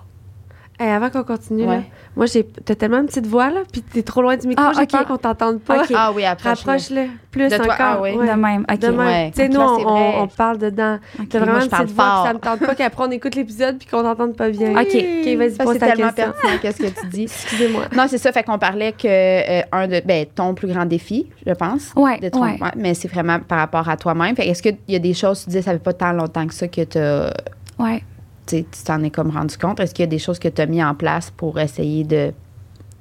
Hey, 0.81 0.88
avant 0.88 1.11
qu'on 1.11 1.25
continue, 1.25 1.64
Ouais. 1.64 1.77
là, 1.77 1.83
moi, 2.16 2.25
j'ai, 2.25 2.43
t'as 2.43 2.75
tellement 2.75 3.01
une 3.01 3.07
petite 3.07 3.27
voix, 3.27 3.51
là, 3.51 3.61
puis 3.71 3.83
t'es 3.83 4.03
trop 4.03 4.23
loin 4.23 4.35
du 4.38 4.49
micro, 4.49 4.64
Ah, 4.66 4.73
j'ai 4.79 4.87
peur 4.87 5.05
qu'on 5.07 5.19
t'entende 5.19 5.61
pas. 5.61 5.83
Ok. 5.83 5.93
Ah 5.95 6.11
oui, 6.16 6.25
approche 6.25 6.64
Rapproche-le 6.64 7.03
plus 7.31 7.49
De 7.51 7.57
toi, 7.57 7.66
encore. 7.75 7.77
ah 7.81 7.99
oui. 8.01 8.12
ouais. 8.12 8.27
De 8.27 8.33
même. 8.33 8.64
OK. 8.73 8.79
De 8.79 8.87
même. 8.88 8.99
Ouais. 8.99 9.31
Tu 9.31 9.43
sais, 9.43 9.49
nous, 9.51 9.61
là, 9.61 9.66
on, 9.69 10.29
c'est 10.29 10.37
parle 10.38 10.57
dedans. 10.57 10.99
OK. 11.19 11.29
T'as 11.29 11.38
vraiment 11.38 11.53
moi, 11.53 11.61
je 11.61 11.64
une 11.66 11.71
parle 11.71 11.85
petite 11.85 11.97
voix, 11.97 12.05
fort. 12.07 12.27
ça 12.27 12.33
me 12.33 12.38
tente 12.38 12.61
pas 12.61 12.75
qu'après 12.75 13.05
on 13.07 13.11
écoute 13.11 13.35
l'épisode 13.35 13.77
puis 13.79 13.88
qu'on 13.88 14.03
t'entende 14.03 14.37
pas 14.37 14.49
bien. 14.49 14.71
OK. 14.73 14.79
OK, 14.81 14.87
vas-y, 14.87 15.37
pose 15.37 15.73
c'est 15.75 15.79
ta 15.81 15.87
tellement 15.88 16.07
question. 16.12 16.33
pertinent 16.33 16.59
qu'est-ce 16.62 16.79
que 16.79 17.01
tu 17.01 17.07
dis. 17.09 17.23
Excusez-moi. 17.25 17.83
Non, 17.95 18.07
c'est 18.09 18.16
ça. 18.19 18.33
Fait 18.33 18.43
qu'on 18.43 18.59
parlait 18.59 18.93
que 18.93 19.07
euh, 19.07 19.62
un 19.73 19.87
de 19.87 20.01
ben, 20.03 20.25
ton 20.35 20.55
plus 20.55 20.69
grand 20.69 20.87
défi, 20.87 21.29
je 21.47 21.53
pense. 21.53 21.93
Ouais, 21.95 22.19
de 22.21 22.31
ton- 22.31 22.40
ouais. 22.43 22.59
mais 22.75 22.95
c'est 22.95 23.09
vraiment 23.09 23.38
par 23.38 23.59
rapport 23.59 23.87
à 23.87 23.99
toi-même. 23.99 24.35
Fait 24.35 24.49
est-ce 24.49 24.62
qu'il 24.62 24.79
y 24.88 24.97
a 24.97 24.99
des 24.99 25.12
choses, 25.12 25.40
tu 25.45 25.51
disais, 25.51 25.61
ça 25.62 25.73
fait 25.73 25.79
pas 25.79 25.93
tant 25.93 26.12
longtemps 26.12 26.47
que 26.47 26.55
ça 26.55 26.69
que 26.69 26.83
t'as- 26.85 27.35
Ouais. 27.79 28.03
Tu 28.51 28.85
t'en 28.85 29.03
es 29.03 29.11
comme 29.11 29.31
rendu 29.31 29.57
compte. 29.57 29.81
Est-ce 29.81 29.95
qu'il 29.95 30.03
y 30.03 30.09
a 30.09 30.11
des 30.11 30.19
choses 30.19 30.39
que 30.39 30.49
tu 30.49 30.61
as 30.61 30.67
mis 30.67 30.83
en 30.83 30.95
place 30.95 31.31
pour 31.31 31.59
essayer 31.59 32.05
de 32.05 32.33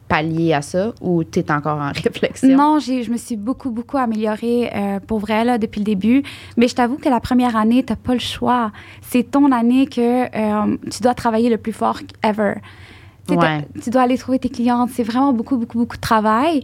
pallier 0.08 0.54
à 0.54 0.62
ça 0.62 0.94
ou 1.02 1.24
tu 1.24 1.40
es 1.40 1.52
encore 1.52 1.80
en 1.80 1.92
réflexion? 2.04 2.56
Non, 2.56 2.80
j'ai, 2.80 3.04
je 3.04 3.12
me 3.12 3.18
suis 3.18 3.38
beaucoup, 3.38 3.70
beaucoup 3.70 3.98
améliorée 3.98 4.70
euh, 4.76 5.00
pour 5.00 5.20
vrai 5.20 5.46
là, 5.46 5.58
depuis 5.58 5.80
le 5.80 5.86
début. 5.86 6.24
Mais 6.58 6.68
je 6.68 6.76
t'avoue 6.76 6.98
que 6.98 7.10
la 7.10 7.20
première 7.20 7.56
année, 7.56 7.84
tu 7.84 7.94
n'as 7.94 7.98
pas 7.98 8.14
le 8.14 8.20
choix. 8.20 8.72
C'est 9.02 9.32
ton 9.32 9.52
année 9.52 9.88
que 9.88 10.26
euh, 10.26 10.78
tu 10.92 11.02
dois 11.02 11.14
travailler 11.14 11.50
le 11.50 11.58
plus 11.58 11.74
fort 11.74 12.00
ever. 12.24 12.56
Ouais. 13.30 13.68
Tu 13.84 13.92
dois 13.92 14.02
aller 14.02 14.18
trouver 14.18 14.40
tes 14.40 14.50
clientes. 14.50 14.90
C'est 14.92 15.04
vraiment 15.04 15.34
beaucoup, 15.34 15.58
beaucoup, 15.58 15.78
beaucoup 15.78 15.98
de 15.98 16.02
travail. 16.02 16.64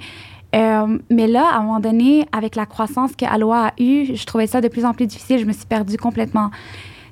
Euh, 0.55 0.97
mais 1.09 1.27
là, 1.27 1.49
à 1.51 1.57
un 1.57 1.63
moment 1.63 1.79
donné, 1.79 2.25
avec 2.31 2.55
la 2.55 2.65
croissance 2.65 3.15
que 3.15 3.25
Aloha 3.25 3.67
a 3.67 3.73
eue, 3.79 4.15
je 4.15 4.25
trouvais 4.25 4.47
ça 4.47 4.61
de 4.61 4.67
plus 4.67 4.85
en 4.85 4.93
plus 4.93 5.05
difficile. 5.05 5.39
Je 5.39 5.45
me 5.45 5.53
suis 5.53 5.65
perdue 5.65 5.97
complètement. 5.97 6.49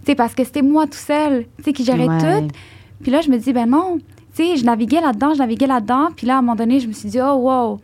Sais, 0.06 0.16
parce 0.16 0.34
que 0.36 0.44
c'était 0.44 0.62
moi 0.62 0.86
tout 0.86 0.94
seul, 0.98 1.46
tu 1.58 1.64
sais, 1.64 1.74
qui 1.74 1.84
gérait 1.86 2.08
Ouais. 2.08 2.20
tout. 2.42 2.48
Puis 3.02 3.12
là, 3.12 3.22
je 3.22 3.30
me 3.30 3.38
dis, 3.38 3.54
ben 3.54 3.70
non, 3.70 3.98
tu 4.36 4.44
sais, 4.44 4.58
je 4.58 4.66
naviguais 4.66 5.02
là-dedans, 5.02 5.34
je 5.34 5.40
naviguais 5.40 5.68
là-dedans. 5.68 6.10
Puis 6.16 6.28
là, 6.28 6.36
à 6.36 6.40
un 6.40 6.42
moment 6.42 6.56
donné, 6.56 6.80
je 6.80 6.88
me 6.88 6.94
suis 6.94 7.10
dit, 7.10 7.20
oh, 7.22 7.36
wow, 7.36 7.80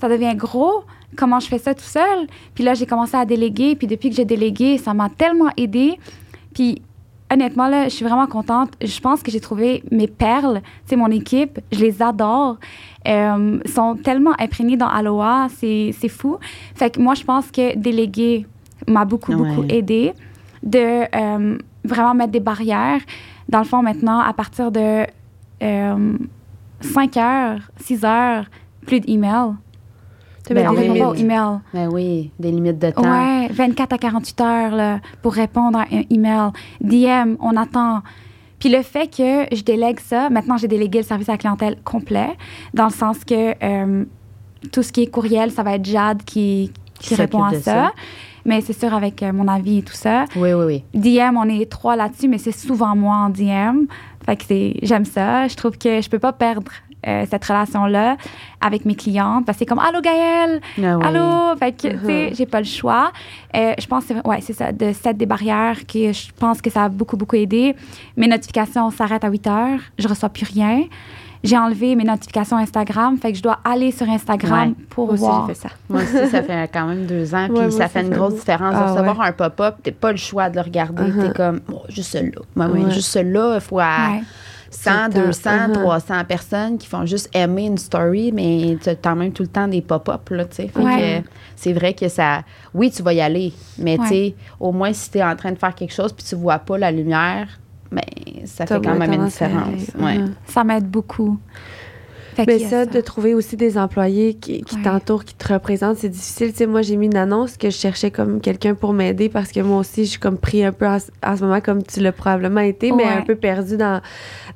ça 0.00 0.08
devient 0.08 0.34
gros. 0.34 0.84
Comment 1.16 1.38
je 1.40 1.46
fais 1.46 1.58
ça 1.58 1.74
tout 1.74 1.84
seul? 1.84 2.26
Puis 2.54 2.64
là, 2.64 2.74
j'ai 2.74 2.86
commencé 2.86 3.16
à 3.16 3.24
déléguer. 3.24 3.76
Puis 3.76 3.86
depuis 3.86 4.10
que 4.10 4.16
j'ai 4.16 4.24
délégué, 4.24 4.78
ça 4.78 4.92
m'a 4.94 5.08
tellement 5.08 5.50
aidé. 5.56 5.98
Puis 6.52 6.82
honnêtement, 7.32 7.68
là, 7.68 7.84
je 7.84 7.94
suis 7.94 8.04
vraiment 8.04 8.26
contente. 8.26 8.70
Je 8.82 9.00
pense 9.00 9.22
que 9.22 9.30
j'ai 9.30 9.40
trouvé 9.40 9.82
mes 9.90 10.08
perles. 10.08 10.60
Tu 10.84 10.90
sais, 10.90 10.96
mon 10.96 11.10
équipe, 11.10 11.60
je 11.72 11.80
les 11.80 12.02
adore. 12.02 12.56
Euh, 13.06 13.58
sont 13.72 13.96
tellement 13.96 14.32
imprégnés 14.38 14.76
dans 14.76 14.88
Aloha, 14.88 15.48
c'est 15.58 15.94
c'est 15.98 16.08
fou. 16.08 16.38
Fait 16.74 16.90
que 16.90 17.00
moi, 17.00 17.14
je 17.14 17.22
pense 17.22 17.50
que 17.50 17.76
déléguer 17.76 18.46
m'a 18.88 19.04
beaucoup, 19.04 19.32
beaucoup 19.36 19.64
aidé 19.68 20.14
de 20.64 21.04
euh, 21.14 21.58
vraiment 21.84 22.14
mettre 22.14 22.32
des 22.32 22.40
barrières. 22.40 23.00
Dans 23.48 23.58
le 23.60 23.64
fond, 23.64 23.82
maintenant, 23.82 24.20
à 24.20 24.32
partir 24.32 24.72
de 24.72 25.04
euh, 25.62 26.12
5 26.80 27.16
heures, 27.16 27.60
6 27.80 28.04
heures, 28.04 28.46
plus 28.86 29.00
d'emails. 29.00 29.52
T'as 30.44 30.54
Ben 30.54 30.70
des 30.70 30.76
oui. 30.76 30.76
répond 30.76 30.88
pas 30.88 30.94
limites. 30.94 31.04
aux 31.06 31.14
emails. 31.14 31.58
Ben 31.72 31.88
oui, 31.90 32.30
des 32.38 32.50
limites 32.50 32.78
de 32.78 32.90
temps. 32.90 33.02
Ouais, 33.02 33.48
24 33.48 33.92
à 33.94 33.98
48 33.98 34.40
heures 34.42 34.74
là, 34.74 35.00
pour 35.22 35.32
répondre 35.32 35.78
à 35.78 35.82
un 35.90 36.02
email. 36.10 36.50
DM, 36.82 37.36
on 37.40 37.56
attend. 37.56 38.02
Puis 38.58 38.68
le 38.68 38.82
fait 38.82 39.06
que 39.08 39.54
je 39.54 39.62
délègue 39.62 40.00
ça, 40.00 40.28
maintenant 40.30 40.56
j'ai 40.58 40.68
délégué 40.68 40.98
le 40.98 41.04
service 41.04 41.28
à 41.28 41.32
la 41.32 41.38
clientèle 41.38 41.76
complet, 41.84 42.28
dans 42.74 42.84
le 42.84 42.90
sens 42.92 43.24
que 43.24 43.54
euh, 43.62 44.04
tout 44.72 44.82
ce 44.82 44.92
qui 44.92 45.02
est 45.02 45.06
courriel, 45.06 45.50
ça 45.50 45.62
va 45.62 45.76
être 45.76 45.84
Jade 45.84 46.22
qui, 46.24 46.70
qui 47.00 47.14
répond 47.14 47.42
à 47.44 47.54
ça. 47.60 47.92
Mais 48.44 48.60
c'est 48.60 48.78
sûr, 48.78 48.92
avec 48.94 49.22
euh, 49.22 49.32
mon 49.32 49.48
avis 49.48 49.78
et 49.78 49.82
tout 49.82 49.94
ça. 49.94 50.24
Oui, 50.36 50.52
oui, 50.52 50.64
oui. 50.64 50.84
DM, 50.94 51.36
on 51.36 51.48
est 51.48 51.70
trois 51.70 51.96
là-dessus, 51.96 52.28
mais 52.28 52.38
c'est 52.38 52.52
souvent 52.52 52.94
moi 52.94 53.16
en 53.16 53.30
DM. 53.30 53.86
Fait 54.26 54.36
que 54.36 54.44
c'est, 54.46 54.74
j'aime 54.82 55.04
ça. 55.04 55.48
Je 55.48 55.54
trouve 55.56 55.76
que 55.78 56.00
je 56.00 56.08
peux 56.08 56.18
pas 56.18 56.32
perdre 56.32 56.70
euh, 57.06 57.26
cette 57.30 57.44
relation-là 57.44 58.16
avec 58.62 58.86
mes 58.86 58.94
clientes 58.94 59.44
parce 59.44 59.56
que 59.56 59.60
c'est 59.60 59.66
comme 59.66 59.78
Allô 59.78 60.00
Gaëlle, 60.00 60.60
Ah 60.82 60.98
oui. 60.98 61.04
Allô. 61.06 61.56
Fait 61.58 61.72
que, 61.72 61.88
tu 61.88 62.06
sais, 62.06 62.26
Mhm. 62.30 62.34
j'ai 62.34 62.46
pas 62.46 62.60
le 62.60 62.64
choix. 62.66 63.12
Euh, 63.54 63.74
je 63.78 63.86
pense, 63.86 64.06
que 64.06 64.14
c'est- 64.14 64.26
ouais, 64.26 64.40
c'est 64.40 64.54
ça, 64.54 64.72
de 64.72 64.92
settre 64.92 65.18
des 65.18 65.26
barrières 65.26 65.86
que 65.86 66.12
je 66.12 66.28
pense 66.38 66.62
que 66.62 66.70
ça 66.70 66.84
a 66.84 66.88
beaucoup, 66.88 67.18
beaucoup 67.18 67.36
aidé. 67.36 67.74
Mes 68.16 68.26
notifications 68.26 68.90
s'arrêtent 68.90 69.24
à 69.24 69.28
8 69.30 69.46
heures. 69.46 69.80
Je 69.98 70.08
reçois 70.08 70.30
plus 70.30 70.46
rien. 70.46 70.84
J'ai 71.44 71.56
enlevé 71.58 71.94
mes 71.94 72.04
notifications 72.04 72.56
Instagram. 72.56 73.16
Fait 73.18 73.30
que 73.30 73.38
je 73.38 73.42
dois 73.42 73.58
aller 73.64 73.92
sur 73.92 74.08
Instagram 74.08 74.70
Ouais. 74.70 74.74
pour 74.90 75.06
Moi 75.08 75.16
voir. 75.16 75.46
fait 75.46 75.54
ça. 75.54 75.68
Moi 75.88 76.02
aussi, 76.02 76.28
ça 76.30 76.42
fait 76.42 76.68
quand 76.72 76.86
même 76.86 77.06
deux 77.06 77.34
ans. 77.34 77.46
Puis 77.54 77.58
Ouais, 77.58 77.70
ça 77.70 77.86
fait 77.88 78.00
une 78.00 78.10
grosse 78.10 78.34
différence. 78.34 78.74
de 78.74 78.78
Ah, 78.80 78.92
recevoir 78.92 79.20
un 79.20 79.32
pop-up, 79.32 79.76
t'as 79.82 79.92
pas 79.92 80.10
le 80.10 80.16
choix 80.18 80.48
de 80.50 80.56
le 80.56 80.62
regarder. 80.62 81.02
Uh-huh. 81.04 81.28
T'es 81.28 81.32
comme, 81.34 81.60
oh, 81.72 81.82
juste 81.88 82.10
celui-là. 82.12 82.40
Ouais, 82.56 82.82
Ouais. 82.84 82.90
juste 82.90 83.08
celui-là, 83.10 83.60
fois 83.60 83.84
Ouais. 84.10 84.22
100, 84.70 84.90
Tout 84.90 85.18
le 85.18 85.20
temps. 85.20 85.26
200, 85.26 85.50
Uh-huh. 85.50 85.72
300 85.74 86.24
personnes 86.26 86.78
qui 86.78 86.88
font 86.88 87.06
juste 87.06 87.28
aimer 87.32 87.66
une 87.66 87.78
story, 87.78 88.32
mais 88.32 88.76
tu 88.82 88.88
as 88.88 88.94
quand 88.96 89.14
même 89.14 89.32
tout 89.32 89.42
le 89.44 89.48
temps 89.48 89.68
des 89.68 89.82
pop-up, 89.82 90.28
là, 90.30 90.46
tu 90.46 90.56
sais. 90.56 90.68
Fait 90.68 90.80
Ouais. 90.82 91.22
que 91.22 91.28
c'est 91.54 91.72
vrai 91.72 91.92
que 91.94 92.08
ça... 92.08 92.40
Oui, 92.72 92.90
tu 92.90 93.02
vas 93.02 93.12
y 93.12 93.20
aller, 93.20 93.52
mais 93.78 93.92
Ouais. 93.98 94.04
tu 94.04 94.08
sais, 94.14 94.34
au 94.58 94.72
moins, 94.72 94.92
si 94.92 95.10
tu 95.12 95.18
es 95.18 95.22
en 95.24 95.36
train 95.36 95.52
de 95.52 95.58
faire 95.58 95.74
quelque 95.74 95.92
chose 95.94 96.12
puis 96.12 96.24
tu 96.26 96.34
vois 96.34 96.58
pas 96.58 96.76
la 96.78 96.90
lumière, 96.90 97.46
ben 97.92 98.02
ça 98.46 98.66
fait 98.66 98.80
quand 98.80 98.94
même 98.98 99.12
une 99.12 99.26
différence. 99.26 99.90
Ouais. 99.98 100.18
Ça 100.46 100.64
m'aide 100.64 100.88
beaucoup. 100.88 101.38
Fait 102.34 102.46
Mais 102.48 102.58
ça, 102.58 102.84
de 102.84 103.00
trouver 103.00 103.32
aussi 103.32 103.56
des 103.56 103.78
employés 103.78 104.34
qui, 104.34 104.62
qui 104.62 104.74
Ouais. 104.76 104.82
t'entourent, 104.82 105.24
qui 105.24 105.34
te 105.36 105.52
représentent, 105.52 105.98
c'est 105.98 106.08
difficile. 106.08 106.50
Tu 106.50 106.58
sais, 106.58 106.66
moi, 106.66 106.82
j'ai 106.82 106.96
mis 106.96 107.06
une 107.06 107.16
annonce 107.16 107.56
que 107.56 107.70
je 107.70 107.76
cherchais 107.76 108.10
comme 108.10 108.40
quelqu'un 108.40 108.74
pour 108.74 108.92
m'aider 108.92 109.28
parce 109.28 109.52
que 109.52 109.60
moi 109.60 109.78
aussi, 109.78 110.04
je 110.04 110.10
suis 110.10 110.18
comme 110.18 110.36
pris 110.38 110.64
un 110.64 110.72
peu 110.72 110.84
en, 110.88 110.98
ce- 110.98 111.12
en 111.24 111.36
ce 111.36 111.42
moment, 111.44 111.60
comme 111.60 111.84
tu 111.84 112.00
l'as 112.00 112.10
probablement 112.10 112.60
été, 112.62 112.90
mais 112.90 113.04
un 113.04 113.22
peu 113.22 113.36
perdu 113.36 113.76
dans, 113.76 114.00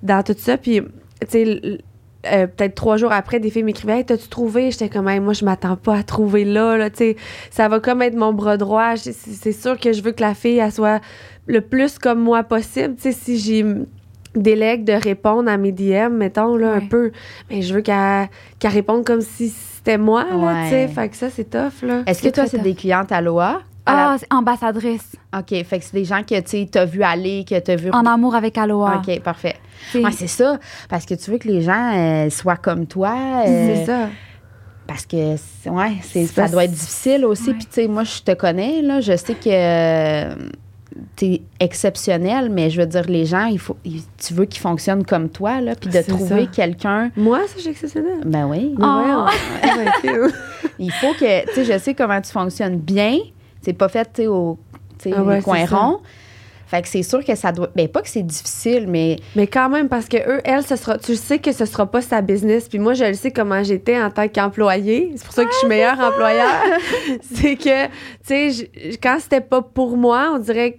dans 0.03 0.25
tout 0.25 0.35
ça. 0.37 0.57
Puis, 0.57 0.81
tu 0.81 1.27
sais, 1.29 1.79
euh, 2.27 2.49
peut-être 2.49 2.75
trois 2.75 2.97
jours 2.97 3.12
après, 3.12 3.38
des 3.38 3.49
filles 3.49 3.62
m'écrivaient 3.62 3.99
Hey, 3.99 4.05
T'as-tu 4.05 4.27
trouvé? 4.27 4.73
J'étais 4.73 4.88
comme 4.88 5.09
Hey, 5.09 5.21
Moi, 5.21 5.35
je 5.35 5.45
m'attends 5.45 5.77
pas 5.77 5.99
à 5.99 6.03
trouver 6.03 6.45
là. 6.45 6.77
là. 6.77 6.91
Tu 6.91 6.97
sais, 6.97 7.17
ça 7.53 7.69
va 7.69 7.79
comme 7.79 8.03
être 8.03 8.17
mon 8.17 8.33
bras 8.33 8.57
droit. 8.57 8.97
C'est 8.97 9.53
sûr 9.53 9.79
que 9.79 9.93
je 9.93 10.03
veux 10.03 10.11
que 10.11 10.23
la 10.23 10.35
fille, 10.35 10.59
elle 10.59 10.73
soit 10.73 11.01
le 11.49 11.61
plus 11.61 11.99
comme 11.99 12.21
moi 12.21 12.45
possible. 12.45 12.95
Tu 12.97 13.03
sais, 13.03 13.13
si 13.13 13.39
j'ai 13.39 13.65
délègue 14.35 14.85
de 14.85 14.93
répondre 14.93 15.51
à 15.51 15.57
mes 15.57 15.73
DM, 15.73 16.13
mettons, 16.13 16.57
là, 16.57 16.75
un 16.75 16.81
peu. 16.87 17.11
Mais 17.51 17.63
je 17.63 17.75
veux 17.75 17.81
qu'elle 17.81 18.29
qu'elle 18.59 18.73
réponde 18.73 19.05
comme 19.05 19.23
si 19.23 19.49
c'était 19.49 19.99
moi, 19.99 20.25
là, 20.31 20.37
Ouais. 20.37 20.65
tu 20.65 20.71
sais. 20.71 20.89
Fait 20.89 21.09
que 21.09 21.17
ça, 21.17 21.31
c'est 21.31 21.51
tough, 21.51 21.83
là. 21.83 22.03
Est-ce 22.07 22.23
que 22.23 22.29
toi, 22.29 22.47
c'est 22.47 22.59
des 22.63 22.75
clientes 22.75 23.11
à 23.11 23.21
l'OA? 23.21 23.63
Ah, 23.91 24.17
c'est 24.19 24.31
ambassadrice. 24.31 25.13
OK, 25.35 25.49
fait 25.65 25.79
que 25.79 25.85
c'est 25.85 25.95
des 25.95 26.05
gens 26.05 26.23
que 26.23 26.39
tu 26.41 26.79
as 26.79 26.85
vu 26.85 27.03
aller, 27.03 27.47
que 27.49 27.59
tu 27.59 27.71
as 27.71 27.77
vu... 27.77 27.91
En 27.91 28.05
amour 28.05 28.35
avec 28.35 28.59
Aloha. 28.59 28.99
OK, 29.03 29.21
parfait. 29.21 29.55
C'est- 29.91 30.05
Ouais, 30.05 30.13
c'est 30.13 30.27
ça. 30.27 30.59
Parce 30.91 31.07
que 31.07 31.15
tu 31.15 31.31
veux 31.31 31.39
que 31.39 31.49
les 31.49 31.63
gens 31.63 31.93
euh, 31.97 32.29
soient 32.29 32.57
comme 32.59 32.87
toi. 32.87 33.17
euh, 33.47 33.75
C'est 33.77 33.87
ça. 33.87 34.09
Parce 34.87 35.07
que, 35.07 35.37
c'est- 35.39 35.71
ouais, 35.71 35.93
c'est, 36.03 36.27
ça 36.27 36.49
doit 36.49 36.65
être 36.65 36.73
difficile 36.73 37.25
aussi. 37.25 37.49
Ouais. 37.49 37.55
Puis, 37.55 37.65
tu 37.65 37.73
sais, 37.73 37.89
moi, 37.89 38.05
je 38.05 38.21
te 38.23 38.33
connais, 38.35 38.83
là. 38.83 39.01
Je 39.01 39.17
sais 39.17 39.33
que 39.35 40.35
tu 40.35 40.47
es 41.23 41.43
exceptionnel, 41.61 42.51
mais 42.51 42.71
je 42.71 42.81
veux 42.81 42.87
dire, 42.87 43.05
les 43.09 43.25
gens, 43.27 43.47
il 43.47 43.59
faut, 43.59 43.77
il- 43.85 44.03
tu 44.17 44.35
veux 44.35 44.45
qu'ils 44.45 44.61
fonctionnent 44.61 45.05
comme 45.05 45.29
toi, 45.29 45.61
là. 45.61 45.75
Puis 45.75 45.91
de 45.91 46.01
trouver 46.03 46.47
quelqu'un. 46.47 47.11
Moi, 47.17 47.41
ça, 47.47 47.55
j'ai 47.63 47.71
exceptionnel. 47.71 48.21
Ben 48.25 48.47
oui. 48.47 48.75
Oh. 48.81 49.25
Ouais, 49.63 50.29
Il 50.79 50.93
faut 50.93 51.13
que, 51.15 51.47
tu 51.49 51.55
sais, 51.55 51.65
je 51.65 51.79
sais 51.79 51.95
comment 51.95 52.21
tu 52.21 52.31
fonctionnes 52.31 52.77
bien. 52.79 53.19
C'est 53.63 53.73
pas 53.73 53.89
fait, 53.89 54.05
tu 54.13 54.23
sais, 54.23 54.27
au 54.29 54.59
tu 54.99 55.11
sais, 55.11 55.15
Ah 55.17 55.23
ouais, 55.23 55.41
coin 55.43 55.67
ça. 55.67 55.77
rond. 55.77 55.99
Fait 56.67 56.83
que 56.83 56.89
c'est 56.89 57.03
sûr 57.03 57.25
que 57.25 57.35
ça 57.35 57.51
doit. 57.51 57.71
Ben, 57.75 57.89
pas 57.89 58.03
que 58.03 58.09
c'est 58.11 58.23
difficile, 58.23 58.87
mais. 58.89 59.17
Mais 59.35 59.47
quand 59.47 59.71
même, 59.71 59.89
parce 59.89 60.07
que 60.07 60.19
eux, 60.19 60.41
elle, 60.45 60.63
ce 60.63 60.77
sera, 60.77 60.99
tu 60.99 61.17
sais 61.17 61.39
que 61.39 61.51
ce 61.51 61.65
sera 61.65 61.87
pas 61.91 62.03
sa 62.03 62.21
business. 62.21 62.69
Puis 62.69 62.79
moi, 62.79 62.93
je 62.93 63.05
le 63.05 63.15
sais 63.15 63.31
comment 63.31 63.63
j'étais 63.63 63.99
en 64.01 64.11
tant 64.11 64.29
qu'employée. 64.29 65.13
C'est 65.17 65.25
pour 65.25 65.33
ça 65.35 65.45
que 65.47 65.51
je 65.53 65.57
suis 65.59 65.67
meilleure 65.69 65.99
employeur. 65.99 66.63
c'est 67.35 67.57
que, 67.57 67.87
tu 67.87 68.53
sais, 68.53 68.71
quand 69.03 69.17
c'était 69.19 69.41
pas 69.41 69.63
pour 69.63 69.97
moi, 69.97 70.31
on 70.35 70.39
dirait 70.39 70.73
que 70.73 70.79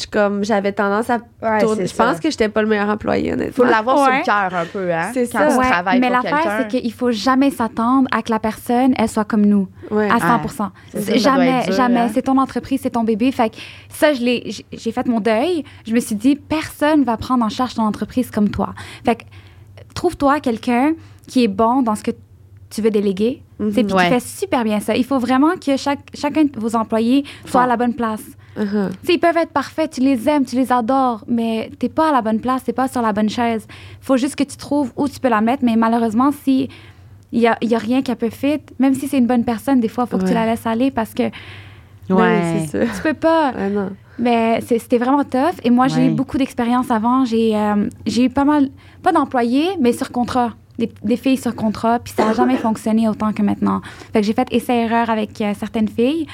je- 0.00 0.06
comme 0.06 0.44
j'avais 0.44 0.72
tendance 0.72 1.08
à 1.10 1.18
Ouais, 1.42 1.60
tourner. 1.60 1.86
c'est 1.86 1.92
Je 1.92 1.96
pense 1.96 2.14
ça. 2.16 2.20
que 2.22 2.30
j'étais 2.30 2.48
pas 2.48 2.62
le 2.62 2.68
meilleur 2.68 2.88
employé, 2.88 3.30
faut 3.30 3.34
honnêtement. 3.34 3.64
l'avoir 3.66 3.98
sur 4.04 4.12
le 4.12 4.24
cœur 4.24 4.54
un 4.58 4.64
peu, 4.66 4.92
hein? 4.92 5.10
C'est 5.14 5.30
quand 5.30 5.38
ça. 5.38 5.48
tu 5.48 5.58
Ouais, 5.58 5.70
travailles 5.70 6.00
mais 6.00 6.10
l'affaire, 6.10 6.56
c'est 6.60 6.68
qu'il 6.68 6.92
faut 6.92 7.10
jamais 7.10 7.50
s'attendre 7.50 8.08
à 8.12 8.22
que 8.22 8.30
la 8.30 8.38
personne, 8.38 8.94
elle 8.98 9.08
soit 9.08 9.24
comme 9.24 9.46
nous, 9.46 9.68
Ouais. 9.90 10.08
à 10.10 10.16
Ah, 10.20 10.38
100 10.42 10.70
c'est 10.92 11.00
ça, 11.02 11.16
Jamais, 11.16 11.62
dur, 11.64 11.72
jamais. 11.74 12.00
hein. 12.00 12.10
C'est 12.12 12.22
ton 12.22 12.38
entreprise, 12.38 12.80
c'est 12.82 12.90
ton 12.90 13.04
bébé. 13.04 13.30
Fait 13.32 13.50
que 13.50 13.56
ça, 13.88 14.12
je 14.12 14.20
l'ai, 14.22 14.42
j'ai- 14.46 14.66
j'ai 14.72 14.90
fait 14.92 15.06
mon 15.06 15.20
deuil. 15.20 15.64
Je 15.86 15.94
me 15.94 16.00
suis 16.00 16.14
dit, 16.16 16.34
personne 16.36 17.04
va 17.04 17.16
prendre 17.16 17.44
en 17.44 17.48
charge 17.48 17.74
ton 17.74 17.82
entreprise 17.84 18.30
comme 18.30 18.48
toi. 18.48 18.74
Fait 19.04 19.16
que 19.16 19.22
trouve-toi 19.94 20.40
quelqu'un 20.40 20.94
qui 21.28 21.44
est 21.44 21.48
bon 21.48 21.82
dans 21.82 21.94
ce 21.94 22.02
que 22.02 22.10
tu 22.70 22.82
veux 22.82 22.90
déléguer. 22.90 23.42
Tu 23.60 23.72
sais, 23.72 23.84
Puis 23.84 23.92
Ouais. 23.94 24.04
qui 24.04 24.08
fait 24.10 24.20
super 24.20 24.64
bien 24.64 24.80
ça. 24.80 24.96
Il 24.96 25.04
faut 25.04 25.18
vraiment 25.18 25.52
que 25.64 25.76
chaque, 25.76 26.00
chacun 26.14 26.44
de 26.44 26.50
vos 26.58 26.74
employés 26.76 27.24
soit 27.46 27.62
à 27.62 27.66
la 27.66 27.76
bonne 27.76 27.94
place. 27.94 28.22
Tu 28.56 28.62
sais, 29.02 29.14
ils 29.14 29.18
peuvent 29.18 29.36
être 29.36 29.50
parfaits, 29.52 29.90
tu 29.94 30.00
les 30.00 30.28
aimes, 30.28 30.44
tu 30.44 30.54
les 30.56 30.70
adores, 30.72 31.24
mais 31.26 31.70
t'es 31.78 31.88
pas 31.88 32.10
à 32.10 32.12
la 32.12 32.22
bonne 32.22 32.40
place, 32.40 32.62
t'es 32.64 32.72
pas 32.72 32.86
sur 32.88 33.02
la 33.02 33.12
bonne 33.12 33.28
chaise. 33.28 33.66
faut 34.00 34.16
juste 34.16 34.36
que 34.36 34.44
tu 34.44 34.56
trouves 34.56 34.92
où 34.96 35.08
tu 35.08 35.18
peux 35.18 35.28
la 35.28 35.40
mettre, 35.40 35.64
mais 35.64 35.74
malheureusement, 35.76 36.30
si 36.30 36.68
il 37.32 37.40
y 37.40 37.48
a, 37.48 37.58
y 37.62 37.74
a 37.74 37.78
rien 37.78 38.00
qui 38.02 38.14
peut 38.14 38.30
fit, 38.30 38.60
même 38.78 38.94
si 38.94 39.08
c'est 39.08 39.18
une 39.18 39.26
bonne 39.26 39.44
personne, 39.44 39.80
des 39.80 39.88
fois, 39.88 40.04
il 40.06 40.10
faut 40.10 40.18
que 40.18 40.28
tu 40.28 40.34
la 40.34 40.46
laisses 40.46 40.66
aller 40.66 40.92
parce 40.92 41.14
que 41.14 41.24
Ben 42.08 42.14
Ouais. 42.16 42.66
ça. 42.70 42.78
tu 42.80 43.02
peux 43.02 43.14
pas. 43.14 43.52
Non. 43.70 43.90
Mais 44.20 44.60
c'était 44.60 44.98
vraiment 44.98 45.24
tough. 45.24 45.56
Et 45.64 45.70
moi, 45.70 45.88
j'ai 45.88 46.06
eu 46.06 46.10
beaucoup 46.10 46.38
d'expérience 46.38 46.88
avant. 46.92 47.24
J'ai 47.24 47.56
euh, 47.56 47.88
j'ai 48.06 48.26
eu 48.26 48.30
pas 48.30 48.44
mal, 48.44 48.68
pas 49.02 49.10
d'employés, 49.10 49.70
mais 49.80 49.92
sur 49.92 50.12
contrat. 50.12 50.52
Des, 50.78 50.90
des 51.04 51.16
filles 51.16 51.36
sur 51.36 51.54
contrat. 51.54 51.98
Puis 52.00 52.12
ça 52.16 52.24
n'a 52.26 52.32
jamais 52.32 52.56
fonctionné 52.56 53.08
autant 53.08 53.32
que 53.32 53.42
maintenant. 53.42 53.80
Fait 54.12 54.20
que 54.20 54.26
j'ai 54.26 54.32
fait 54.32 54.48
essai-erreur 54.50 55.08
avec 55.08 55.40
euh, 55.40 55.52
certaines 55.58 55.88
filles. 55.88 56.26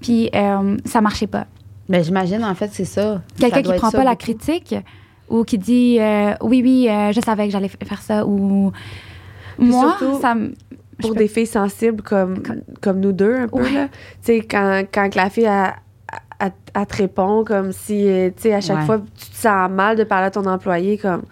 Puis 0.00 0.30
euh, 0.34 0.76
ça 0.84 1.00
marchait 1.00 1.28
pas. 1.28 1.46
Ben, 1.88 2.02
j'imagine, 2.02 2.42
en 2.44 2.54
fait, 2.54 2.70
c'est 2.72 2.84
ça. 2.86 3.22
Quelqu'un 3.38 3.62
qui 3.62 3.72
prend 3.74 3.90
pas 3.90 4.04
la 4.04 4.16
critique 4.16 4.74
ou 5.28 5.44
qui 5.44 5.58
dit 5.58 5.98
euh, 6.00 6.34
oui, 6.42 6.60
oui, 6.62 6.88
euh, 6.88 7.12
je 7.12 7.20
savais 7.20 7.46
que 7.46 7.52
j'allais 7.52 7.68
faire 7.68 8.02
ça. 8.02 8.26
Ou 8.26 8.72
Puis 9.58 9.66
moi, 9.68 9.96
surtout, 9.98 10.20
ça 10.20 10.34
me. 10.34 10.52
Pour 11.00 11.14
des 11.14 11.26
filles 11.26 11.46
sensibles 11.46 12.02
comme, 12.02 12.40
comme 12.80 13.00
nous 13.00 13.10
deux, 13.12 13.34
un 13.34 13.48
peu, 13.48 13.62
Ouais. 13.62 13.72
là. 13.72 13.88
Tu 13.88 13.94
sais, 14.22 14.40
quand, 14.40 14.84
quand 14.92 15.10
que 15.10 15.16
la 15.16 15.28
fille, 15.28 15.48
elle 16.40 16.86
te 16.86 16.96
répond 16.96 17.42
comme 17.44 17.72
si, 17.72 18.06
tu 18.36 18.42
sais, 18.42 18.54
à 18.54 18.60
chaque 18.60 18.78
Ouais. 18.78 18.84
fois, 18.86 18.98
tu 19.18 19.30
te 19.30 19.36
sens 19.36 19.70
mal 19.70 19.96
de 19.96 20.04
parler 20.04 20.26
à 20.26 20.30
ton 20.30 20.46
employé, 20.46 20.96
comme, 20.96 21.22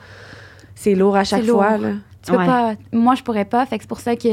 c'est 0.74 0.94
lourd 0.96 1.14
à 1.16 1.22
chaque 1.24 1.44
fois, 1.44 1.78
là. 1.78 1.90
Tu 2.24 2.30
peux 2.32 2.38
Ouais. 2.38 2.46
pas. 2.46 2.74
Moi, 2.92 3.14
je 3.16 3.22
pourrais 3.22 3.44
pas. 3.44 3.66
Fait 3.66 3.78
que 3.78 3.82
c'est 3.84 3.88
pour 3.88 4.00
ça 4.00 4.14
que 4.14 4.28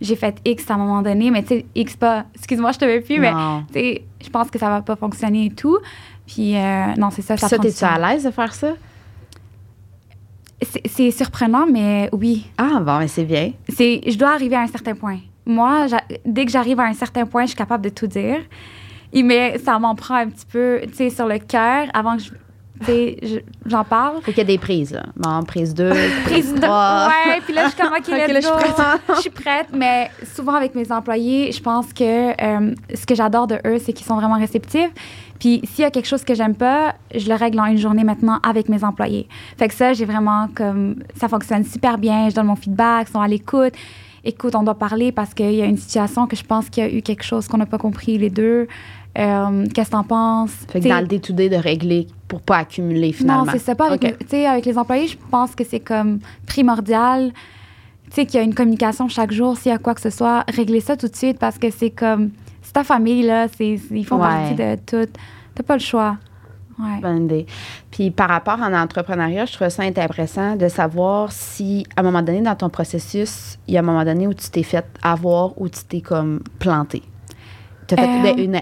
j'ai 0.00 0.16
fait 0.16 0.36
X 0.44 0.70
à 0.70 0.74
un 0.74 0.78
moment 0.78 1.02
donné. 1.02 1.30
Mais 1.30 1.42
tu 1.42 1.48
sais, 1.48 1.66
X 1.74 1.96
pas. 1.96 2.24
Excuse-moi, 2.34 2.72
je 2.72 2.78
te 2.78 2.84
veux 2.84 3.00
plus, 3.02 3.18
mais 3.20 3.32
Non. 3.32 3.64
tu 3.68 3.74
sais, 3.74 4.02
je 4.24 4.30
pense 4.30 4.50
que 4.50 4.58
ça 4.58 4.68
va 4.70 4.80
pas 4.82 4.96
fonctionner 4.96 5.46
et 5.46 5.50
tout. 5.50 5.78
Puis 6.26 6.56
euh, 6.56 6.86
non, 6.96 7.10
c'est 7.10 7.20
ça. 7.22 7.34
Puis 7.34 7.42
Ça, 7.42 7.48
ça, 7.48 7.58
t'es-tu 7.58 7.84
à 7.84 7.98
l'aise 7.98 8.24
de 8.24 8.30
faire 8.30 8.54
ça? 8.54 8.68
C'est- 10.86 11.10
surprenant, 11.10 11.66
mais 11.70 12.08
oui. 12.12 12.46
Ah, 12.56 12.80
bon, 12.80 12.98
mais 12.98 13.08
c'est 13.08 13.24
bien. 13.24 13.52
Je 13.68 14.16
dois 14.16 14.30
arriver 14.32 14.56
à 14.56 14.60
un 14.62 14.66
certain 14.66 14.94
point. 14.94 15.18
Moi, 15.44 15.86
dès 16.24 16.46
que 16.46 16.50
j'arrive 16.50 16.80
à 16.80 16.84
un 16.84 16.94
certain 16.94 17.26
point, 17.26 17.42
je 17.42 17.48
suis 17.48 17.56
capable 17.56 17.84
de 17.84 17.90
tout 17.90 18.06
dire. 18.06 18.38
Mais 19.12 19.58
ça 19.58 19.78
m'en 19.78 19.94
prend 19.94 20.14
un 20.14 20.28
petit 20.28 20.46
peu, 20.46 20.80
tu 20.88 20.94
sais, 20.94 21.10
sur 21.10 21.26
le 21.28 21.38
cœur 21.38 21.86
avant 21.92 22.16
que 22.16 22.22
je- 22.22 22.30
j'en 23.66 23.84
parle. 23.84 24.16
Faut 24.22 24.30
qu'il 24.32 24.38
y 24.38 24.40
ait 24.40 24.44
des 24.44 24.58
prises, 24.58 24.92
là. 24.92 25.04
Bon, 25.16 25.42
prise 25.44 25.74
2, 25.74 25.90
Prise 26.24 26.54
de... 26.54 26.60
trois. 26.60 27.08
Ouais, 27.08 27.40
puis 27.44 27.54
là, 27.54 27.64
je 27.64 27.68
suis 27.70 27.78
comme, 27.80 27.92
OK, 27.92 27.98
Ok, 28.08 28.08
let's 28.08 28.28
là, 28.28 28.40
je 28.40 28.46
suis 28.46 28.50
go. 28.50 28.56
prête. 28.58 29.00
Je 29.16 29.20
suis 29.20 29.30
prête, 29.30 29.66
mais 29.72 30.10
souvent 30.34 30.54
avec 30.54 30.74
mes 30.74 30.90
employés, 30.92 31.52
je 31.52 31.60
pense 31.60 31.92
que 31.92 32.30
euh, 32.42 32.74
ce 32.94 33.06
que 33.06 33.14
j'adore 33.14 33.46
de 33.46 33.58
eux, 33.66 33.78
c'est 33.78 33.92
qu'ils 33.92 34.06
sont 34.06 34.16
vraiment 34.16 34.38
réceptifs. 34.38 34.90
Puis 35.38 35.60
s'il 35.64 35.82
y 35.82 35.86
a 35.86 35.90
quelque 35.90 36.06
chose 36.06 36.24
que 36.24 36.34
j'aime 36.34 36.54
pas, 36.54 36.94
je 37.14 37.28
le 37.28 37.34
règle 37.34 37.60
en 37.60 37.66
une 37.66 37.76
journée 37.78 38.04
maintenant 38.04 38.38
avec 38.42 38.68
mes 38.68 38.84
employés. 38.84 39.28
Fait 39.58 39.68
que 39.68 39.74
ça, 39.74 39.92
j'ai 39.92 40.04
vraiment 40.04 40.48
comme... 40.54 40.96
Ça 41.16 41.28
fonctionne 41.28 41.64
super 41.64 41.98
bien. 41.98 42.28
Je 42.30 42.34
donne 42.34 42.46
mon 42.46 42.56
feedback, 42.56 43.08
ils 43.08 43.12
sont 43.12 43.20
à 43.20 43.28
l'écoute. 43.28 43.74
Écoute, 44.26 44.54
on 44.54 44.62
doit 44.62 44.78
parler 44.78 45.12
parce 45.12 45.34
qu'il 45.34 45.52
y 45.52 45.60
a 45.60 45.66
une 45.66 45.76
situation 45.76 46.26
que 46.26 46.34
je 46.34 46.44
pense 46.44 46.70
qu'il 46.70 46.82
y 46.82 46.86
a 46.86 46.90
eu 46.90 47.02
quelque 47.02 47.24
chose 47.24 47.46
qu'on 47.46 47.58
n'a 47.58 47.66
pas 47.66 47.76
compris 47.76 48.16
les 48.16 48.30
deux. 48.30 48.68
Euh, 49.18 49.66
Qu'est-ce 49.72 49.90
que 49.90 49.92
t'en 49.96 50.02
penses? 50.04 50.50
Fait 50.68 50.80
que 50.80 50.88
dans 50.88 51.00
le 51.00 51.06
day-to-day 51.06 51.48
de 51.48 51.56
régler 51.56 52.08
pour 52.26 52.40
pas 52.40 52.56
accumuler 52.58 53.12
finalement. 53.12 53.44
non, 53.44 53.52
c'est 53.52 53.58
ça. 53.58 53.74
Pas 53.74 53.86
avec, 53.86 54.02
les- 54.02 54.16
tu 54.16 54.26
sais, 54.28 54.46
avec 54.46 54.66
les 54.66 54.76
employés, 54.76 55.06
je 55.06 55.16
pense 55.30 55.54
que 55.54 55.62
c'est 55.64 55.80
comme 55.80 56.18
primordial. 56.46 57.32
Tu 58.06 58.10
sais, 58.12 58.26
qu'il 58.26 58.36
y 58.36 58.38
a 58.38 58.42
une 58.42 58.54
communication 58.54 59.08
chaque 59.08 59.32
jour. 59.32 59.56
S'il 59.56 59.70
y 59.70 59.74
a 59.74 59.78
quoi 59.78 59.94
que 59.94 60.00
ce 60.00 60.10
soit, 60.10 60.44
régler 60.52 60.80
ça 60.80 60.96
tout 60.96 61.08
de 61.08 61.14
suite 61.16 61.38
parce 61.38 61.58
que 61.58 61.70
c'est 61.70 61.90
comme. 61.90 62.30
C'est 62.62 62.72
ta 62.72 62.82
famille, 62.84 63.22
là. 63.22 63.46
ils 63.60 64.04
font 64.06 64.16
Ouais. 64.16 64.22
partie 64.28 64.54
de 64.54 64.76
tout. 64.86 65.10
T'as 65.54 65.62
pas 65.62 65.74
le 65.74 65.80
choix. 65.82 66.16
Ouais. 66.76 66.98
Bonne 67.00 67.26
idée. 67.26 67.46
Puis 67.92 68.10
par 68.10 68.28
rapport 68.28 68.58
en 68.60 68.72
entrepreneuriat, 68.74 69.44
je 69.46 69.52
trouve 69.52 69.68
ça 69.68 69.84
intéressant 69.84 70.56
de 70.56 70.66
savoir 70.66 71.30
si, 71.30 71.86
à 71.94 72.00
un 72.00 72.02
moment 72.02 72.20
donné, 72.22 72.40
dans 72.40 72.56
ton 72.56 72.68
processus, 72.68 73.58
il 73.68 73.74
y 73.74 73.76
a 73.76 73.80
un 73.80 73.84
moment 73.84 74.04
donné 74.04 74.26
où 74.26 74.34
tu 74.34 74.48
t'es 74.50 74.64
fait 74.64 74.84
avoir, 75.02 75.52
où 75.60 75.68
tu 75.68 75.84
t'es 75.88 76.00
comme 76.00 76.40
planté. 76.58 77.02
T'as 77.86 77.96
fait 77.96 78.08
Euh, 78.08 78.22
ben, 78.22 78.38
une, 78.38 78.60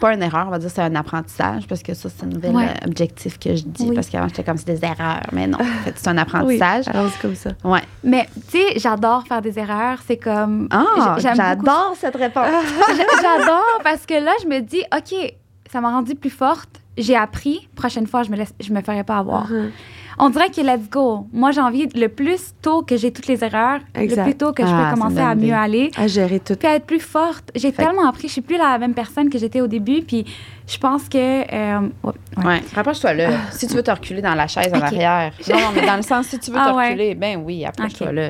pas 0.00 0.14
une 0.14 0.22
erreur, 0.22 0.46
on 0.46 0.50
va 0.50 0.58
dire 0.58 0.70
c'est 0.70 0.80
un 0.82 0.94
apprentissage, 0.94 1.66
parce 1.66 1.82
que 1.82 1.94
ça, 1.94 2.08
c'est 2.08 2.24
un 2.24 2.28
nouvel 2.28 2.54
Ouais. 2.54 2.66
euh, 2.68 2.86
objectif 2.86 3.38
que 3.38 3.54
je 3.54 3.62
dis, 3.64 3.86
Oui. 3.88 3.94
parce 3.94 4.08
qu'avant, 4.08 4.28
j'étais 4.28 4.42
comme 4.44 4.56
c'est 4.56 4.66
des 4.74 4.84
erreurs, 4.84 5.22
mais 5.32 5.46
non, 5.46 5.58
en 5.60 5.84
fait, 5.84 5.94
c'est 5.96 6.08
un 6.08 6.12
Oui, 6.16 6.20
apprentissage. 6.20 6.88
alors 6.88 7.10
c'est 7.10 7.20
comme 7.20 7.34
ça. 7.34 7.50
Ouais. 7.64 7.82
Mais 8.04 8.26
tu 8.50 8.58
sais, 8.58 8.78
j'adore 8.78 9.24
faire 9.26 9.42
des 9.42 9.58
erreurs. 9.58 9.98
C'est 10.06 10.16
comme. 10.16 10.68
Ah, 10.70 11.16
j'adore 11.18 11.94
cette 11.98 12.16
réponse. 12.16 12.46
J'adore 13.22 13.80
parce 13.84 14.06
que 14.06 14.14
là, 14.14 14.32
je 14.42 14.46
me 14.48 14.60
dis, 14.60 14.82
OK, 14.96 15.34
ça 15.70 15.80
m'a 15.80 15.90
rendue 15.90 16.14
plus 16.14 16.30
forte. 16.30 16.68
J'ai 16.98 17.16
appris. 17.16 17.68
Prochaine 17.76 18.06
fois, 18.06 18.22
je 18.24 18.30
me, 18.30 18.36
laisse, 18.36 18.52
je 18.60 18.72
me 18.72 18.80
ferai 18.82 19.04
pas 19.04 19.18
avoir. 19.18 19.48
Mhm. 19.50 19.70
On 20.22 20.28
dirait 20.28 20.50
que 20.50 20.60
let's 20.60 20.90
go. 20.90 21.26
Moi, 21.32 21.50
j'ai 21.50 21.60
envie, 21.62 21.86
le 21.94 22.08
plus 22.08 22.52
tôt 22.60 22.82
que 22.82 22.96
j'ai 22.96 23.10
toutes 23.10 23.26
les 23.26 23.42
erreurs, 23.42 23.80
Exact. 23.94 24.16
le 24.18 24.22
plus 24.30 24.36
tôt 24.36 24.52
que 24.52 24.62
je 24.62 24.68
Ah, 24.70 24.90
peux 24.90 24.94
c'est 24.96 25.00
commencer 25.02 25.20
à 25.20 25.34
mieux 25.34 25.54
aller, 25.54 25.90
À 25.96 26.06
gérer 26.06 26.40
tout. 26.40 26.54
puis 26.56 26.68
à 26.68 26.74
être 26.76 26.84
plus 26.84 27.00
forte. 27.00 27.50
J'ai 27.54 27.72
tellement 27.72 28.06
appris. 28.08 28.28
Je 28.28 28.32
suis 28.34 28.40
plus 28.42 28.58
la 28.58 28.76
même 28.78 28.92
personne 28.94 29.30
que 29.30 29.38
j'étais 29.38 29.60
au 29.62 29.66
début. 29.66 30.02
Puis 30.02 30.26
je 30.68 30.76
pense 30.78 31.08
que. 31.08 31.16
euh, 31.18 31.80
ouais, 32.04 32.12
ouais. 32.36 32.44
Ouais. 32.44 32.60
Rapproche-toi 32.74 33.14
là. 33.14 33.30
Si 33.52 33.66
tu 33.66 33.74
veux 33.74 33.82
te 33.82 33.90
reculer 33.90 34.20
dans 34.20 34.34
la 34.34 34.46
chaise 34.46 34.70
en 34.74 34.80
arrière. 34.80 35.32
Non, 35.48 35.58
non, 35.58 35.66
mais 35.74 35.86
dans 35.86 35.96
le 35.96 36.02
sens, 36.02 36.26
si 36.26 36.38
tu 36.38 36.50
veux 36.50 36.58
Ah 36.60 36.70
te 36.70 36.76
ouais. 36.76 36.86
reculer, 36.88 37.14
ben 37.14 37.40
oui, 37.44 37.64
approche-toi 37.64 38.12
là. 38.12 38.28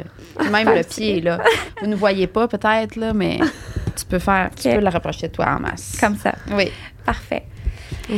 Même 0.51 0.69
le 0.69 0.83
pied, 0.85 1.21
là. 1.21 1.39
Vous 1.81 1.89
ne 1.89 1.97
voyez 1.97 2.27
pas 2.29 2.47
peut-être, 2.47 2.95
là, 2.97 3.13
mais 3.13 3.39
tu 3.97 4.05
peux 4.07 4.19
faire, 4.21 4.51
tu 4.55 4.69
peux 4.71 4.79
le 4.81 4.89
rapprocher 4.89 5.27
de 5.29 5.33
toi 5.33 5.57
en 5.57 5.61
masse. 5.61 5.99
Comme 6.01 6.17
ça. 6.17 6.35
Oui. 6.53 6.71
Parfait. 7.05 7.45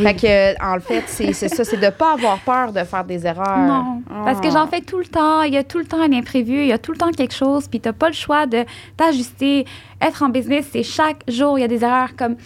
Fait 0.03 0.15
que, 0.15 0.65
en 0.77 0.81
fait, 0.81 1.05
c'est 1.07 1.33
ça, 1.33 1.65
c'est 1.65 1.77
de 1.77 1.91
pas 1.91 2.15
avoir 2.15 2.39
peur 2.39 2.73
de 2.73 2.83
faire 2.85 3.05
des 3.05 3.27
erreurs. 3.27 3.59
Non, 3.59 4.03
parce 4.25 4.41
que 4.41 4.49
Ah. 4.49 4.51
j'en 4.51 4.67
fais 4.67 4.81
tout 4.81 4.99
le 4.99 5.05
temps. 5.07 5.43
Il 5.43 5.53
y 5.53 5.57
a 5.59 5.65
tout 5.65 5.79
le 5.79 5.85
temps 5.85 6.01
un 6.01 6.13
imprévu, 6.13 6.61
il 6.63 6.67
y 6.69 6.73
a 6.73 6.79
tout 6.79 6.93
le 6.93 6.99
temps 6.99 7.11
quelque 7.11 7.35
chose, 7.35 7.69
puis 7.69 7.81
t'as 7.81 7.93
pas 7.93 8.09
le 8.09 8.15
choix 8.15 8.47
de 8.47 8.65
t'ajuster. 8.97 9.65
Être 10.01 10.23
en 10.23 10.29
business, 10.29 10.67
c'est 10.73 10.83
chaque 10.83 11.23
jour, 11.29 11.59
il 11.59 11.63
y 11.63 11.65
a 11.65 11.69
des 11.69 11.85
erreurs 11.85 12.17
comme 12.17 12.37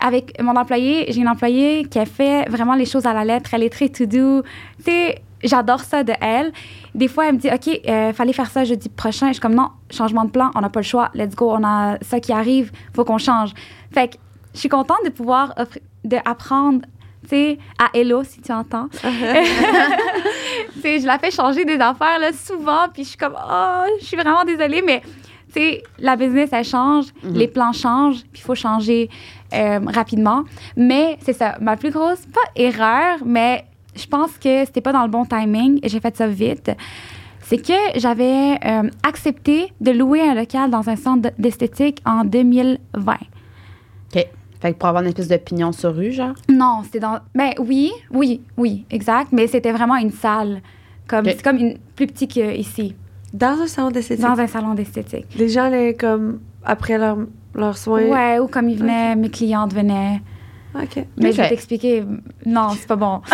avec 0.00 0.40
mon 0.42 0.56
employé. 0.56 1.06
J'ai 1.12 1.20
une 1.20 1.28
employée 1.28 1.84
qui 1.84 1.98
a 1.98 2.06
fait 2.06 2.48
vraiment 2.48 2.74
les 2.74 2.86
choses 2.86 3.06
à 3.06 3.12
la 3.12 3.24
lettre. 3.24 3.50
Elle 3.52 3.62
est 3.64 3.70
très 3.70 3.88
to-do. 3.90 4.42
Tu 4.78 4.84
sais, 4.84 5.22
j'adore 5.44 5.80
ça 5.80 6.02
de 6.04 6.14
elle. 6.20 6.52
Des 6.94 7.06
fois, 7.06 7.26
elle 7.28 7.34
me 7.34 7.38
dit, 7.38 7.48
OK, 7.52 7.68
euh, 7.88 8.12
fallait 8.14 8.32
faire 8.32 8.50
ça 8.50 8.64
jeudi 8.64 8.88
prochain. 8.88 9.28
Je 9.28 9.32
suis 9.34 9.40
comme, 9.40 9.54
non, 9.54 9.68
changement 9.90 10.24
de 10.24 10.30
plan, 10.30 10.50
on 10.54 10.60
n'a 10.62 10.70
pas 10.70 10.80
le 10.80 10.84
choix. 10.86 11.10
Let's 11.14 11.34
go, 11.34 11.50
on 11.52 11.62
a 11.64 11.98
ça 12.00 12.18
qui 12.18 12.32
arrive, 12.32 12.72
faut 12.94 13.04
qu'on 13.04 13.18
change. 13.18 13.50
Fait 13.92 14.08
que 14.08 14.16
je 14.54 14.60
suis 14.60 14.68
contente 14.70 14.98
de 15.04 15.10
pouvoir 15.10 15.52
offrir- 15.58 15.82
de 16.04 16.16
apprendre, 16.24 16.80
tu 17.22 17.28
sais, 17.30 17.58
à 17.78 17.96
Hello, 17.96 18.22
si 18.24 18.40
tu 18.40 18.52
entends. 18.52 18.88
Tu 20.74 20.80
sais, 20.82 21.00
je 21.00 21.06
la 21.06 21.18
fais 21.18 21.30
changer 21.30 21.64
des 21.64 21.78
affaires 21.78 22.18
là, 22.18 22.32
souvent, 22.32 22.88
puis 22.92 23.04
je 23.04 23.10
suis 23.10 23.18
comme, 23.18 23.36
oh, 23.36 23.82
je 24.00 24.04
suis 24.04 24.16
vraiment 24.16 24.44
désolée, 24.44 24.82
mais 24.82 25.00
tu 25.52 25.60
sais, 25.60 25.82
la 25.98 26.16
business, 26.16 26.50
elle 26.52 26.64
change, 26.64 27.06
les 27.24 27.48
plans 27.48 27.72
changent, 27.72 28.22
puis 28.32 28.40
il 28.40 28.42
faut 28.42 28.54
changer 28.54 29.10
euh, 29.52 29.80
rapidement. 29.86 30.44
Mais 30.76 31.18
c'est 31.22 31.32
ça, 31.32 31.56
ma 31.60 31.76
plus 31.76 31.90
grosse, 31.90 32.20
pas 32.26 32.40
erreur, 32.54 33.18
mais 33.24 33.64
je 33.96 34.06
pense 34.06 34.32
que 34.38 34.64
c'était 34.64 34.80
pas 34.80 34.92
dans 34.92 35.02
le 35.02 35.08
bon 35.08 35.24
timing 35.24 35.80
et 35.82 35.88
j'ai 35.88 36.00
fait 36.00 36.16
ça 36.16 36.28
vite. 36.28 36.70
C'est 37.40 37.58
que 37.58 37.98
j'avais 37.98 38.58
euh, 38.64 38.88
accepté 39.02 39.72
de 39.80 39.90
louer 39.90 40.20
un 40.20 40.34
local 40.34 40.70
dans 40.70 40.88
un 40.88 40.96
centre 40.96 41.30
d'esthétique 41.36 42.00
en 42.06 42.24
2020. 42.24 43.16
Fait 44.60 44.72
que 44.72 44.78
pour 44.78 44.88
avoir 44.88 45.02
une 45.02 45.08
espèce 45.08 45.28
de 45.28 45.36
pignon 45.38 45.72
sur 45.72 45.94
rue, 45.94 46.12
genre? 46.12 46.34
Non, 46.48 46.82
c'était 46.84 47.00
dans. 47.00 47.18
Ben 47.34 47.52
oui, 47.58 47.92
oui, 48.10 48.42
oui, 48.56 48.84
exact. 48.90 49.28
Mais 49.32 49.46
c'était 49.46 49.72
vraiment 49.72 49.96
une 49.96 50.10
salle. 50.12 50.60
Comme, 51.08 51.26
Ok. 51.26 51.32
C'est 51.36 51.42
comme 51.42 51.56
une 51.56 51.78
plus 51.96 52.06
petite 52.06 52.30
qu'ici, 52.30 52.94
Dans 53.32 53.60
un 53.60 53.66
salon 53.66 53.90
d'esthétique. 53.90 54.24
dans 54.24 54.38
un 54.38 54.46
salon 54.46 54.74
d'esthétique. 54.74 55.26
Les 55.36 55.48
gens 55.48 55.64
allaient 55.64 55.94
comme 55.94 56.40
après 56.64 56.98
leur, 56.98 57.16
leurs 57.54 57.78
soins. 57.78 58.02
Ouais, 58.04 58.38
ou 58.38 58.46
comme 58.48 58.68
ils 58.68 58.78
venaient, 58.78 59.16
mes 59.16 59.30
clientes 59.30 59.72
venaient. 59.72 60.20
OK. 60.74 61.04
Mais 61.16 61.32
je 61.32 61.38
vais 61.42 61.48
t'expliquer. 61.48 62.04
Non, 62.46 62.68
c'est 62.78 62.86
pas 62.86 62.96
bon. 62.96 63.22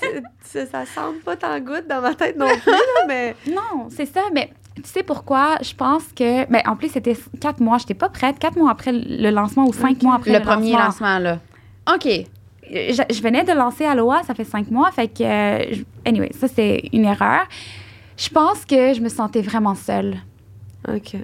C'est- 0.00 0.22
Ça, 0.42 0.66
ça 0.66 0.84
semble 0.86 1.18
pas 1.20 1.36
tant 1.36 1.58
good 1.60 1.86
dans 1.88 2.00
ma 2.00 2.14
tête 2.14 2.36
non 2.36 2.48
plus, 2.48 2.72
là, 2.72 3.04
mais. 3.06 3.36
non, 3.48 3.88
c'est 3.88 4.06
ça. 4.06 4.22
Mais 4.34 4.50
tu 4.82 4.88
sais 4.90 5.02
pourquoi? 5.02 5.56
Je 5.62 5.74
pense 5.74 6.04
que. 6.14 6.50
Ben, 6.50 6.62
en 6.66 6.76
plus, 6.76 6.88
c'était 6.90 7.16
quatre 7.40 7.60
mois. 7.60 7.78
J'étais 7.78 7.94
pas 7.94 8.08
prête. 8.08 8.38
Quatre 8.38 8.56
mois 8.56 8.70
après 8.70 8.92
le 8.92 9.30
lancement 9.30 9.66
ou 9.66 9.72
cinq 9.72 10.02
mois 10.02 10.14
après 10.16 10.32
Le 10.32 10.38
le, 10.38 10.44
premier 10.44 10.72
lancement. 10.72 10.84
lancement, 10.84 11.18
là. 11.18 11.38
OK. 11.94 12.08
je, 12.70 13.02
je 13.10 13.22
venais 13.22 13.42
de 13.44 13.52
lancer 13.52 13.84
Aloha, 13.84 14.22
ça 14.22 14.34
fait 14.34 14.44
cinq 14.44 14.70
mois. 14.70 14.90
Fait 14.92 15.08
que, 15.08 15.22
euh, 15.24 15.64
je- 15.72 15.82
anyway, 16.04 16.30
ça, 16.38 16.46
c'est 16.48 16.82
une 16.92 17.04
erreur. 17.04 17.46
Je 18.16 18.28
pense 18.28 18.64
que 18.64 18.92
je 18.94 19.00
me 19.00 19.08
sentais 19.08 19.42
vraiment 19.42 19.74
seule. 19.74 20.16
OK. 20.88 21.16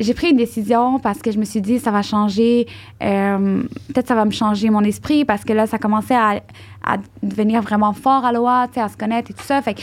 J'ai 0.00 0.14
pris 0.14 0.30
une 0.30 0.36
décision 0.36 0.98
parce 1.00 1.18
que 1.20 1.32
je 1.32 1.38
me 1.38 1.44
suis 1.44 1.60
dit, 1.60 1.78
ça 1.80 1.90
va 1.90 2.02
changer. 2.02 2.66
euh, 3.02 3.62
Peut-être 3.88 4.06
ça 4.08 4.14
va 4.14 4.24
me 4.24 4.30
changer 4.30 4.70
mon 4.70 4.82
esprit 4.84 5.24
parce 5.24 5.44
que 5.44 5.52
là, 5.52 5.66
ça 5.66 5.78
commençait 5.78 6.14
à, 6.14 6.40
à 6.84 6.96
devenir 7.22 7.62
vraiment 7.62 7.92
fort 7.92 8.24
Aloha, 8.24 8.68
tu 8.68 8.74
sais, 8.74 8.80
à 8.80 8.88
se 8.88 8.96
connaître 8.96 9.30
et 9.30 9.34
tout 9.34 9.42
ça. 9.42 9.60
Fait 9.60 9.74
que, 9.74 9.80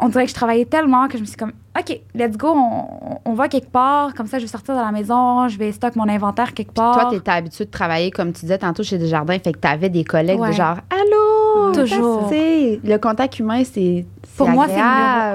on 0.00 0.08
dirait 0.08 0.24
que 0.24 0.30
je 0.30 0.34
travaillais 0.34 0.64
tellement 0.64 1.08
que 1.08 1.16
je 1.16 1.22
me 1.22 1.26
suis 1.26 1.36
comme, 1.36 1.52
OK, 1.78 2.00
let's 2.14 2.36
go, 2.36 2.48
on, 2.54 3.18
on 3.24 3.32
va 3.34 3.48
quelque 3.48 3.70
part. 3.70 4.14
Comme 4.14 4.26
ça, 4.26 4.38
je 4.38 4.44
vais 4.44 4.48
sortir 4.50 4.74
de 4.74 4.80
la 4.80 4.92
maison, 4.92 5.48
je 5.48 5.58
vais 5.58 5.72
stocker 5.72 5.98
mon 5.98 6.08
inventaire 6.08 6.54
quelque 6.54 6.72
part. 6.72 6.94
Toi, 7.00 7.08
tu 7.10 7.16
étais 7.16 7.30
habitué 7.30 7.64
de 7.64 7.70
travailler, 7.70 8.10
comme 8.10 8.32
tu 8.32 8.42
disais 8.42 8.58
tantôt, 8.58 8.82
chez 8.82 8.98
Desjardins. 8.98 9.38
Fait 9.38 9.52
que 9.52 9.58
tu 9.58 9.68
avais 9.68 9.88
des 9.88 10.04
collègues 10.04 10.38
Ouais. 10.40 10.48
de 10.48 10.54
genre 10.54 10.76
Allô? 10.90 11.72
Toujours. 11.72 12.30
Le 12.32 12.96
contact 12.96 13.38
humain, 13.38 13.62
c'est. 13.64 14.04
Pour 14.36 14.48
moi, 14.48 14.66
c'est 14.66 14.72
numéro 14.74 14.88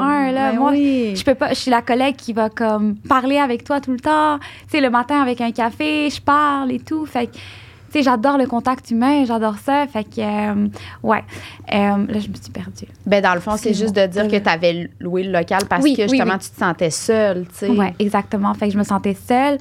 un, 0.03 0.31
là. 0.31 0.51
Ben 0.51 0.59
Moi, 0.59 0.71
oui. 0.71 1.13
Je 1.15 1.23
peux 1.23 1.35
pas, 1.35 1.49
je 1.49 1.53
suis 1.55 1.71
la 1.71 1.81
collègue 1.81 2.15
qui 2.17 2.33
va 2.33 2.49
comme 2.49 2.95
parler 2.95 3.37
avec 3.37 3.63
toi 3.63 3.79
tout 3.79 3.91
le 3.91 3.99
temps. 3.99 4.39
Tu 4.39 4.71
sais, 4.71 4.81
le 4.81 4.89
matin 4.89 5.21
avec 5.21 5.39
un 5.41 5.51
café, 5.51 6.09
je 6.09 6.21
parle 6.21 6.71
et 6.71 6.79
tout. 6.79 7.05
Fait 7.05 7.27
que, 7.27 7.37
tu 7.91 7.99
sais, 7.99 8.03
j'adore 8.03 8.37
le 8.37 8.45
contact 8.45 8.91
humain, 8.91 9.25
j'adore 9.25 9.55
ça. 9.57 9.85
Fait 9.87 10.03
que, 10.03 10.21
euh, 10.21 10.67
ouais. 11.03 11.23
Euh, 11.73 11.77
là, 12.07 12.19
je 12.19 12.27
me 12.29 12.35
suis 12.35 12.51
perdue. 12.53 12.85
Ben, 13.05 13.21
dans 13.21 13.33
le 13.33 13.39
fond, 13.39 13.55
c'est 13.57 13.73
juste 13.73 13.95
de 13.95 14.05
dire 14.05 14.27
que 14.27 14.37
tu 14.37 14.49
avais 14.49 14.89
loué 14.99 15.23
le 15.23 15.31
local 15.31 15.63
parce 15.69 15.83
Oui, 15.83 15.95
que 15.95 16.03
justement, 16.07 16.33
oui. 16.33 16.39
tu 16.39 16.49
te 16.49 16.57
sentais 16.57 16.89
seule, 16.91 17.45
tu 17.49 17.55
sais. 17.55 17.69
Ouais, 17.69 17.93
exactement. 17.99 18.53
Fait 18.53 18.67
que 18.67 18.73
je 18.73 18.77
me 18.77 18.83
sentais 18.83 19.15
seule. 19.15 19.57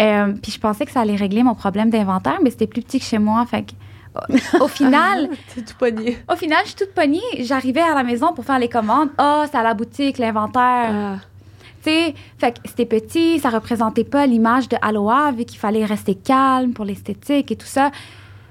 Euh, 0.00 0.34
puis 0.42 0.52
je 0.52 0.58
pensais 0.60 0.84
que 0.84 0.90
ça 0.92 1.00
allait 1.00 1.16
régler 1.16 1.42
mon 1.42 1.54
problème 1.54 1.88
d'inventaire, 1.90 2.38
mais 2.42 2.50
c'était 2.50 2.66
plus 2.66 2.82
petit 2.82 2.98
que 2.98 3.04
chez 3.06 3.18
moi. 3.18 3.44
Fait 3.46 3.62
que, 3.64 4.58
au- 4.60 4.68
final, 4.68 5.28
T'es 5.54 5.62
tout 5.62 5.74
pogné. 5.78 6.18
au 6.30 6.36
final, 6.36 6.58
je 6.64 6.68
suis 6.68 6.76
toute 6.76 6.94
pognée. 6.94 7.20
J'arrivais 7.40 7.80
à 7.80 7.94
la 7.94 8.02
maison 8.02 8.32
pour 8.34 8.44
faire 8.44 8.58
les 8.58 8.68
commandes. 8.68 9.08
Ah, 9.18 9.44
c'est 9.50 9.56
à 9.56 9.62
la 9.62 9.74
boutique, 9.74 10.18
l'inventaire. 10.18 10.90
Ah. 10.92 11.14
Sais, 11.86 12.14
fait 12.38 12.50
que 12.50 12.58
c'était 12.64 12.84
petit, 12.84 13.38
ça 13.38 13.48
représentait 13.48 14.02
pas 14.02 14.26
l'image 14.26 14.68
de 14.68 14.76
Aloha, 14.82 15.30
vu 15.30 15.44
qu'il 15.44 15.60
fallait 15.60 15.84
rester 15.84 16.16
calme 16.16 16.72
pour 16.72 16.84
l'esthétique 16.84 17.52
et 17.52 17.54
tout 17.54 17.66
ça. 17.66 17.92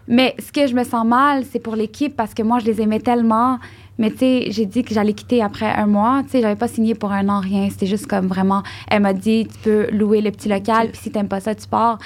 Mais 0.08 0.36
ce 0.40 0.54
que 0.54 0.68
je 0.68 0.74
me 0.74 0.86
sens 0.86 1.06
mal, 1.06 1.44
c'est 1.52 1.60
pour 1.60 1.76
l'équipe 1.76 2.16
parce 2.16 2.34
que 2.34 2.44
moi, 2.44 2.60
je 2.60 2.66
les 2.66 2.82
aimais 2.82 3.02
tellement. 3.02 3.60
Mais 3.98 4.10
tu 4.10 4.20
sais, 4.20 4.46
j'ai 4.52 4.66
dit 4.66 4.84
que 4.84 4.94
j'allais 4.94 5.12
quitter 5.12 5.44
après 5.44 5.66
un 5.66 5.86
mois. 5.86 6.22
Tu 6.24 6.30
sais, 6.30 6.42
j'avais 6.42 6.56
pas 6.56 6.70
signé 6.70 6.96
pour 6.96 7.12
un 7.12 7.28
an, 7.28 7.42
rien. 7.42 7.70
C'était 7.70 7.88
juste 7.88 8.08
comme 8.08 8.28
vraiment, 8.28 8.64
elle 8.90 9.02
m'a 9.02 9.12
dit, 9.12 9.50
tu 9.52 9.58
peux 9.60 9.92
louer 9.92 10.22
le 10.22 10.32
petit 10.32 10.48
local, 10.48 10.92
puis 10.92 11.02
si 11.02 11.12
t'aimes 11.12 11.28
pas 11.28 11.42
ça, 11.42 11.54
tu 11.56 11.68
pars. 11.68 11.98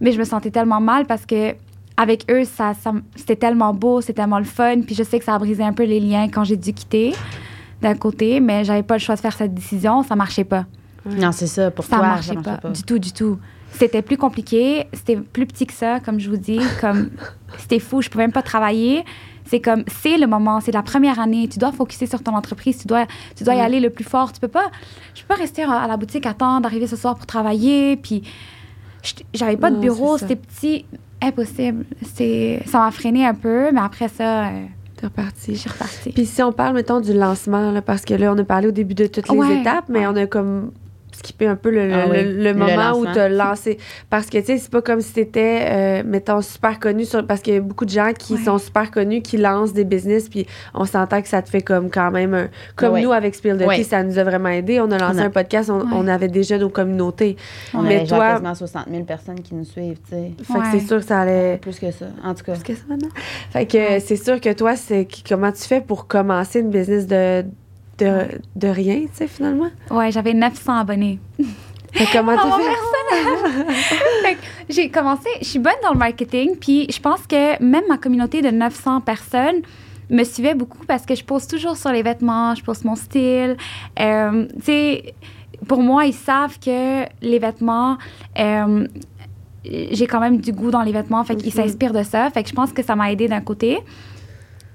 Mais 0.00 0.10
je 0.10 0.18
me 0.18 0.24
sentais 0.24 0.50
tellement 0.50 0.80
mal 0.80 1.06
parce 1.06 1.24
que 1.24 1.54
avec 1.96 2.28
eux, 2.32 2.42
ça, 2.44 2.72
c'était 3.14 3.36
tellement 3.36 3.74
beau, 3.74 4.00
c'était 4.00 4.14
tellement 4.14 4.38
le 4.40 4.44
fun. 4.44 4.80
Puis 4.80 4.96
je 4.96 5.04
sais 5.04 5.20
que 5.20 5.24
ça 5.24 5.36
a 5.36 5.38
brisé 5.38 5.62
un 5.62 5.72
peu 5.72 5.84
les 5.84 6.00
liens 6.00 6.28
quand 6.28 6.42
j'ai 6.42 6.56
dû 6.56 6.72
quitter 6.72 7.14
d'un 7.80 7.94
côté, 7.94 8.40
mais 8.40 8.64
j'avais 8.64 8.82
pas 8.82 8.94
le 8.94 9.00
choix 9.00 9.14
de 9.14 9.20
faire 9.20 9.34
cette 9.34 9.54
décision. 9.54 10.02
Ça 10.02 10.16
marchait 10.16 10.44
pas. 10.44 10.66
Non, 11.06 11.32
c'est 11.32 11.46
ça. 11.46 11.70
Pour 11.70 11.84
Ça 11.84 11.96
toi, 11.96 12.06
marchait 12.06 12.28
ça 12.28 12.34
marchait 12.34 12.60
pas. 12.60 12.68
Du 12.70 12.82
tout, 12.82 12.98
du 12.98 13.12
tout. 13.12 13.38
C'était 13.72 14.02
plus 14.02 14.16
compliqué. 14.16 14.86
C'était 14.92 15.16
plus 15.16 15.46
petit 15.46 15.66
que 15.66 15.72
ça, 15.72 16.00
comme 16.00 16.18
je 16.18 16.28
vous 16.28 16.36
dis. 16.36 16.60
Comme 16.80 17.10
c'était 17.58 17.78
fou. 17.78 18.02
Je 18.02 18.08
pouvais 18.08 18.24
même 18.24 18.32
pas 18.32 18.42
travailler. 18.42 19.04
C'est 19.44 19.60
comme 19.60 19.84
c'est 20.02 20.18
le 20.18 20.26
moment. 20.26 20.60
C'est 20.60 20.72
la 20.72 20.82
première 20.82 21.20
année. 21.20 21.48
Tu 21.48 21.58
dois 21.58 21.72
focuser 21.72 22.06
sur 22.06 22.22
ton 22.22 22.34
entreprise. 22.34 22.78
Tu 22.78 22.86
dois, 22.86 23.06
tu 23.36 23.44
dois 23.44 23.54
y 23.54 23.60
aller 23.60 23.80
le 23.80 23.90
plus 23.90 24.04
fort. 24.04 24.32
Tu 24.32 24.40
peux 24.40 24.48
pas. 24.48 24.70
Je 25.14 25.22
peux 25.22 25.28
pas 25.28 25.36
rester 25.36 25.62
à 25.62 25.86
la 25.86 25.96
boutique 25.96 26.26
attendre 26.26 26.62
d'arriver 26.62 26.86
ce 26.86 26.96
soir 26.96 27.14
pour 27.14 27.26
travailler. 27.26 27.96
Puis 27.96 28.22
j'avais 29.32 29.56
pas 29.56 29.70
de 29.70 29.76
bureau. 29.76 30.18
C'était 30.18 30.36
petit. 30.36 30.84
Impossible. 31.20 31.84
C'est 32.14 32.62
ça 32.66 32.78
m'a 32.78 32.90
freiné 32.92 33.26
un 33.26 33.34
peu, 33.34 33.72
mais 33.72 33.80
après 33.80 34.06
ça, 34.06 34.46
euh, 34.46 34.66
T'es 35.00 35.06
reparti. 35.06 35.54
je 35.54 35.60
suis 35.60 35.70
repartie. 35.70 36.10
Puis 36.12 36.26
si 36.26 36.42
on 36.42 36.52
parle, 36.52 36.74
mettons, 36.74 37.00
du 37.00 37.12
lancement, 37.12 37.70
là, 37.70 37.80
parce 37.82 38.04
que 38.04 38.14
là, 38.14 38.32
on 38.34 38.38
a 38.38 38.44
parlé 38.44 38.68
au 38.68 38.72
début 38.72 38.94
de 38.94 39.06
toutes 39.06 39.28
les 39.28 39.36
Ouais, 39.36 39.60
étapes, 39.60 39.84
mais 39.88 40.00
ouais. 40.00 40.06
on 40.08 40.16
a 40.16 40.26
comme 40.26 40.72
skippé 41.18 41.46
un 41.46 41.56
peu 41.56 41.70
le, 41.70 41.86
le- 41.88 41.94
Ah 41.94 42.06
oui, 42.10 42.22
le- 42.24 42.32
le 42.32 42.42
le 42.44 42.54
moment 42.54 42.98
où 42.98 43.04
tu 43.06 43.18
as 43.18 43.28
lancé. 43.28 43.78
Parce 44.10 44.26
que, 44.26 44.38
tu 44.38 44.44
sais, 44.46 44.58
c'est 44.58 44.70
pas 44.70 44.82
comme 44.82 45.00
si 45.00 45.12
t'étais, 45.12 45.60
euh, 45.68 46.02
mettons, 46.04 46.40
super 46.40 46.80
connu, 46.80 47.04
sur, 47.04 47.26
parce 47.26 47.40
qu'il 47.40 47.54
y 47.54 47.56
a 47.56 47.60
beaucoup 47.60 47.84
de 47.84 47.90
gens 47.90 48.12
qui 48.18 48.34
Ouais. 48.34 48.40
sont 48.44 48.58
super 48.58 48.90
connus, 48.90 49.20
qui 49.22 49.36
lancent 49.36 49.72
des 49.72 49.84
business, 49.84 50.28
puis 50.28 50.46
on 50.74 50.84
s'entend 50.84 51.20
que 51.22 51.28
ça 51.28 51.42
te 51.42 51.50
fait 51.50 51.60
comme 51.62 51.90
quand 51.90 52.10
même 52.10 52.34
un... 52.34 52.48
Comme 52.76 52.94
Ouais. 52.94 53.02
nous, 53.02 53.12
avec 53.12 53.34
Spill 53.34 53.56
the 53.58 53.66
Ouais. 53.66 53.76
Tea, 53.76 53.84
ça 53.84 54.02
nous 54.02 54.18
a 54.18 54.24
vraiment 54.24 54.48
aidé. 54.48 54.80
On 54.80 54.90
a 54.90 54.98
lancé 54.98 55.18
On 55.18 55.22
a- 55.22 55.26
un 55.26 55.30
podcast, 55.30 55.70
on, 55.70 55.80
Ouais. 55.80 55.86
on 55.92 56.06
avait 56.08 56.28
déjà 56.28 56.56
nos 56.58 56.68
communautés. 56.70 57.36
On 57.74 57.82
Mais 57.82 57.96
avait 57.96 58.06
genre 58.06 58.18
toi- 58.18 58.30
quasiment 58.32 58.54
60 58.54 58.86
000 58.90 59.04
personnes 59.04 59.40
qui 59.40 59.54
nous 59.54 59.64
suivent, 59.64 59.98
tu 60.08 60.10
sais. 60.10 60.32
Fait 60.44 60.58
que 60.58 60.64
c'est 60.80 60.86
sûr 60.86 60.98
que 60.98 61.04
ça 61.04 61.20
allait... 61.20 61.58
Plus 61.58 61.78
que 61.78 61.90
ça. 61.90 62.06
En 62.24 62.34
tout 62.34 62.44
cas. 62.44 62.52
Plus 62.52 62.62
que 62.62 62.74
ça 62.74 62.82
maintenant. 62.88 63.08
Fait 63.50 63.66
que 63.66 63.98
c'est 64.00 64.16
sûr 64.16 64.40
que 64.40 64.52
toi, 64.52 64.76
c'est 64.76 65.04
qui- 65.06 65.22
comment 65.22 65.52
tu 65.52 65.62
fais 65.62 65.80
pour 65.80 66.06
commencer 66.06 66.60
une 66.60 66.70
business 66.70 67.06
de, 67.06 67.44
de, 67.98 68.26
de 68.56 68.68
rien, 68.68 69.00
tu 69.02 69.08
sais, 69.12 69.26
finalement? 69.26 69.70
Ouais, 69.90 70.10
j'avais 70.12 70.34
900 70.34 70.78
abonnés. 70.78 71.18
Fait 71.92 72.04
que 72.04 72.12
comment 72.12 72.36
tu 72.40 72.46
mon 72.46 72.58
fais? 72.58 74.36
j'ai 74.68 74.90
commencé, 74.90 75.28
je 75.40 75.46
suis 75.46 75.58
bonne 75.58 75.72
dans 75.82 75.92
le 75.92 75.98
marketing, 75.98 76.56
puis 76.56 76.86
je 76.90 77.00
pense 77.00 77.26
que 77.26 77.62
même 77.62 77.84
ma 77.88 77.98
communauté 77.98 78.42
de 78.42 78.50
900 78.50 79.00
personnes 79.00 79.62
me 80.10 80.24
suivait 80.24 80.54
beaucoup 80.54 80.84
parce 80.86 81.04
que 81.04 81.14
je 81.14 81.24
pose 81.24 81.46
toujours 81.46 81.76
sur 81.76 81.90
les 81.92 82.02
vêtements, 82.02 82.54
je 82.54 82.62
pose 82.62 82.84
mon 82.84 82.94
style. 82.94 83.56
Euh, 84.00 84.46
tu 84.56 84.62
sais, 84.64 85.14
pour 85.66 85.82
moi, 85.82 86.06
ils 86.06 86.14
savent 86.14 86.58
que 86.58 87.04
les 87.20 87.38
vêtements, 87.38 87.98
euh, 88.38 88.86
j'ai 89.64 90.06
quand 90.06 90.20
même 90.20 90.38
du 90.38 90.52
goût 90.52 90.70
dans 90.70 90.82
les 90.82 90.92
vêtements, 90.92 91.24
fait 91.24 91.36
qu'ils 91.36 91.54
Mhm. 91.54 91.66
s'inspirent 91.66 91.92
de 91.92 92.02
ça. 92.02 92.30
Fait 92.30 92.42
que 92.42 92.48
je 92.48 92.54
pense 92.54 92.72
que 92.72 92.82
ça 92.82 92.96
m'a 92.96 93.10
aidé 93.12 93.28
d'un 93.28 93.40
côté. 93.40 93.78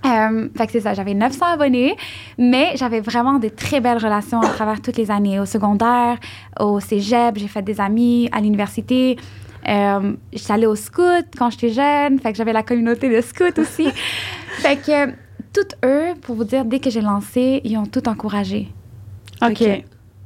Euh, 0.06 0.50
fait 0.56 0.66
que 0.66 0.72
c'est 0.74 0.82
ça, 0.82 0.94
j'avais 0.94 1.14
900 1.14 1.46
abonnés, 1.46 1.96
mais 2.38 2.76
j'avais 2.76 3.00
vraiment 3.00 3.40
de 3.40 3.48
très 3.48 3.80
belles 3.80 3.98
relations 3.98 4.42
à 4.42 4.50
travers 4.50 4.82
toutes 4.82 4.98
les 4.98 5.10
années. 5.12 5.40
Au 5.40 5.46
secondaire, 5.46 6.18
au 6.60 6.80
cégep, 6.80 7.38
j'ai 7.38 7.48
fait 7.48 7.62
des 7.62 7.80
amis 7.80 8.30
à 8.32 8.42
l'université. 8.42 9.18
Euh, 9.68 10.14
j'étais 10.34 10.52
allée 10.52 10.66
au 10.66 10.76
scout 10.76 11.26
quand 11.38 11.50
j'étais 11.52 11.70
jeune, 11.70 12.20
fait 12.20 12.32
que 12.32 12.38
j'avais 12.38 12.52
la 12.52 12.64
communauté 12.64 13.10
de 13.10 13.22
scouts 13.22 13.60
aussi. 13.60 13.88
fait 14.58 14.76
que 14.76 15.14
toutes 15.54 15.76
eux, 15.86 16.14
pour 16.22 16.36
vous 16.36 16.44
dire, 16.44 16.66
dès 16.66 16.80
que 16.80 16.90
j'ai 16.90 17.02
lancé, 17.02 17.62
ils 17.64 17.78
ont 17.78 17.86
tout 17.86 18.10
encouragé. 18.10 18.70
OK. 19.42 19.64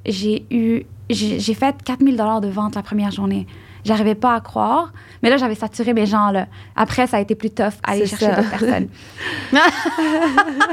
J'ai 0.06 0.46
eu, 0.50 0.84
j'ai 1.10 1.40
j'ai 1.40 1.54
fait 1.54 1.76
4000 1.84 2.16
dollars 2.16 2.42
de 2.42 2.48
vente 2.48 2.76
la 2.76 2.82
première 2.82 3.12
journée. 3.12 3.46
J'arrivais 3.88 4.16
pas 4.16 4.34
à 4.36 4.42
croire, 4.42 4.92
mais 5.24 5.30
là 5.30 5.38
j'avais 5.38 5.56
saturé 5.56 5.94
mes 5.94 6.06
gens 6.06 6.30
là. 6.30 6.48
Après 6.76 7.08
ça 7.08 7.18
a 7.18 7.20
été 7.22 7.36
plus 7.36 7.52
tough 7.52 7.74
aller 7.84 8.06
chercher 8.06 8.28
d'autres 8.28 8.50
personnes. 8.50 8.90
là 9.54 9.62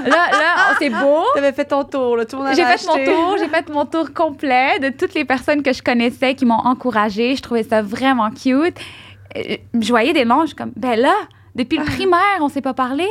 là, 0.04 0.54
oh, 0.58 0.74
c'est 0.80 0.90
beau. 0.90 1.22
T'avais 1.34 1.52
fait 1.52 1.66
ton 1.66 1.84
tour, 1.84 2.16
là. 2.16 2.24
Tout 2.24 2.36
le 2.36 2.42
monde 2.42 2.52
avait 2.52 2.56
J'ai 2.56 2.78
fait 2.78 2.86
mon 2.88 3.04
tour, 3.04 3.36
j'ai 3.38 3.48
fait 3.48 3.68
mon 3.68 3.84
tour 3.86 4.12
complet 4.12 4.80
de 4.80 4.88
toutes 4.88 5.14
les 5.14 5.24
personnes 5.24 5.62
que 5.62 5.72
je 5.72 5.80
connaissais 5.80 6.34
qui 6.34 6.44
m'ont 6.44 6.54
encouragée. 6.54 7.36
Je 7.36 7.42
trouvais 7.42 7.62
ça 7.62 7.82
vraiment 7.82 8.30
cute. 8.30 8.76
Euh, 9.36 9.56
Je 9.80 9.88
voyais 9.88 10.12
des 10.12 10.26
suis 10.46 10.56
comme, 10.56 10.72
ben 10.74 10.98
là, 10.98 11.14
depuis 11.54 11.78
le 11.78 11.84
primaire, 11.84 12.38
on 12.40 12.48
s'est 12.48 12.62
pas 12.62 12.74
parlé. 12.74 13.06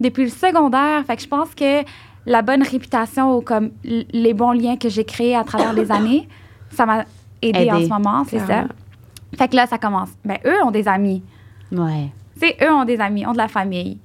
Depuis 0.00 0.24
le 0.24 0.30
secondaire. 0.30 1.04
Fait 1.06 1.16
que 1.16 1.22
je 1.22 1.28
pense 1.28 1.54
que 1.54 1.82
la 2.26 2.42
bonne 2.42 2.62
réputation 2.62 3.36
ou 3.36 3.40
comme 3.40 3.70
les 3.84 4.34
bons 4.34 4.52
liens 4.52 4.76
que 4.76 4.88
j'ai 4.88 5.04
créés 5.04 5.36
à 5.36 5.44
travers 5.44 5.72
les 5.72 5.90
années, 5.98 6.28
ça 6.70 6.84
m'a 6.84 7.04
Aidé. 7.42 7.70
en 7.70 7.80
ce 7.80 7.88
moment, 7.88 8.24
c'est 8.28 8.40
ça. 8.40 8.64
Fait 9.36 9.48
que 9.48 9.56
là, 9.56 9.66
ça 9.66 9.78
commence. 9.78 10.10
Ben, 10.24 10.38
eux 10.44 10.62
ont 10.64 10.70
des 10.70 10.86
amis. 10.88 11.22
Ouais. 11.72 12.10
Tu 12.40 12.48
sais, 12.48 12.56
eux 12.62 12.72
ont 12.72 12.84
des 12.84 13.00
amis, 13.00 13.26
ont 13.26 13.32
de 13.32 13.38
la 13.38 13.48
famille. 13.48 13.98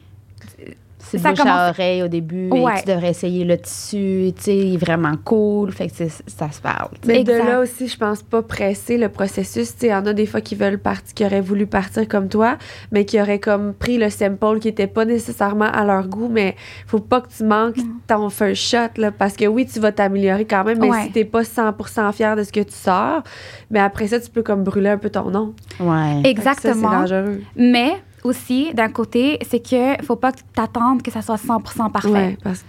C'est 1.04 1.18
Ça 1.18 1.30
bouche 1.32 1.40
à 1.40 1.44
commence- 1.44 1.70
oreille 1.72 2.04
au 2.04 2.08
début. 2.08 2.50
Ouais. 2.50 2.80
tu 2.82 2.88
devrais 2.92 3.10
essayer 3.10 3.44
le 3.44 3.58
tissu. 3.58 4.32
Tu 4.36 4.42
sais, 4.44 4.58
il 4.58 4.74
est 4.76 4.78
vraiment 4.78 5.14
cool. 5.24 5.72
Fait 5.72 5.88
que 5.88 5.94
ça 6.28 6.52
se 6.52 6.62
parle. 6.62 6.90
Mais 7.06 7.24
de 7.24 7.34
là 7.34 7.60
aussi, 7.60 7.88
je 7.88 7.98
pense 7.98 8.22
pas 8.24 8.42
presser 8.42 8.98
le 8.98 9.10
processus. 9.10 9.74
Tu 9.74 9.80
sais, 9.82 9.88
il 9.88 9.90
y 9.90 9.94
en 9.94 10.06
a 10.06 10.14
des 10.14 10.26
fois 10.26 10.42
qui 10.42 10.56
veulent 10.56 10.78
partir, 10.80 11.14
qui 11.14 11.26
auraient 11.26 11.42
voulu 11.42 11.66
partir 11.68 12.08
comme 12.08 12.28
toi, 12.30 12.58
mais 12.92 13.06
qui 13.06 13.20
auraient 13.22 13.40
comme 13.40 13.74
pris 13.74 13.98
le 13.98 14.10
sample 14.10 14.60
qui 14.60 14.68
était 14.68 14.88
pas 14.88 15.06
nécessairement 15.06 15.66
à 15.72 15.84
leur 15.86 16.08
goût, 16.08 16.30
mais 16.30 16.56
faut 16.88 17.00
pas 17.00 17.22
que 17.22 17.28
tu 17.36 17.44
manques 17.44 17.76
ton 18.08 18.30
first 18.30 18.62
shot, 18.62 18.78
là, 18.98 19.12
parce 19.12 19.36
que 19.36 19.46
oui, 19.46 19.66
tu 19.66 19.80
vas 19.80 19.92
t'améliorer 19.92 20.46
quand 20.46 20.64
même, 20.64 20.80
mais 20.80 20.90
Ouais. 20.90 21.04
si 21.04 21.12
t'es 21.12 21.26
pas 21.26 21.44
100% 21.44 22.12
fier 22.12 22.36
de 22.36 22.44
ce 22.44 22.52
que 22.52 22.60
tu 22.62 22.74
sors, 22.74 23.22
mais 23.70 23.80
après 23.80 24.08
ça, 24.08 24.20
tu 24.20 24.30
peux 24.30 24.44
comme 24.44 24.64
brûler 24.64 24.90
un 24.90 24.98
peu 24.98 25.10
ton 25.10 25.30
nom. 25.30 25.54
Ouais. 25.80 26.22
Exactement. 26.24 26.90
C'est 26.92 27.10
dangereux. 27.14 27.42
Mais 27.56 27.94
aussi, 28.24 28.74
d'un 28.74 28.90
côté, 28.90 29.40
c'est 29.50 29.60
que 29.60 30.04
faut 30.04 30.16
pas 30.16 30.32
que 30.32 30.40
t'attendes 30.54 31.02
que 31.02 31.12
ça 31.12 31.22
soit 31.22 31.36
100% 31.44 31.92
parfait. 31.92 32.10
Ouais, 32.10 32.38
parce, 32.44 32.64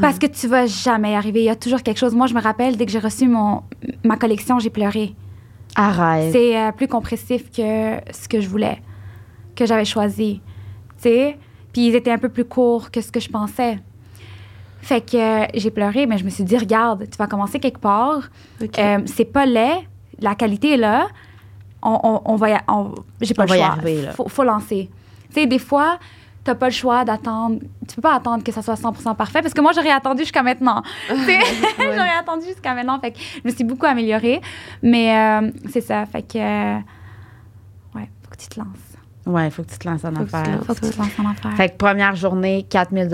Parce 0.00 0.18
que 0.18 0.26
tu 0.26 0.46
vas 0.48 0.66
jamais 0.66 1.12
y 1.12 1.14
arriver. 1.14 1.40
Il 1.40 1.46
y 1.46 1.50
a 1.50 1.56
toujours 1.56 1.82
quelque 1.82 1.98
chose. 1.98 2.14
Moi, 2.14 2.26
je 2.26 2.34
me 2.34 2.40
rappelle, 2.40 2.76
dès 2.76 2.84
que 2.86 2.92
j'ai 2.92 2.98
reçu 2.98 3.26
mon, 3.28 3.62
ma 4.04 4.16
collection, 4.16 4.58
j'ai 4.58 4.70
pleuré. 4.70 5.14
Arrête. 5.74 6.32
C'est 6.32 6.58
euh, 6.58 6.72
plus 6.72 6.88
compressif 6.88 7.50
que 7.50 7.96
ce 8.12 8.28
que 8.28 8.40
je 8.40 8.48
voulais, 8.48 8.82
que 9.54 9.64
j'avais 9.66 9.84
choisi. 9.84 10.40
Tu 10.96 11.02
sais? 11.04 11.38
Puis 11.72 11.86
ils 11.88 11.94
étaient 11.94 12.10
un 12.10 12.18
peu 12.18 12.28
plus 12.28 12.44
courts 12.44 12.90
que 12.90 13.00
ce 13.00 13.12
que 13.12 13.20
je 13.20 13.28
pensais. 13.28 13.78
Fait 14.80 15.00
que 15.00 15.16
euh, 15.16 15.46
j'ai 15.54 15.70
pleuré, 15.70 16.06
mais 16.06 16.18
je 16.18 16.24
me 16.24 16.30
suis 16.30 16.44
dit, 16.44 16.56
regarde, 16.56 17.08
tu 17.10 17.16
vas 17.18 17.26
commencer 17.26 17.60
quelque 17.60 17.80
part. 17.80 18.30
Ok. 18.62 18.78
Euh, 18.78 18.98
c'est 19.06 19.24
pas 19.26 19.46
laid. 19.46 19.86
La 20.20 20.34
qualité 20.34 20.74
est 20.74 20.76
là. 20.78 21.08
On, 21.82 21.98
on, 22.02 22.22
on 22.24 22.36
va 22.36 22.48
j'ai 23.20 23.34
pas 23.34 23.44
On 23.44 23.52
le 23.52 23.54
choix. 23.54 23.66
arriver. 23.66 24.08
Faut, 24.14 24.28
faut 24.28 24.42
lancer. 24.44 24.90
Tu 25.30 25.40
sais, 25.40 25.46
des 25.46 25.58
fois, 25.58 25.98
t'as 26.44 26.54
pas 26.54 26.66
le 26.66 26.72
choix 26.72 27.04
d'attendre. 27.04 27.60
Tu 27.86 27.94
peux 27.96 28.02
pas 28.02 28.14
attendre 28.14 28.42
que 28.42 28.52
ça 28.52 28.62
soit 28.62 28.74
100% 28.74 29.14
parfait 29.16 29.42
parce 29.42 29.54
que 29.54 29.60
moi, 29.60 29.72
j'aurais 29.74 29.90
attendu 29.90 30.22
jusqu'à 30.22 30.42
maintenant. 30.42 30.82
J'aurais 31.08 32.16
attendu 32.18 32.46
jusqu'à 32.46 32.74
maintenant. 32.74 32.98
Fait 33.00 33.12
que 33.12 33.18
je 33.18 33.48
me 33.48 33.50
suis 33.54 33.64
beaucoup 33.64 33.86
améliorée. 33.86 34.40
Mais 34.82 35.16
euh, 35.16 35.50
c'est 35.70 35.82
ça. 35.82 36.06
Fait 36.06 36.22
que. 36.22 36.38
euh, 36.38 36.78
ouais, 37.94 38.08
faut 38.22 38.30
que 38.30 38.36
tu 38.36 38.48
te 38.48 38.58
lances. 38.58 38.68
Ouais, 39.26 39.48
il 39.48 39.50
faut 39.50 39.62
que 39.62 39.70
tu 39.70 39.78
te 39.78 39.86
lances 39.86 40.04
en 40.04 40.08
Faut 40.14 40.24
que 40.24 40.34
affaires. 40.34 40.56
lances. 40.56 40.66
Faut 40.66 40.74
que 40.74 40.86
tu 40.86 40.90
te 40.90 40.98
lances 40.98 41.18
en 41.18 41.30
affaires. 41.30 41.56
Fait 41.56 41.68
que 41.68 41.76
première 41.76 42.16
journée, 42.16 42.66
4000 42.70 43.08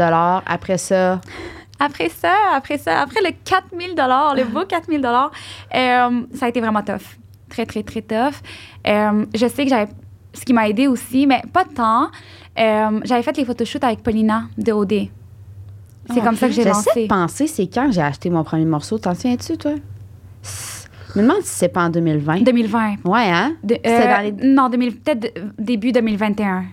Après 0.47 0.79
ça, 0.79 1.21
Après 1.81 2.09
ça, 2.09 2.35
après 2.55 2.79
ça, 2.79 3.01
après 3.01 3.21
le 3.21 3.33
4000 3.45 3.95
le 3.97 4.45
beau 4.45 4.65
4000 4.65 5.01
dollars, 5.01 5.33
euh, 5.75 6.23
ça 6.35 6.47
a 6.47 6.49
été 6.49 6.61
vraiment 6.61 6.83
tough. 6.83 7.03
Très, 7.49 7.67
très, 7.67 7.83
très 7.83 8.03
tough. 8.03 8.35
Euh, 8.87 9.27
je 9.35 9.47
sais 9.49 9.65
que 9.65 9.71
j'avais. 9.71 9.91
Ce 10.35 10.45
qui 10.45 10.53
m'a 10.53 10.69
aidé 10.69 10.87
aussi, 10.89 11.27
mais 11.27 11.43
pas 11.53 11.65
tant. 11.65 12.09
euh, 12.59 13.01
j'avais 13.05 13.23
fait 13.23 13.37
les 13.37 13.45
photoshoots 13.45 13.83
avec 13.85 14.03
Paulina 14.03 14.45
de 14.59 14.73
OD. 14.73 15.09
C'est 16.13 16.21
comme 16.21 16.37
ça 16.37 16.49
que 16.49 16.53
j'ai 16.53 16.63
j'essaie 16.63 16.69
lancé. 16.75 17.03
de 17.05 17.09
penser, 17.09 17.47
c'est 17.47 17.67
quand 17.67 17.91
j'ai 17.91 18.03
acheté 18.03 18.29
mon 18.31 18.45
premier 18.45 18.67
morceau. 18.67 18.99
T'en 18.99 19.15
souviens-tu, 19.15 19.57
toi? 19.57 19.73
Je 20.43 21.19
me 21.19 21.23
demande 21.27 21.43
si 21.43 21.49
c'est 21.49 21.69
pas 21.69 21.85
en 21.85 21.89
2020. 21.89 22.43
2020. 22.43 22.97
Ouais, 23.05 23.31
hein? 23.31 23.55
De- 23.63 23.79
euh, 23.87 24.05
dans 24.15 24.23
les- 24.23 24.47
Non, 24.49 24.69
2000 24.69 24.97
peut-être 25.01 25.33
début 25.59 25.93
2021. 25.93 26.65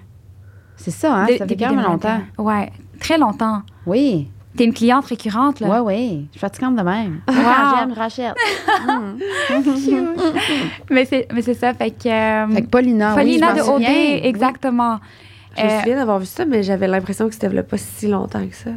C'est 0.76 0.92
ça, 0.92 1.14
hein? 1.16 1.26
De- 1.28 1.38
ça 1.38 1.48
fait 1.48 1.56
quand 1.56 1.68
même 1.74 1.76
2021. 1.78 2.18
longtemps. 2.18 2.44
Ouais, 2.44 2.72
très 3.00 3.18
longtemps. 3.18 3.62
Oui. 3.86 4.28
T'es 4.58 4.66
une 4.66 4.74
cliente 4.74 5.06
récurrente, 5.06 5.60
là. 5.62 5.68
Ouais, 5.70 5.80
oui. 5.80 6.26
Je 6.28 6.32
suis 6.32 6.40
fatigante 6.40 6.76
de 6.76 6.82
même. 6.84 7.22
Wow. 7.30 7.36
Quand 7.36 7.78
j'aime, 7.80 7.94
rachète. 7.94 8.36
Mais 10.90 11.06
c'est 11.06 11.28
mais 11.34 11.42
c'est 11.42 11.54
ça, 11.54 11.74
fait 11.74 11.92
que. 11.92 12.08
euh, 12.10 12.48
Fait 12.54 12.62
que 12.64 12.68
Paulina, 12.68 13.16
oui, 13.16 13.22
Paulina 13.22 13.54
de 13.54 13.62
OD, 13.62 14.26
exactement. 14.26 15.00
Je 15.58 15.64
me 15.64 15.68
Euh, 15.70 15.80
souviens 15.80 15.96
d'avoir 15.98 16.20
vu 16.20 16.26
ça, 16.26 16.46
mais 16.46 16.64
j'avais 16.64 16.88
l'impression 16.88 17.28
que 17.28 17.34
c'était 17.34 17.50
pas 17.64 17.78
si 17.78 18.08
longtemps 18.08 18.46
que 18.48 18.56
ça. 18.56 18.72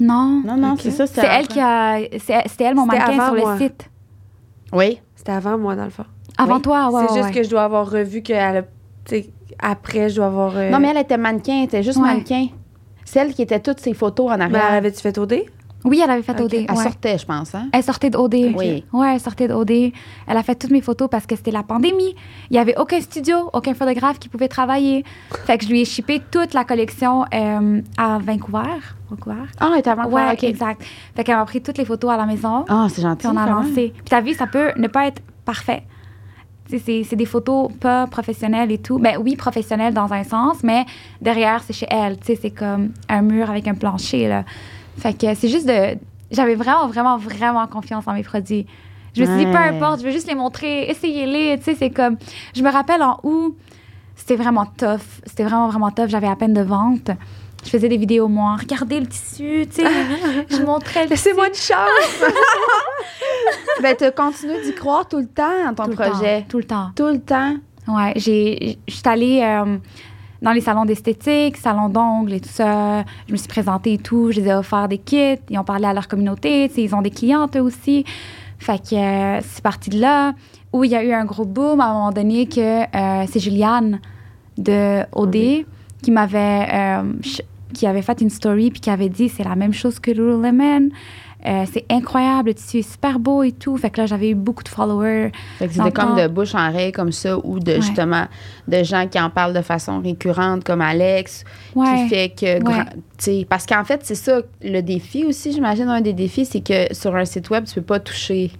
non. 0.00 0.42
Non, 0.44 0.56
non, 0.56 0.76
c'est 0.78 0.90
ça. 0.90 1.06
C'est 1.06 1.26
elle 1.26 1.46
qui 1.48 1.60
a. 1.60 1.98
c'est- 2.18 2.42
C'était 2.48 2.64
elle, 2.64 2.74
mon 2.74 2.86
mannequin 2.86 3.26
sur 3.26 3.34
moi. 3.36 3.52
le 3.54 3.58
site. 3.58 3.88
Oui. 4.72 5.00
C'était 5.14 5.32
avant 5.32 5.58
moi, 5.58 5.76
dans 5.76 5.84
le 5.84 5.90
fond. 5.90 6.04
Avant 6.38 6.56
Oui. 6.56 6.62
toi, 6.62 6.90
ouais. 6.90 7.02
c'est 7.06 7.12
ouais, 7.12 7.16
juste 7.18 7.28
ouais. 7.34 7.40
que 7.40 7.42
je 7.44 7.50
dois 7.50 7.64
avoir 7.64 7.88
revu 7.90 8.22
qu'elle 8.22 8.56
a. 8.58 8.62
tu 8.62 8.68
sais, 9.06 9.30
Après, 9.60 10.08
je 10.08 10.16
dois 10.16 10.26
avoir. 10.26 10.56
euh, 10.56 10.70
Non, 10.70 10.78
mais 10.80 10.88
elle 10.88 10.96
était 10.98 11.18
mannequin. 11.18 11.58
Elle 11.58 11.64
était 11.64 11.82
juste 11.82 11.98
Ouais. 11.98 12.04
mannequin. 12.14 12.48
Celle 13.04 13.34
qui 13.34 13.42
était 13.42 13.60
toutes 13.60 13.80
ses 13.80 13.94
photos 13.94 14.30
en 14.32 14.36
Mais 14.38 14.44
arrière. 14.44 14.64
elle 14.70 14.76
avait-tu 14.76 15.00
fait 15.00 15.16
OD? 15.18 15.34
Oui, 15.84 16.00
elle 16.02 16.10
avait 16.12 16.22
fait 16.22 16.32
Ok. 16.40 16.42
OD. 16.44 16.54
Elle 16.54 16.76
ouais. 16.76 16.82
sortait, 16.84 17.18
je 17.18 17.26
pense, 17.26 17.54
hein? 17.56 17.66
Elle 17.72 17.82
sortait 17.82 18.08
de 18.08 18.16
OD. 18.16 18.34
Oui. 18.56 18.84
Ouais, 18.92 19.14
elle 19.14 19.20
sortait 19.20 19.48
de 19.48 19.52
OD. 19.54 19.70
Elle 19.72 19.92
a 20.36 20.42
fait 20.44 20.54
toutes 20.54 20.70
mes 20.70 20.80
photos 20.80 21.08
parce 21.10 21.26
que 21.26 21.34
c'était 21.34 21.50
la 21.50 21.64
pandémie. 21.64 22.14
Il 22.50 22.52
n'y 22.52 22.58
avait 22.60 22.78
aucun 22.78 23.00
studio, 23.00 23.50
aucun 23.52 23.74
photographe 23.74 24.20
qui 24.20 24.28
pouvait 24.28 24.46
travailler. 24.46 25.04
Fait 25.44 25.58
que 25.58 25.64
je 25.64 25.70
lui 25.70 25.80
ai 25.80 25.84
shippé 25.84 26.22
toute 26.30 26.54
la 26.54 26.62
collection 26.64 27.24
euh, 27.34 27.80
à 27.98 28.18
Vancouver. 28.18 28.78
Vancouver? 29.10 29.42
Ah, 29.58 29.70
elle 29.72 29.80
était 29.80 29.90
avant 29.90 30.06
Ouais, 30.08 30.32
OK. 30.32 30.44
exact. 30.44 30.82
Fait 31.16 31.24
qu'elle 31.24 31.34
m'a 31.36 31.44
pris 31.46 31.60
toutes 31.60 31.78
les 31.78 31.84
photos 31.84 32.12
à 32.12 32.16
la 32.16 32.26
maison. 32.26 32.64
Ah, 32.68 32.86
c'est 32.88 33.02
gentil. 33.02 33.26
Puis 33.26 33.28
on 33.28 33.36
a 33.36 33.44
même. 33.46 33.54
lancé. 33.56 33.92
Puis 33.92 34.04
t'as 34.08 34.20
vu, 34.20 34.34
ça 34.34 34.46
peut 34.46 34.70
ne 34.76 34.86
pas 34.86 35.08
être 35.08 35.20
parfait. 35.44 35.82
C'est 36.78 37.04
c'est 37.04 37.16
des 37.16 37.26
photos 37.26 37.70
pas 37.80 38.06
professionnelles 38.06 38.72
et 38.72 38.78
tout. 38.78 38.98
Ben 38.98 39.16
oui, 39.22 39.36
professionnelles 39.36 39.94
dans 39.94 40.12
un 40.12 40.24
sens, 40.24 40.62
mais 40.62 40.84
derrière, 41.20 41.62
c'est 41.62 41.72
chez 41.72 41.86
elle. 41.90 42.16
C'est 42.22 42.50
comme 42.50 42.92
un 43.08 43.22
mur 43.22 43.50
avec 43.50 43.68
un 43.68 43.74
plancher, 43.74 44.28
là. 44.28 44.44
Fait 44.98 45.14
que 45.14 45.34
c'est 45.34 45.48
juste 45.48 45.66
de... 45.66 45.98
J'avais 46.30 46.54
vraiment, 46.54 46.86
vraiment, 46.86 47.16
vraiment 47.18 47.66
confiance 47.66 48.06
en 48.06 48.14
mes 48.14 48.22
produits. 48.22 48.66
Je 49.14 49.22
me 49.22 49.26
suis 49.26 49.44
dit, 49.44 49.50
peu 49.50 49.58
importe, 49.58 50.00
je 50.00 50.06
veux 50.06 50.10
juste 50.12 50.26
les 50.26 50.34
montrer, 50.34 50.88
essayez-les. 50.88 51.58
Tu 51.58 51.64
sais, 51.64 51.74
c'est 51.74 51.90
comme... 51.90 52.16
Je 52.54 52.62
me 52.62 52.70
rappelle 52.70 53.02
en 53.02 53.20
août, 53.22 53.56
c'était 54.16 54.36
vraiment 54.36 54.64
tough. 54.64 55.20
C'était 55.26 55.44
vraiment, 55.44 55.68
vraiment 55.68 55.90
tough. 55.90 56.08
J'avais 56.08 56.28
à 56.28 56.36
peine 56.36 56.54
de 56.54 56.62
vente. 56.62 57.10
Je 57.64 57.70
faisais 57.70 57.88
des 57.88 57.96
vidéos, 57.96 58.28
moi. 58.28 58.56
Regardez 58.60 59.00
le 59.00 59.06
tissu, 59.06 59.66
tu 59.68 59.82
sais. 59.82 59.88
je 60.50 60.62
montrais 60.66 61.04
le 61.04 61.10
tissu. 61.10 61.28
Laissez-moi 61.28 61.48
une 61.48 61.54
chance! 61.54 62.30
Ben, 63.82 63.96
tu 63.96 64.04
continues 64.12 64.62
d'y 64.64 64.74
croire 64.74 65.08
tout 65.08 65.18
le 65.18 65.26
temps 65.26 65.64
dans 65.66 65.74
ton 65.74 65.84
Tout 65.84 65.90
le 65.90 65.96
projet. 66.10 66.40
temps, 66.42 66.46
tout 66.48 66.58
le 66.58 66.64
temps. 66.64 66.90
Tout 66.94 67.06
le 67.06 67.20
temps. 67.20 67.56
Ouais, 67.88 68.12
j'ai, 68.16 68.78
je 68.86 68.92
suis 68.94 69.02
allée 69.08 69.40
euh, 69.42 69.76
dans 70.40 70.52
les 70.52 70.60
salons 70.60 70.84
d'esthétique, 70.84 71.56
salons 71.56 71.88
d'ongles 71.88 72.34
et 72.34 72.40
tout 72.40 72.48
ça. 72.48 73.02
Je 73.26 73.32
me 73.32 73.36
suis 73.36 73.48
présentée 73.48 73.94
et 73.94 73.98
tout. 73.98 74.30
Je 74.30 74.40
les 74.40 74.48
ai 74.48 74.54
offert 74.54 74.86
des 74.88 74.98
kits. 74.98 75.38
Ils 75.50 75.58
ont 75.58 75.64
parlé 75.64 75.86
à 75.86 75.92
leur 75.94 76.06
communauté. 76.06 76.68
tu 76.68 76.74
sais, 76.76 76.82
Ils 76.82 76.94
ont 76.94 77.02
des 77.02 77.10
clientes 77.10 77.56
eux 77.56 77.60
aussi. 77.62 78.04
Fait 78.58 78.78
que 78.78 78.94
euh, 78.94 79.40
c'est 79.42 79.62
parti 79.62 79.90
de 79.90 80.00
là. 80.00 80.34
Où 80.72 80.84
il 80.84 80.90
y 80.90 80.94
a 80.96 81.02
eu 81.02 81.12
un 81.12 81.24
gros 81.24 81.44
boom 81.44 81.80
à 81.80 81.86
un 81.86 81.92
moment 81.94 82.12
donné 82.12 82.46
que 82.46 82.82
euh, 82.82 83.26
c'est 83.28 83.40
Juliane 83.40 84.00
de 84.58 85.02
OD 85.12 85.64
qui 86.02 86.10
m'avait 86.10 86.68
euh, 86.72 87.02
qui 87.72 87.86
avait 87.86 88.02
fait 88.02 88.20
une 88.20 88.30
story 88.30 88.70
puis 88.70 88.80
qui 88.80 88.90
avait 88.90 89.08
dit 89.08 89.28
c'est 89.28 89.44
la 89.44 89.56
même 89.56 89.72
chose 89.72 89.98
que 89.98 90.10
Lululemon. 90.10 90.90
Euh, 91.44 91.64
c'est 91.72 91.84
incroyable, 91.90 92.50
le 92.50 92.54
tissu 92.54 92.78
est 92.78 92.92
super 92.92 93.18
beau 93.18 93.42
et 93.42 93.50
tout. 93.50 93.76
Fait 93.76 93.90
que 93.90 94.00
là, 94.00 94.06
j'avais 94.06 94.30
eu 94.30 94.34
beaucoup 94.34 94.62
de 94.62 94.68
followers. 94.68 95.32
Fait 95.58 95.66
que 95.66 95.74
c'était 95.74 95.90
comme 95.90 96.16
de 96.16 96.28
bouche 96.28 96.54
en 96.54 96.68
oreille 96.68 96.92
comme 96.92 97.10
ça 97.10 97.36
ou 97.44 97.58
de 97.58 97.80
justement 97.80 98.26
de 98.68 98.82
gens 98.84 99.08
qui 99.08 99.18
en 99.18 99.28
parlent 99.28 99.52
de 99.52 99.62
façon 99.62 100.00
récurrente 100.00 100.62
comme 100.62 100.80
Alex 100.80 101.44
qui 101.74 102.08
fait 102.08 102.28
que 102.28 102.62
ouais. 102.62 103.44
parce 103.46 103.66
qu'en 103.66 103.82
fait, 103.82 104.00
c'est 104.04 104.14
ça 104.14 104.42
le 104.62 104.80
défi 104.82 105.24
aussi, 105.24 105.52
j'imagine 105.52 105.88
un 105.88 106.00
des 106.00 106.12
défis 106.12 106.46
c'est 106.46 106.60
que 106.60 106.94
sur 106.94 107.16
un 107.16 107.24
site 107.24 107.50
web, 107.50 107.64
tu 107.64 107.74
peux 107.74 107.82
pas 107.82 107.98
toucher. 107.98 108.52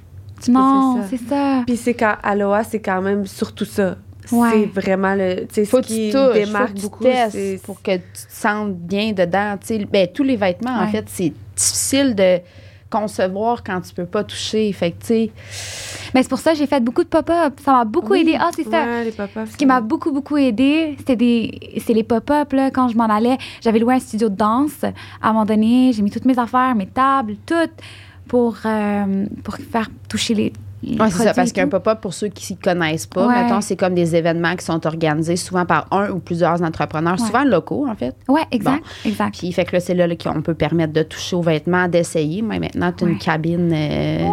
non, 0.49 1.03
c'est 1.09 1.21
ça. 1.21 1.63
Puis 1.65 1.77
c'est 1.77 1.95
quand 1.95 2.17
Aloha, 2.25 2.65
c'est 2.65 2.81
quand 2.81 3.01
même 3.01 3.27
surtout 3.27 3.65
ça. 3.65 3.97
C'est 4.27 4.67
vraiment 4.67 5.15
le. 5.15 5.47
Tu 5.47 5.55
sais, 5.55 5.65
ce 5.65 5.77
qui 5.79 6.11
démarque 6.11 6.81
beaucoup. 6.81 7.05
pour 7.65 7.83
que 7.83 7.97
tu 7.97 8.01
te 8.01 8.19
sentes 8.29 8.75
bien 8.77 9.13
dedans. 9.13 9.57
Ben, 9.91 10.09
tous 10.13 10.23
les 10.23 10.37
vêtements, 10.37 10.79
en 10.79 10.89
fait, 10.89 11.05
c'est 11.09 11.33
difficile 11.57 12.15
de 12.15 12.41
concevoir 12.91 13.65
quand 13.65 13.81
tu 13.81 13.95
peux 13.95 14.07
pas 14.07 14.23
toucher. 14.23 14.71
Fait 14.73 14.91
tu 14.91 15.07
sais. 15.07 15.31
Mais 16.15 16.23
c'est 16.23 16.29
pour 16.29 16.39
ça 16.39 16.53
que 16.53 16.59
j'ai 16.59 16.67
fait 16.67 16.81
beaucoup 16.81 17.03
de 17.03 17.09
pop-up. 17.09 17.59
Ça 17.65 17.73
m'a 17.73 17.85
beaucoup 17.85 18.15
aidé. 18.15 18.37
Ah, 18.39 18.51
c'est 18.55 18.69
ça. 18.69 18.85
Ce 19.47 19.57
qui 19.57 19.65
m'a 19.65 19.81
beaucoup, 19.81 20.13
beaucoup 20.13 20.37
aidé, 20.37 20.95
c'était 20.99 21.17
des, 21.17 21.81
c'est 21.85 21.95
les 21.95 22.05
pop-up, 22.05 22.53
là, 22.53 22.71
quand 22.71 22.89
je 22.89 22.97
m'en 22.97 23.07
allais. 23.07 23.39
J'avais 23.63 23.79
loué 23.79 23.95
un 23.95 23.99
studio 23.99 24.29
de 24.29 24.37
danse. 24.37 24.85
À 24.85 25.31
un 25.31 25.33
moment 25.33 25.47
donné, 25.47 25.93
j'ai 25.95 26.03
mis 26.03 26.11
toutes 26.11 26.27
mes 26.27 26.39
affaires, 26.39 26.75
mes 26.75 26.87
tables, 26.87 27.37
tout 27.47 27.55
pour, 28.29 28.57
euh, 28.67 29.27
pour 29.43 29.57
faire 29.57 29.89
toucher 30.09 30.35
les, 30.35 30.53
oui, 30.83 30.99
c'est 31.11 31.25
ça, 31.25 31.35
parce 31.35 31.53
qu'un 31.53 31.69
pop-up, 31.69 32.01
pour 32.01 32.13
ceux 32.13 32.29
qui 32.29 32.55
ne 32.55 32.59
connaissent 32.59 33.07
pas, 33.07 33.27
mettons, 33.29 33.61
c'est 33.61 33.77
comme 33.77 33.95
des 33.95 34.17
événements 34.17 34.57
qui 34.57 34.65
sont 34.65 34.85
organisés 34.87 35.37
souvent 35.37 35.65
par 35.65 35.87
un 35.91 36.11
ou 36.11 36.19
plusieurs 36.19 36.63
entrepreneurs, 36.63 37.19
souvent 37.19 37.45
locaux, 37.45 37.87
en 37.89 37.95
fait. 37.95 38.15
Oui, 38.29 38.41
exact, 38.51 38.85
exact. 39.05 39.39
Puis, 39.39 39.53
fait 39.53 39.65
que 39.65 39.77
là, 39.77 39.81
c'est 39.81 39.95
là, 39.95 40.07
qu'on 40.17 40.43
peut 40.43 40.55
permettre 40.55 40.93
de 40.93 41.03
toucher 41.03 41.37
aux 41.37 41.43
vêtements, 41.43 41.89
d'essayer. 41.89 42.43
Mais 42.43 42.59
maintenant, 42.59 42.93
tu 42.93 43.05
as 43.05 43.09
une 43.09 43.19
cabine 43.19 43.73
euh, 43.73 44.31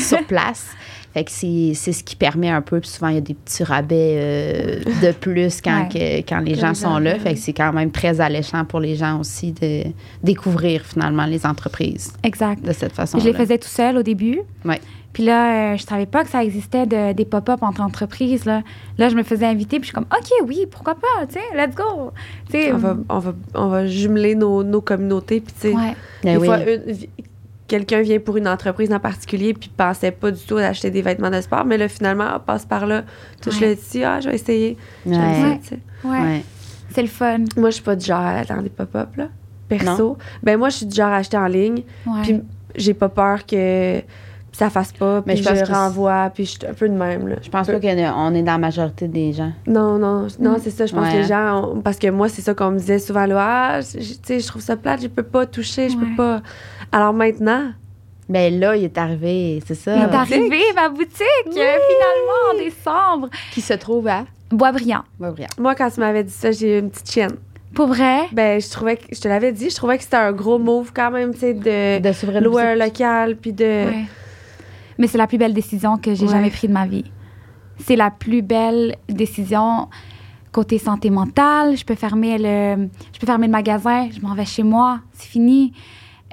sur 0.00 0.22
place. 0.24 0.66
Fait 1.14 1.24
que 1.24 1.30
c'est, 1.30 1.74
ce 1.74 2.04
qui 2.04 2.16
permet 2.16 2.50
un 2.50 2.60
peu. 2.60 2.80
Puis 2.80 2.90
souvent, 2.90 3.08
il 3.08 3.14
y 3.14 3.18
a 3.18 3.22
des 3.22 3.34
petits 3.34 3.64
rabais 3.64 4.14
euh, 4.18 4.80
de 5.02 5.12
plus 5.12 5.60
quand, 5.62 5.88
quand 5.92 6.40
les 6.40 6.54
gens 6.54 6.74
sont 6.74 6.98
là. 6.98 7.18
Fait 7.18 7.34
que 7.34 7.40
c'est 7.40 7.54
quand 7.54 7.72
même 7.72 7.90
très 7.90 8.20
alléchant 8.20 8.64
pour 8.64 8.80
les 8.80 8.94
gens 8.94 9.18
aussi 9.18 9.52
de 9.52 9.84
découvrir 10.22 10.82
finalement 10.84 11.24
les 11.24 11.46
entreprises. 11.46 12.12
Exact. 12.22 12.62
De 12.62 12.72
cette 12.72 12.92
façon. 12.92 13.18
Je 13.18 13.24
les 13.24 13.32
faisais 13.32 13.58
tout 13.58 13.68
seul 13.68 13.96
au 13.96 14.02
début. 14.02 14.40
Oui. 14.64 14.76
Puis 15.18 15.26
là, 15.26 15.72
euh, 15.72 15.76
je 15.76 15.82
savais 15.82 16.06
pas 16.06 16.22
que 16.22 16.30
ça 16.30 16.44
existait 16.44 16.86
de, 16.86 17.12
des 17.12 17.24
pop-up 17.24 17.64
entre 17.64 17.80
entreprises. 17.80 18.44
Là. 18.44 18.62
là, 18.98 19.08
je 19.08 19.16
me 19.16 19.24
faisais 19.24 19.46
inviter, 19.46 19.80
puis 19.80 19.88
je 19.88 19.92
suis 19.92 19.92
comme, 19.92 20.06
OK, 20.16 20.46
oui, 20.46 20.64
pourquoi 20.70 20.94
pas, 20.94 21.26
tu 21.26 21.34
sais, 21.34 21.40
let's 21.56 21.74
go. 21.74 22.12
On 22.54 22.76
va, 22.76 22.96
on, 23.08 23.18
va, 23.18 23.34
on 23.56 23.66
va 23.66 23.86
jumeler 23.88 24.36
nos, 24.36 24.62
nos 24.62 24.80
communautés, 24.80 25.40
puis 25.40 25.52
tu 25.60 25.70
sais, 25.70 25.74
ouais. 25.74 25.96
des 26.22 26.38
ben 26.38 26.44
fois, 26.44 26.58
quelqu'un 27.66 28.02
vient 28.02 28.20
pour 28.20 28.36
une 28.36 28.46
entreprise 28.46 28.92
en 28.92 29.00
particulier, 29.00 29.54
puis 29.54 29.68
pensait 29.76 30.12
pas 30.12 30.30
du 30.30 30.40
tout 30.40 30.54
d'acheter 30.54 30.92
des 30.92 31.02
vêtements 31.02 31.30
de 31.30 31.40
sport, 31.40 31.64
mais 31.64 31.78
là, 31.78 31.88
finalement, 31.88 32.28
on 32.36 32.38
passe 32.38 32.64
par 32.64 32.86
là, 32.86 33.02
touche 33.42 33.60
ouais. 33.60 33.70
le 33.70 33.74
dit, 33.74 34.04
ah, 34.04 34.20
je 34.20 34.28
vais 34.28 34.36
essayer. 34.36 34.76
Ouais. 35.04 36.44
C'est 36.90 37.02
le 37.02 37.08
fun. 37.08 37.38
Moi, 37.56 37.70
je 37.70 37.74
suis 37.74 37.82
pas 37.82 37.96
du 37.96 38.06
genre 38.06 38.20
à 38.20 38.36
attendre 38.36 38.62
des 38.62 38.70
pop-up, 38.70 39.16
là, 39.16 39.30
perso. 39.68 40.16
Ben, 40.44 40.56
moi, 40.56 40.68
je 40.68 40.76
suis 40.76 40.86
du 40.86 40.94
genre 40.94 41.10
à 41.10 41.16
acheter 41.16 41.38
en 41.38 41.48
ligne, 41.48 41.82
puis 42.22 42.40
j'ai 42.76 42.94
pas 42.94 43.08
peur 43.08 43.44
que 43.46 44.00
ça 44.58 44.70
fasse 44.70 44.90
pas, 44.92 45.22
puis 45.22 45.36
je, 45.36 45.42
je 45.44 45.72
renvoie, 45.72 46.32
puis 46.34 46.44
je 46.44 46.50
suis 46.50 46.66
un 46.68 46.74
peu 46.74 46.88
de 46.88 46.94
même. 46.94 47.28
Là. 47.28 47.36
Je 47.40 47.48
pense 47.48 47.68
pas 47.68 47.78
qu'on 47.78 48.34
est 48.34 48.42
dans 48.42 48.52
la 48.52 48.58
majorité 48.58 49.06
des 49.06 49.32
gens. 49.32 49.52
Non, 49.68 49.98
non, 49.98 50.26
non, 50.40 50.56
c'est 50.60 50.70
ça. 50.70 50.84
Je 50.84 50.92
pense 50.92 51.12
que 51.12 51.16
les 51.16 51.24
gens, 51.24 51.74
parce 51.84 51.96
que 51.96 52.08
moi, 52.08 52.28
c'est 52.28 52.42
ça 52.42 52.54
qu'on 52.54 52.72
me 52.72 52.78
disait 52.78 52.98
souvent, 52.98 53.24
là, 53.26 53.76
ah, 53.78 53.80
tu 53.82 54.02
sais, 54.02 54.40
je 54.40 54.46
trouve 54.48 54.60
ça 54.60 54.76
plate, 54.76 55.02
je 55.02 55.06
peux 55.06 55.22
pas 55.22 55.46
toucher, 55.46 55.90
je 55.90 55.96
peux 55.96 56.16
pas. 56.16 56.42
Alors 56.90 57.12
maintenant. 57.12 57.70
Ben 58.28 58.60
là, 58.60 58.76
il 58.76 58.84
est 58.84 58.98
arrivé, 58.98 59.62
c'est 59.64 59.74
ça. 59.74 59.96
Il 59.96 60.02
est 60.02 60.14
arrivé, 60.14 60.60
ma 60.74 60.90
boutique, 60.90 61.22
finalement, 61.46 62.52
en 62.52 62.58
décembre. 62.58 63.28
Qui 63.52 63.62
se 63.62 63.72
trouve 63.72 64.06
à? 64.08 64.26
Boisbriand. 64.50 65.04
Boisbriand. 65.18 65.48
Moi, 65.58 65.74
quand 65.74 65.88
tu 65.88 66.00
m'avais 66.00 66.24
dit 66.24 66.32
ça, 66.32 66.50
j'ai 66.50 66.76
eu 66.76 66.80
une 66.80 66.90
petite 66.90 67.10
chienne. 67.10 67.36
Pour 67.74 67.86
vrai? 67.86 68.24
Ben, 68.32 68.60
je 68.60 68.68
trouvais 68.68 68.96
que, 68.96 69.04
je 69.12 69.20
te 69.20 69.28
l'avais 69.28 69.52
dit, 69.52 69.70
je 69.70 69.76
trouvais 69.76 69.96
que 69.96 70.04
c'était 70.04 70.16
un 70.16 70.32
gros 70.32 70.58
move 70.58 70.90
quand 70.94 71.10
même, 71.10 71.32
tu 71.32 71.40
sais, 71.40 71.54
de, 71.54 72.00
de 72.00 72.44
louer 72.44 72.64
un 72.64 72.74
local, 72.74 73.36
puis 73.36 73.52
de. 73.52 73.84
Mais 74.98 75.06
c'est 75.06 75.18
la 75.18 75.26
plus 75.26 75.38
belle 75.38 75.54
décision 75.54 75.96
que 75.96 76.14
j'ai 76.14 76.28
jamais 76.28 76.50
prise 76.50 76.68
de 76.68 76.74
ma 76.74 76.86
vie. 76.86 77.04
C'est 77.78 77.96
la 77.96 78.10
plus 78.10 78.42
belle 78.42 78.96
décision 79.08 79.88
côté 80.52 80.78
santé 80.78 81.10
mentale. 81.10 81.76
Je 81.76 81.84
peux 81.84 81.94
fermer 81.94 82.38
le, 82.38 82.88
je 83.12 83.18
peux 83.18 83.26
fermer 83.26 83.46
le 83.46 83.52
magasin, 83.52 84.08
je 84.10 84.20
m'en 84.20 84.34
vais 84.34 84.44
chez 84.44 84.62
moi, 84.62 85.00
c'est 85.12 85.28
fini. 85.28 85.72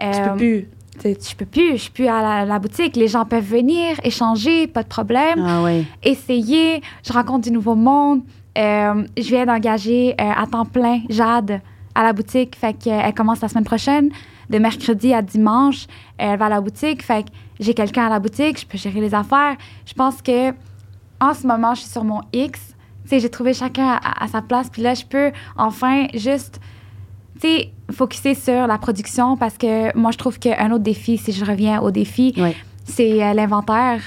Euh, 0.01 0.11
tu 0.11 0.29
peux 0.29 0.35
plus. 0.35 0.69
Je 1.03 1.35
peux 1.35 1.45
plus, 1.45 1.71
je 1.73 1.81
suis 1.81 1.91
plus 1.91 2.07
à 2.07 2.45
la, 2.45 2.59
boutique. 2.59 2.95
Les 2.95 3.09
gens 3.09 3.25
peuvent 3.25 3.43
venir, 3.43 3.97
échanger, 4.03 4.67
pas 4.67 4.81
de 4.81 4.87
problème. 4.87 5.43
Ah 5.45 5.61
oui. 5.61 5.85
Essayer, 6.03 6.81
je 7.05 7.11
rencontre 7.11 7.41
du 7.41 7.51
nouveau 7.51 7.75
monde. 7.75 8.21
Euh, 8.57 9.03
je 9.17 9.27
viens 9.27 9.45
d'engager 9.45 10.15
euh, 10.19 10.31
à 10.35 10.47
temps 10.47 10.65
plein 10.65 11.01
Jade 11.09 11.59
à 11.93 12.03
la 12.03 12.13
boutique. 12.13 12.55
Fait 12.55 12.73
qu'elle 12.73 13.13
commence 13.13 13.41
la 13.41 13.49
semaine 13.49 13.65
prochaine, 13.65 14.09
de 14.49 14.57
mercredi 14.57 15.13
à 15.13 15.21
dimanche. 15.21 15.87
Elle 16.17 16.39
va 16.39 16.45
à 16.45 16.49
la 16.49 16.61
boutique. 16.61 17.03
Fait 17.03 17.23
que 17.23 17.29
j'ai 17.59 17.73
quelqu'un 17.73 18.07
à 18.07 18.09
la 18.09 18.19
boutique, 18.19 18.59
je 18.59 18.65
peux 18.65 18.77
gérer 18.77 19.01
les 19.01 19.13
affaires. 19.13 19.55
Je 19.85 19.93
pense 19.93 20.21
que 20.21 20.51
en 21.19 21.33
ce 21.33 21.47
moment, 21.47 21.73
je 21.73 21.81
suis 21.81 21.89
sur 21.89 22.03
mon 22.03 22.21
X. 22.33 22.75
J'ai 23.09 23.29
trouvé 23.29 23.53
chacun 23.53 23.99
à, 24.03 24.27
sa 24.27 24.41
place. 24.41 24.69
Puis 24.69 24.81
là, 24.81 24.93
je 24.93 25.05
peux 25.05 25.31
enfin 25.57 26.07
juste, 26.13 26.59
tu 27.39 27.47
sais, 27.47 27.71
focuser 27.91 28.33
sur 28.33 28.67
la 28.67 28.77
production 28.77 29.37
parce 29.37 29.57
que 29.57 29.95
moi, 29.97 30.11
je 30.11 30.17
trouve 30.17 30.39
qu'un 30.39 30.71
autre 30.71 30.83
défi, 30.83 31.17
si 31.17 31.31
je 31.31 31.45
reviens 31.45 31.81
au 31.81 31.91
défi, 31.91 32.35
c'est 32.83 33.23
euh, 33.23 33.33
l'inventaire. 33.33 34.01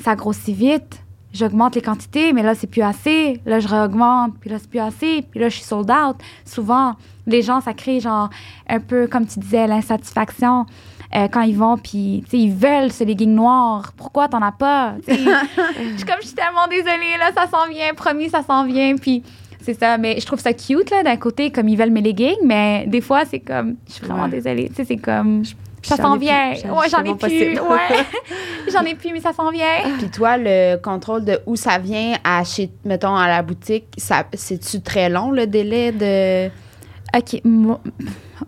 Ça 0.00 0.14
grossit 0.14 0.54
vite. 0.54 1.02
J'augmente 1.32 1.74
les 1.74 1.82
quantités, 1.82 2.32
mais 2.32 2.42
là, 2.42 2.54
c'est 2.54 2.68
plus 2.68 2.82
assez. 2.82 3.40
Là, 3.44 3.60
je 3.60 3.68
réaugmente, 3.68 4.34
puis 4.40 4.48
là, 4.48 4.58
c'est 4.58 4.70
plus 4.70 4.78
assez. 4.78 5.22
Puis 5.22 5.40
là, 5.40 5.48
je 5.48 5.56
suis 5.56 5.64
sold 5.64 5.90
out. 5.90 6.16
Souvent, 6.44 6.94
les 7.26 7.42
gens, 7.42 7.60
ça 7.60 7.74
crée 7.74 8.00
genre 8.00 8.30
un 8.68 8.80
peu, 8.80 9.06
comme 9.08 9.26
tu 9.26 9.38
disais, 9.38 9.66
l'insatisfaction. 9.66 10.64
Euh, 11.14 11.26
quand 11.28 11.40
ils 11.40 11.56
vont, 11.56 11.78
puis 11.78 12.22
ils 12.32 12.52
veulent 12.52 12.92
ce 12.92 13.02
legging 13.02 13.34
noir. 13.34 13.92
Pourquoi 13.96 14.28
t'en 14.28 14.42
as 14.42 14.52
pas? 14.52 14.94
je 15.08 15.14
suis 15.14 15.24
comme, 16.04 16.20
je 16.20 16.26
suis 16.26 16.36
tellement 16.36 16.66
désolée, 16.68 17.16
là, 17.18 17.30
ça 17.34 17.46
s'en 17.50 17.66
vient, 17.70 17.94
promis, 17.94 18.28
ça 18.28 18.42
s'en 18.42 18.66
vient. 18.66 18.94
Puis 18.96 19.22
c'est 19.60 19.78
ça, 19.78 19.96
mais 19.96 20.20
je 20.20 20.26
trouve 20.26 20.38
ça 20.38 20.52
cute, 20.52 20.90
là, 20.90 21.02
d'un 21.02 21.16
côté, 21.16 21.50
comme 21.50 21.68
ils 21.68 21.76
veulent 21.76 21.90
mes 21.90 22.02
leggings, 22.02 22.38
mais 22.44 22.86
des 22.86 23.00
fois, 23.00 23.24
c'est 23.24 23.40
comme, 23.40 23.76
je 23.86 23.94
suis 23.94 24.06
vraiment 24.06 24.28
désolée. 24.28 24.68
Tu 24.68 24.76
sais, 24.76 24.84
c'est 24.84 24.96
comme. 24.98 25.44
ça 25.82 25.96
s'en 25.96 26.16
vient. 26.16 26.50
ouais, 26.52 26.88
j'en 26.90 27.02
ai 27.02 27.14
plus. 27.14 27.58
Ouais. 27.58 28.04
j'en 28.72 28.82
ai 28.82 28.94
plus, 28.94 29.10
mais 29.12 29.20
ça 29.20 29.32
s'en 29.32 29.50
vient. 29.50 29.96
Puis 29.98 30.10
toi, 30.10 30.36
le 30.36 30.76
contrôle 30.76 31.24
de 31.24 31.40
où 31.46 31.56
ça 31.56 31.78
vient 31.78 32.16
à 32.22 32.44
chez, 32.44 32.70
mettons, 32.84 33.16
à 33.16 33.28
la 33.28 33.40
boutique, 33.40 33.86
ça, 33.96 34.24
c'est-tu 34.34 34.82
très 34.82 35.08
long, 35.08 35.30
le 35.30 35.46
délai 35.46 35.92
de. 35.92 36.50
OK. 37.16 37.42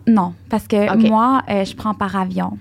Non, 0.07 0.33
parce 0.49 0.67
que 0.67 0.95
moi, 1.07 1.41
euh, 1.49 1.65
je 1.65 1.75
prends 1.75 1.93
par 1.93 2.15
avion. 2.15 2.57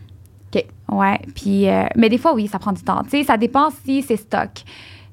OK. 0.54 0.64
Ouais. 0.90 1.20
Puis, 1.34 1.68
euh, 1.68 1.84
mais 1.96 2.08
des 2.08 2.18
fois, 2.18 2.34
oui, 2.34 2.48
ça 2.48 2.58
prend 2.58 2.72
du 2.72 2.82
temps. 2.82 3.02
Tu 3.04 3.10
sais, 3.10 3.24
ça 3.24 3.36
dépend 3.36 3.70
si 3.84 4.02
c'est 4.02 4.16
stock. 4.16 4.50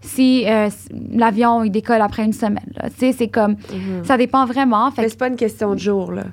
Si 0.01 0.45
euh, 0.47 0.69
l'avion, 1.11 1.63
il 1.63 1.71
décolle 1.71 2.01
après 2.01 2.23
une 2.23 2.33
semaine. 2.33 2.71
Tu 2.85 2.91
sais, 2.97 3.11
c'est 3.11 3.27
comme. 3.27 3.51
Mhm. 3.73 4.03
Ça 4.03 4.17
dépend 4.17 4.45
vraiment. 4.45 4.89
Fait 4.91 5.03
mais 5.03 5.09
c'est 5.09 5.19
pas 5.19 5.27
une 5.27 5.35
question 5.35 5.73
de 5.73 5.79
jour, 5.79 6.11
là. 6.11 6.23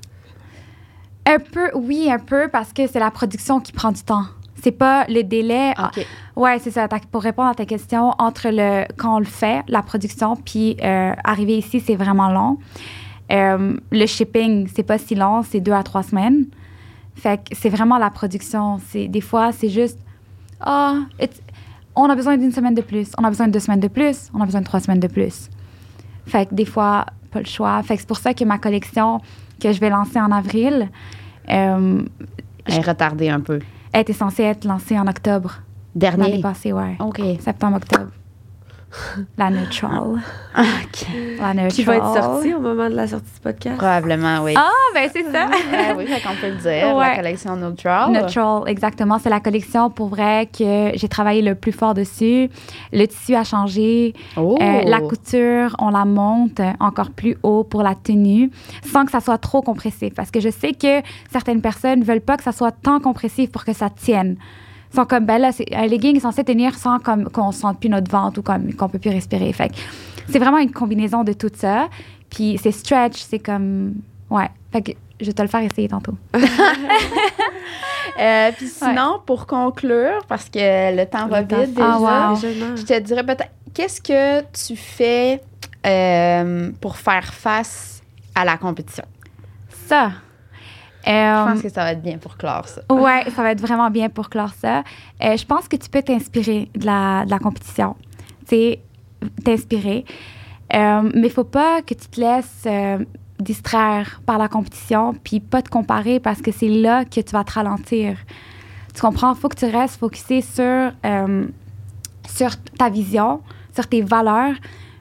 Un 1.27 1.39
peu, 1.39 1.71
oui, 1.75 2.11
un 2.11 2.19
peu, 2.19 2.49
parce 2.49 2.73
que 2.73 2.87
c'est 2.87 2.99
la 2.99 3.11
production 3.11 3.59
qui 3.61 3.73
prend 3.73 3.93
du 3.93 4.03
temps. 4.03 4.25
C'est 4.63 4.73
pas 4.73 5.07
le 5.09 5.23
délai. 5.23 5.73
OK. 5.79 6.07
Ouais, 6.37 6.59
c'est 6.59 6.71
ça. 6.71 6.87
Pour 7.11 7.23
répondre 7.23 7.49
à 7.49 7.55
ta 7.55 7.65
question, 7.65 8.13
entre 8.19 8.49
le 8.51 8.85
quand 8.97 9.17
on 9.17 9.19
le 9.19 9.25
fait, 9.25 9.63
la 9.69 9.83
production, 9.83 10.37
puis 10.37 10.77
arriver 10.81 11.59
ici, 11.59 11.81
c'est 11.81 11.97
vraiment 11.97 12.31
long. 12.31 12.59
Euh, 13.33 13.77
le 13.91 14.07
shipping, 14.07 14.69
c'est 14.75 14.83
pas 14.83 14.99
si 14.99 15.15
long, 15.15 15.43
c'est 15.43 15.61
deux 15.61 15.73
à 15.73 15.83
trois 15.83 16.03
semaines. 16.03 16.47
Fait 17.15 17.39
que 17.39 17.57
c'est 17.57 17.69
vraiment 17.69 17.99
la 17.99 18.11
production. 18.11 18.79
C'est, 18.89 19.09
des 19.09 19.21
fois, 19.21 19.53
c'est 19.53 19.69
juste, 19.69 19.99
ah, 20.61 21.01
on 21.97 22.09
a 22.11 22.17
besoin 22.17 22.37
d'une 22.37 22.53
semaine 22.53 22.75
de 22.75 22.83
plus, 22.83 23.13
on 23.19 23.25
a 23.25 23.29
besoin 23.29 23.47
de 23.47 23.53
deux 23.53 23.61
semaines 23.61 23.81
de 23.81 23.89
plus, 23.89 24.31
on 24.35 24.41
a 24.41 24.45
besoin 24.45 24.61
de 24.61 24.67
trois 24.67 24.81
semaines 24.81 25.01
de 25.01 25.09
plus. 25.09 25.49
Fait 26.27 26.47
que 26.47 26.55
des 26.55 26.65
fois, 26.65 27.07
pas 27.31 27.41
le 27.41 27.47
choix. 27.47 27.83
Fait 27.83 27.95
que 27.95 28.01
c'est 28.01 28.09
pour 28.09 28.19
ça 28.19 28.33
que 28.33 28.45
ma 28.45 28.59
collection 28.59 29.21
que 29.61 29.73
je 29.73 29.81
vais 29.81 29.91
lancer 29.91 30.21
en 30.21 30.31
avril. 30.31 30.89
Euh, 31.51 32.03
elle 32.67 32.75
est 32.75 32.81
retardée 32.81 33.29
un 33.29 33.41
peu. 33.41 33.61
Elle 33.93 34.01
était 34.01 34.13
censée 34.13 34.43
être 34.45 34.65
lancée 34.65 34.99
en 34.99 35.07
octobre. 35.07 35.61
Dernier? 35.95 36.31
L'année 36.31 36.43
passée, 36.43 36.73
ouais. 36.73 36.97
OK. 36.99 37.21
Septembre-octobre. 37.41 38.11
La 39.39 39.51
neutral. 39.51 40.21
OK. 40.57 41.07
La 41.39 41.55
neutral. 41.55 41.73
Qui 41.73 41.83
va 41.85 41.97
être 41.97 42.15
sorti 42.15 42.55
au 42.55 42.61
moment 42.61 42.89
de 42.89 42.95
la 42.95 43.07
sortie 43.07 43.33
du 43.35 43.41
podcast? 43.41 43.77
Probablement, 43.77 44.43
oui. 44.43 44.55
Ah, 44.57 44.71
ben 44.95 45.09
c'est 45.13 45.25
ça. 45.25 45.47
Ouais, 45.47 45.95
oui, 45.97 46.07
fait 46.07 46.21
qu'on 46.21 46.35
peut 46.35 46.49
le 46.49 46.57
dire. 46.57 46.97
Ouais. 46.97 47.09
La 47.09 47.17
collection 47.17 47.57
Neutral. 47.57 48.13
Neutral, 48.13 48.63
exactement. 48.67 49.19
C'est 49.19 49.31
la 49.31 49.41
collection 49.41 49.91
pour 49.91 50.09
vrai 50.09 50.47
que 50.47 50.93
j'ai 50.95 51.09
travaillé 51.09 51.43
le 51.43 51.55
plus 51.55 51.73
fort 51.73 51.95
dessus. 51.95 52.49
Le 52.93 53.07
tissu 53.07 53.35
a 53.35 53.45
changé. 53.45 54.15
Oh. 54.37 54.57
Euh, 54.61 54.83
la 54.85 55.01
couture, 55.01 55.75
on 55.79 55.91
la 55.91 56.05
monte 56.05 56.61
encore 56.81 57.11
plus 57.11 57.37
haut 57.43 57.65
pour 57.65 57.83
la 57.83 57.95
tenue, 57.95 58.51
sans 58.93 59.05
que 59.05 59.11
ça 59.11 59.21
soit 59.21 59.39
trop 59.39 59.63
compressif. 59.63 60.15
Parce 60.15 60.31
que 60.31 60.41
je 60.41 60.51
sais 60.51 60.73
que 60.73 61.03
certaines 61.31 61.61
personnes 61.61 62.03
veulent 62.03 62.21
pas 62.21 62.37
que 62.37 62.45
ça 62.45 62.53
soit 62.53 62.73
tant 62.73 63.01
compressif 63.01 63.51
pour 63.51 63.65
que 63.65 63.73
ça 63.73 63.91
tienne. 63.91 64.37
Ils 64.95 64.97
sont 64.99 65.07
comme, 65.07 65.27
ben 65.27 65.39
là, 65.39 65.51
c'est- 65.51 65.75
un 65.75 65.87
legging 65.89 66.17
est 66.17 66.21
censé 66.21 66.45
tenir 66.45 66.77
sans 66.79 67.01
comme, 67.01 67.29
qu'on 67.29 67.51
sente 67.51 67.81
plus 67.81 67.89
notre 67.89 68.09
ventre 68.09 68.39
ou 68.39 68.43
comme, 68.43 68.73
qu'on 68.75 68.89
peut 68.89 69.01
plus 69.01 69.11
respirer. 69.11 69.53
Fait 69.53 69.71
que 69.71 69.75
c'est 70.29 70.39
vraiment 70.39 70.59
une 70.59 70.71
combinaison 70.71 71.25
de 71.25 71.33
tout 71.33 71.51
ça. 71.53 71.89
Puis 72.31 72.61
c'est 72.63 72.71
stretch, 72.71 73.17
c'est 73.21 73.41
comme, 73.41 73.95
ouais. 74.31 74.49
Fait 74.73 74.83
que 74.83 74.93
je 75.21 75.27
vais 75.27 75.33
te 75.33 75.43
le 75.43 75.49
faire 75.49 75.63
essayer 75.63 75.89
tantôt. 75.89 76.15
Euh, 78.21 78.53
Puis 78.57 78.69
sinon, 78.69 79.21
pour 79.27 79.45
conclure, 79.47 80.21
parce 80.29 80.49
que 80.49 80.95
le 80.97 81.05
temps 81.07 81.27
va 81.27 81.43
temps 81.43 81.59
vite 81.63 81.75
déjà, 81.75 81.89
Ah, 81.97 82.31
wow. 82.33 82.37
Je 82.77 82.83
te 82.85 83.01
dirais 83.01 83.25
peut-être, 83.25 83.51
qu'est-ce 83.73 84.01
que 84.01 84.43
tu 84.53 84.77
fais 84.77 85.41
euh, 85.85 86.71
pour 86.81 86.97
faire 86.97 87.35
face 87.35 88.03
à 88.37 88.45
la 88.45 88.57
compétition? 88.57 89.05
Ça. 89.89 90.13
Je 91.07 91.11
Euh, 91.11 91.45
pense 91.53 91.63
que 91.63 91.69
ça 91.69 91.85
va 91.85 91.93
être 91.93 92.03
bien 92.03 92.19
pour 92.19 92.37
clore 92.37 92.67
ça. 92.67 92.81
Ouais, 92.91 93.25
ça 93.35 93.43
va 93.43 93.51
être 93.53 93.61
vraiment 93.61 93.91
bien 93.91 94.09
pour 94.09 94.29
clore 94.31 94.53
ça. 94.55 94.83
Euh, 95.23 95.37
je 95.37 95.45
pense 95.45 95.69
que 95.69 95.77
tu 95.77 95.89
peux 95.91 96.03
t'inspirer 96.03 96.71
de 96.75 96.87
la, 96.87 97.25
de 97.25 97.31
la 97.31 97.39
compétition. 97.39 97.97
Tu 98.49 98.57
sais, 98.57 98.81
t'inspirer. 99.45 100.05
Euh, 100.75 101.03
mais 101.15 101.27
il 101.29 101.31
faut 101.31 101.45
pas 101.45 101.83
que 101.83 101.95
tu 101.95 102.07
te 102.09 102.21
laisses 102.21 102.65
euh, 102.67 102.99
distraire 103.39 104.21
par 104.25 104.39
la 104.39 104.49
compétition, 104.49 105.15
puis 105.23 105.41
pas 105.41 105.61
te 105.63 105.69
comparer 105.69 106.21
parce 106.21 106.41
que 106.41 106.51
c'est 106.53 106.69
là 106.69 107.05
que 107.05 107.21
tu 107.21 107.33
vas 107.33 107.45
te 107.45 107.53
ralentir. 107.53 108.17
Tu 108.95 109.01
comprends? 109.01 109.35
Il 109.35 109.39
faut 109.41 109.49
que 109.49 109.57
tu 109.57 109.67
restes 109.67 109.99
focusé 109.99 110.41
sur, 110.41 110.93
sur 112.29 112.51
ta 112.79 112.89
vision, 112.89 113.41
sur 113.75 113.87
tes 113.89 114.03
valeurs, 114.03 114.55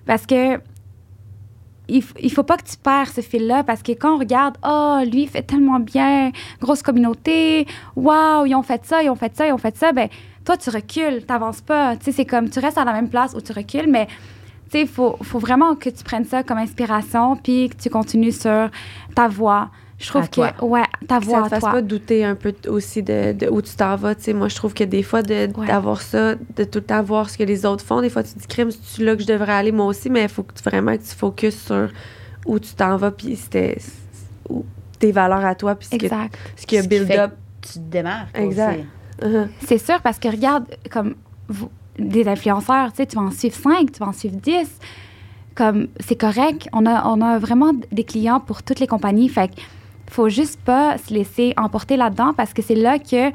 parce 0.06 0.26
que 0.26 0.60
il, 1.88 2.04
il 2.22 2.32
faut 2.32 2.44
pas 2.44 2.58
que 2.58 2.64
tu 2.64 2.78
perds 2.78 3.10
ce 3.10 3.22
fil-là 3.22 3.64
parce 3.64 3.84
que 3.84 3.92
quand 3.92 4.16
on 4.16 4.20
regarde, 4.20 4.58
oh, 4.66 5.00
lui, 5.10 5.24
il 5.24 5.30
fait 5.30 5.42
tellement 5.42 5.80
bien, 5.80 6.32
grosse 6.62 6.82
communauté, 6.82 7.68
waouh, 7.96 8.46
ils 8.46 8.56
ont 8.56 8.64
fait 8.64 8.86
ça, 8.86 9.04
ils 9.04 9.10
ont 9.10 9.16
fait 9.16 9.36
ça, 9.36 9.48
ils 9.48 9.54
ont 9.54 9.58
fait 9.58 9.76
ça, 9.76 9.92
ben 9.92 10.08
toi, 10.46 10.58
tu 10.58 10.70
recules, 10.70 11.26
t'avances 11.26 11.62
pas. 11.62 11.96
Tu 11.98 12.06
sais, 12.06 12.12
c'est 12.12 12.26
comme, 12.26 12.50
tu 12.50 12.60
restes 12.60 12.78
à 12.78 12.86
la 12.86 12.94
même 12.94 13.10
place 13.10 13.34
où 13.34 13.42
tu 13.42 13.52
recules, 13.52 13.90
mais 13.90 14.08
tu 14.08 14.72
sais, 14.72 14.82
il 14.82 14.88
faut, 14.88 15.18
faut 15.22 15.40
vraiment 15.40 15.76
que 15.76 15.90
tu 15.90 16.04
prennes 16.04 16.26
ça 16.26 16.44
comme 16.44 16.58
inspiration 16.58 17.36
puis 17.36 17.70
que 17.70 17.76
tu 17.76 17.90
continues 17.90 18.32
sur 18.32 18.70
ta 19.16 19.28
voie. 19.28 19.70
Je 20.04 20.10
trouve 20.10 20.24
À 20.24 20.28
que, 20.28 20.32
toi. 20.32 20.54
ouais, 20.62 20.84
ta 21.08 21.20
Que 21.20 21.26
voie 21.26 21.38
ça 21.40 21.42
à 21.42 21.44
te 21.46 21.50
fasse 21.50 21.60
toi. 21.62 21.72
pas 21.72 21.82
douter 21.82 22.26
un 22.26 22.36
peu 22.36 22.54
aussi 22.68 23.02
de, 23.02 23.32
de 23.34 23.48
où 23.50 23.62
tu 23.62 23.74
t'en 23.76 23.96
vas. 23.96 24.16
Tu 24.16 24.24
sais, 24.24 24.34
moi, 24.34 24.50
je 24.50 24.56
trouve 24.56 24.74
que 24.74 24.84
des 24.84 25.02
fois, 25.02 25.22
de- 25.22 25.50
Ouais. 25.58 25.68
d'avoir 25.68 26.02
ça, 26.02 26.36
de 26.36 26.64
tout 26.66 26.80
le 26.80 26.84
temps 26.86 27.02
voir 27.02 27.30
ce 27.30 27.38
que 27.38 27.44
les 27.44 27.66
autres 27.66 27.86
font, 27.86 28.02
des 28.02 28.10
fois, 28.10 28.22
tu 28.24 28.34
te 28.34 28.40
dis, 28.40 28.48
crime, 28.48 28.70
c'est 28.72 29.02
là 29.04 29.16
que 29.16 29.22
je 29.22 29.28
devrais 29.28 29.54
aller? 29.54 29.72
Moi 29.72 29.86
aussi, 29.86 30.10
mais 30.10 30.24
il 30.24 30.30
faut 30.30 30.44
que 30.44 30.54
tu, 30.54 30.62
vraiment 30.64 30.96
que 30.98 31.02
tu 31.04 31.16
focuses 31.16 31.58
sur 31.60 31.90
où 32.46 32.60
tu 32.60 32.74
t'en 32.74 32.98
vas, 32.98 33.12
puis 33.12 33.36
c'était 33.38 33.78
où- 34.50 34.66
tes 35.00 35.12
valeurs 35.12 35.46
à 35.46 35.56
toi, 35.56 35.76
puis 35.76 35.88
ce, 35.90 35.96
que, 35.98 36.06
Exact. 36.06 36.38
ce 36.58 36.66
qui 36.66 36.78
a 36.78 36.82
Ce 36.84 36.88
qui 36.88 36.90
build 36.90 37.08
fait 37.08 37.20
up. 37.20 37.32
que 37.62 37.68
Tu 37.68 37.74
te 37.76 37.80
démarques 37.80 38.38
Exact. 38.38 38.84
Uh-huh. 39.22 39.48
C'est 39.66 39.78
sûr, 39.78 40.02
parce 40.02 40.20
que 40.20 40.28
regarde, 40.28 40.66
comme 40.92 41.16
vous- 41.48 41.70
des 41.98 42.28
influenceurs, 42.28 42.92
tu 42.92 42.98
sais, 42.98 43.06
tu 43.06 43.16
vas 43.16 43.22
en 43.22 43.32
suivre 43.32 43.56
5, 43.56 43.92
tu 43.92 44.00
vas 44.00 44.08
en 44.08 44.14
suivre 44.14 44.36
10. 44.36 44.68
Comme, 45.56 45.88
c'est 46.00 46.16
correct. 46.20 46.68
On 46.74 46.86
a, 46.88 47.08
on 47.08 47.22
a 47.22 47.38
vraiment 47.38 47.74
des 47.92 48.04
clients 48.04 48.40
pour 48.40 48.64
toutes 48.64 48.80
les 48.80 48.88
compagnies. 48.88 49.30
Fait 49.30 49.52
faut 50.10 50.30
juste 50.30 50.60
pas 50.62 50.98
se 50.98 51.14
laisser 51.14 51.54
emporter 51.58 51.98
là-dedans 51.98 52.34
parce 52.36 52.54
que 52.54 52.62
c'est 52.62 52.76
là 52.76 53.00
que 53.00 53.32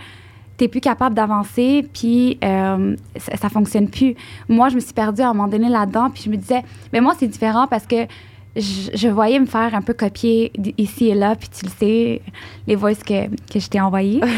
tu 0.59 0.69
plus 0.69 0.81
capable 0.81 1.15
d'avancer, 1.15 1.87
puis 1.93 2.37
euh, 2.43 2.97
ça, 3.17 3.37
ça 3.37 3.49
fonctionne 3.49 3.89
plus. 3.89 4.17
Moi, 4.49 4.69
je 4.71 4.75
me 4.75 4.81
suis 4.81 4.93
perdue 4.93 5.23
à 5.23 5.31
un 5.31 5.35
moment 5.35 5.49
donné 5.49 5.69
là-dedans, 5.69 6.11
puis 6.11 6.25
je 6.25 6.31
me 6.31 6.37
disais, 6.37 6.65
mais 6.93 7.01
moi, 7.01 7.15
c'est 7.17 7.29
différent 7.29 7.69
parce 7.69 7.87
que 7.87 8.07
je, 8.57 8.91
je 8.93 9.09
voyais 9.09 9.39
me 9.39 9.47
faire 9.47 9.75
un 9.75 9.83
peu 9.83 9.95
copier 9.95 10.53
ici 10.77 11.09
et 11.09 11.15
là, 11.15 11.37
puis 11.37 11.49
tu 11.49 11.65
le 11.65 11.71
sais, 11.71 12.23
les 12.67 12.75
voices 12.75 13.05
que, 13.05 13.29
que 13.29 13.61
je 13.61 13.69
t'ai 13.69 13.81
envoyées. 13.81 14.21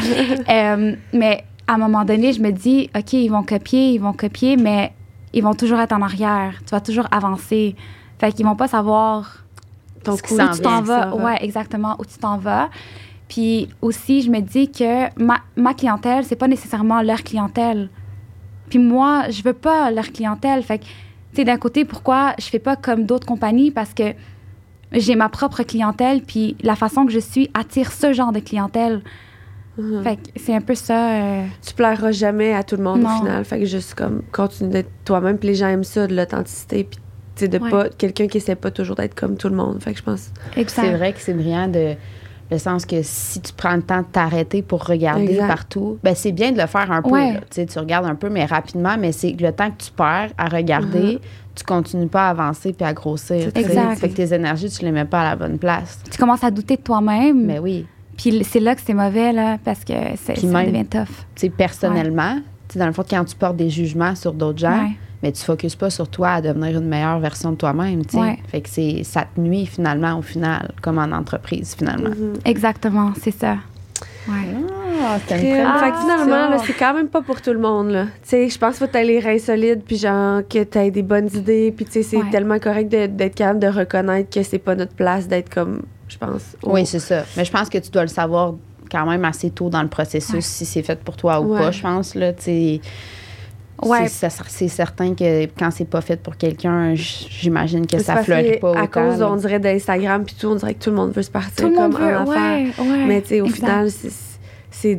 Euh, 0.48 0.96
mais 1.12 1.44
à 1.66 1.74
un 1.74 1.78
moment 1.78 2.04
donné, 2.04 2.32
je 2.32 2.40
me 2.40 2.50
dis, 2.50 2.90
OK, 2.96 3.12
ils 3.12 3.28
vont 3.28 3.44
copier, 3.44 3.92
ils 3.92 4.00
vont 4.00 4.12
copier, 4.12 4.56
mais 4.56 4.92
ils 5.32 5.42
vont 5.42 5.54
toujours 5.54 5.78
être 5.78 5.92
en 5.92 6.02
arrière. 6.02 6.54
Tu 6.64 6.70
vas 6.70 6.80
toujours 6.80 7.06
avancer. 7.12 7.76
Fait 8.18 8.32
qu'ils 8.32 8.44
vont 8.44 8.56
pas 8.56 8.66
savoir 8.66 9.39
Ton 10.04 10.12
où 10.14 10.16
tu 10.16 10.62
t'en 10.62 10.82
vas. 10.82 11.14
Ouais, 11.14 11.36
exactement, 11.42 11.96
où 11.98 12.04
tu 12.04 12.18
t'en 12.18 12.38
vas. 12.38 12.70
Puis 13.28 13.68
aussi, 13.80 14.22
je 14.22 14.30
me 14.30 14.40
dis 14.40 14.70
que 14.70 15.08
ma, 15.22 15.38
ma 15.56 15.74
clientèle, 15.74 16.24
c'est 16.24 16.36
pas 16.36 16.48
nécessairement 16.48 17.00
leur 17.02 17.22
clientèle. 17.22 17.88
Puis 18.68 18.78
moi, 18.78 19.24
je 19.30 19.42
veux 19.42 19.52
pas 19.52 19.90
leur 19.90 20.10
clientèle. 20.12 20.62
Fait 20.62 20.78
que, 20.78 20.84
tu 20.84 20.90
sais, 21.36 21.44
d'un 21.44 21.56
côté, 21.58 21.84
pourquoi 21.84 22.34
je 22.38 22.46
fais 22.46 22.58
pas 22.58 22.76
comme 22.76 23.04
d'autres 23.04 23.26
compagnies? 23.26 23.70
Parce 23.70 23.94
que 23.94 24.14
j'ai 24.92 25.14
ma 25.14 25.28
propre 25.28 25.62
clientèle, 25.62 26.22
puis 26.22 26.56
la 26.62 26.74
façon 26.74 27.06
que 27.06 27.12
je 27.12 27.20
suis 27.20 27.48
attire 27.54 27.92
ce 27.92 28.12
genre 28.12 28.32
de 28.32 28.40
clientèle. 28.40 29.02
Mhm. 29.78 30.02
Fait 30.02 30.16
que 30.16 30.22
c'est 30.36 30.54
un 30.54 30.60
peu 30.60 30.74
ça. 30.74 31.12
euh, 31.12 31.44
Tu 31.64 31.74
plairas 31.74 32.10
jamais 32.10 32.52
à 32.54 32.64
tout 32.64 32.76
le 32.76 32.82
monde 32.82 33.00
Non. 33.02 33.14
au 33.14 33.18
final. 33.20 33.44
Fait 33.44 33.60
que 33.60 33.64
juste 33.66 33.94
comme 33.94 34.22
continue 34.32 34.70
d'être 34.70 34.90
toi-même. 35.04 35.38
Puis 35.38 35.48
les 35.50 35.54
gens 35.54 35.68
aiment 35.68 35.84
ça, 35.84 36.08
de 36.08 36.14
l'authenticité. 36.16 36.82
Puis 36.84 36.98
tu 37.46 37.52
sais, 37.52 37.58
de 37.58 37.62
Ouais. 37.62 37.70
pas 37.70 37.88
quelqu'un 37.90 38.26
qui 38.28 38.38
essaie 38.38 38.54
pas 38.54 38.70
toujours 38.70 38.96
d'être 38.96 39.14
comme 39.14 39.36
tout 39.36 39.48
le 39.48 39.56
monde. 39.56 39.78
Fait 39.82 39.92
que 39.92 39.98
je 39.98 40.02
pense. 40.04 40.30
exact. 40.56 40.82
C'est 40.86 40.92
vrai 40.96 41.12
que 41.12 41.20
c'est 41.20 41.34
brillant 41.34 41.68
de 41.68 41.94
le 42.52 42.58
sens 42.58 42.84
que 42.84 42.96
si 43.02 43.40
tu 43.40 43.52
prends 43.52 43.76
le 43.76 43.82
temps 43.82 44.00
de 44.00 44.06
t'arrêter 44.10 44.60
pour 44.62 44.84
regarder 44.84 45.34
Exact. 45.34 45.46
partout, 45.46 45.98
ben 46.02 46.16
c'est 46.16 46.32
bien 46.32 46.50
de 46.50 46.58
le 46.60 46.66
faire 46.66 46.90
un 46.90 47.00
peu. 47.00 47.10
Ouais. 47.10 47.34
là. 47.34 47.40
Tu 47.42 47.46
sais, 47.52 47.66
tu 47.66 47.78
regardes 47.78 48.06
un 48.06 48.16
peu, 48.16 48.28
mais 48.28 48.44
rapidement, 48.44 48.96
mais 48.98 49.12
c'est 49.12 49.30
le 49.38 49.52
temps 49.52 49.70
que 49.70 49.84
tu 49.84 49.92
perds 49.92 50.30
à 50.36 50.46
regarder, 50.48 51.12
Mhm. 51.14 51.18
tu 51.54 51.64
continues 51.64 52.08
pas 52.08 52.26
à 52.26 52.30
avancer 52.30 52.72
puis 52.72 52.84
à 52.84 52.92
grossir. 52.92 53.50
Exact. 53.54 54.00
Fait 54.00 54.08
que 54.08 54.14
tes 54.16 54.34
énergies, 54.34 54.68
tu 54.68 54.84
les 54.84 54.90
mets 54.90 55.04
pas 55.04 55.20
à 55.20 55.30
la 55.30 55.36
bonne 55.36 55.58
place. 55.58 56.00
Tu 56.10 56.18
commences 56.18 56.42
à 56.42 56.50
douter 56.50 56.76
de 56.76 56.82
toi-même. 56.82 57.46
Mais 57.46 57.60
oui, 57.60 57.86
Puis 58.16 58.42
c'est 58.44 58.60
là 58.60 58.74
que 58.74 58.80
c'est 58.84 58.94
mauvais, 58.94 59.32
là, 59.32 59.56
parce 59.64 59.84
que 59.84 59.94
c'est, 60.16 60.36
ça 60.36 60.46
même- 60.48 60.66
devient 60.72 60.84
tough. 60.86 61.06
tu 61.36 61.42
sais, 61.42 61.48
personnellement, 61.50 62.38
dans 62.74 62.86
le 62.86 62.92
fond, 62.92 63.04
quand 63.08 63.24
tu 63.24 63.36
portes 63.36 63.56
des 63.56 63.70
jugements 63.70 64.14
sur 64.16 64.32
d'autres 64.32 64.58
gens, 64.58 64.82
Ouais. 64.82 64.90
Mais 65.22 65.32
tu 65.32 65.42
focuses 65.44 65.74
pas 65.76 65.90
sur 65.90 66.08
toi 66.08 66.30
à 66.34 66.40
devenir 66.40 66.78
une 66.78 66.88
meilleure 66.88 67.18
version 67.20 67.52
de 67.52 67.56
toi-même, 67.56 68.04
tu 68.06 68.12
sais. 68.16 68.18
Ouais. 68.22 68.38
Fait 68.48 68.60
que 68.60 68.68
c'est, 68.68 69.02
ça 69.04 69.26
te 69.34 69.40
nuit 69.40 69.66
finalement 69.66 70.18
au 70.18 70.22
final, 70.22 70.72
comme 70.82 70.98
en 70.98 71.12
entreprise 71.12 71.74
finalement. 71.76 72.10
Mhm. 72.10 72.34
Exactement, 72.44 73.12
c'est 73.20 73.30
ça. 73.36 73.56
Ouais. 74.28 74.34
Ah, 75.02 75.18
c'était 75.20 75.40
une 75.40 75.54
Fait 75.78 75.90
que 75.92 75.96
finalement, 75.98 76.58
c'est 76.58 76.72
quand 76.74 76.92
même 76.94 77.08
pas 77.08 77.22
pour 77.22 77.40
tout 77.40 77.52
le 77.52 77.58
monde. 77.58 77.88
Là. 77.90 78.04
Tu 78.22 78.28
sais, 78.28 78.48
je 78.50 78.58
pense 78.58 78.72
qu'il 78.76 78.80
faut 78.80 78.86
que 78.86 78.92
t'aies 78.92 79.04
les 79.04 79.18
reins 79.18 79.38
solides, 79.38 79.82
puis 79.86 79.96
genre, 79.96 80.42
que 80.48 80.62
t'aies 80.62 80.90
des 80.90 81.02
bonnes 81.02 81.28
idées, 81.34 81.72
puis 81.74 81.86
tu 81.86 81.92
sais, 81.92 82.02
c'est 82.02 82.16
Ouais. 82.18 82.30
tellement 82.30 82.58
correct 82.58 82.90
de- 82.92 83.06
d'être 83.06 83.34
capable 83.34 83.60
de 83.60 83.66
reconnaître 83.68 84.28
que 84.30 84.42
c'est 84.42 84.58
pas 84.58 84.74
notre 84.74 84.94
place 84.94 85.26
d'être 85.26 85.48
comme, 85.52 85.82
je 86.08 86.18
pense. 86.18 86.54
au- 86.62 86.72
Oui, 86.72 86.84
c'est 86.84 86.98
ça. 86.98 87.24
Mais 87.36 87.44
je 87.46 87.50
pense 87.50 87.70
que 87.70 87.78
tu 87.78 87.90
dois 87.90 88.02
le 88.02 88.08
savoir 88.08 88.54
quand 88.90 89.06
même 89.06 89.24
assez 89.24 89.50
tôt 89.50 89.70
dans 89.70 89.82
le 89.82 89.88
processus 89.88 90.34
Ouais. 90.34 90.40
si 90.42 90.66
c'est 90.66 90.82
fait 90.82 90.98
pour 91.02 91.16
toi 91.16 91.40
ou 91.40 91.52
Ouais. 91.54 91.58
pas, 91.60 91.70
je 91.70 91.80
pense. 91.80 92.14
Là, 92.14 92.32
tu 92.34 92.42
sais. 92.44 92.80
Ouais. 93.82 94.08
C'est, 94.08 94.68
certain 94.68 95.14
que 95.14 95.44
quand 95.58 95.70
c'est 95.70 95.84
pas 95.84 96.00
fait 96.00 96.20
pour 96.20 96.36
quelqu'un, 96.36 96.94
j'imagine 96.94 97.86
que 97.86 97.98
ça 97.98 98.22
fleurit 98.22 98.58
pas 98.58 98.68
À 98.76 98.84
autant. 98.84 99.08
cause, 99.08 99.20
là. 99.20 99.30
on 99.30 99.36
dirait, 99.36 99.58
d'Instagram, 99.60 100.24
puis 100.24 100.34
tout, 100.38 100.48
on 100.48 100.54
dirait 100.54 100.74
que 100.74 100.82
tout 100.84 100.90
le 100.90 100.96
monde 100.96 101.12
veut 101.12 101.22
se 101.22 101.30
partir 101.30 101.68
Tout 101.68 101.74
comme 101.74 101.94
affaires. 101.96 102.28
ouais, 102.28 102.70
ouais. 102.78 103.04
Mais 103.06 103.22
tu 103.22 103.28
sais, 103.28 103.40
au 103.40 103.46
exact. 103.46 103.58
final, 103.58 103.90
c'est 103.90 104.98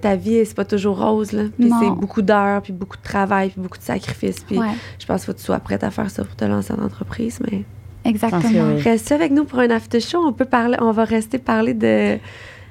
ta- 0.00 0.16
vie, 0.16 0.44
c'est 0.44 0.54
pas 0.54 0.64
toujours 0.64 0.98
rose, 0.98 1.32
là. 1.32 1.44
Puis 1.58 1.70
c'est 1.80 1.90
beaucoup 1.90 2.22
d'heures, 2.22 2.62
puis 2.62 2.72
beaucoup 2.72 2.96
de 2.96 3.02
travail, 3.02 3.50
puis 3.50 3.60
beaucoup 3.60 3.78
de 3.78 3.82
sacrifices. 3.82 4.40
Puis 4.40 4.58
je 4.98 5.06
pense 5.06 5.20
qu'il 5.20 5.26
faut 5.26 5.32
que 5.32 5.38
tu 5.38 5.44
sois 5.44 5.58
prête 5.60 5.84
à 5.84 5.90
faire 5.90 6.10
ça 6.10 6.24
pour 6.24 6.34
te 6.36 6.44
lancer 6.44 6.72
en 6.72 6.84
entreprise. 6.84 7.40
Mais 7.50 7.62
exactement. 8.04 8.76
Reste 8.78 9.12
avec 9.12 9.32
nous 9.32 9.44
pour 9.44 9.58
un 9.58 9.70
after 9.70 10.00
show? 10.00 10.18
On 10.24 10.32
peut 10.32 10.44
parler, 10.44 10.76
on 10.80 10.92
va 10.92 11.04
rester 11.04 11.38
parler 11.38 11.74
de, 11.74 12.18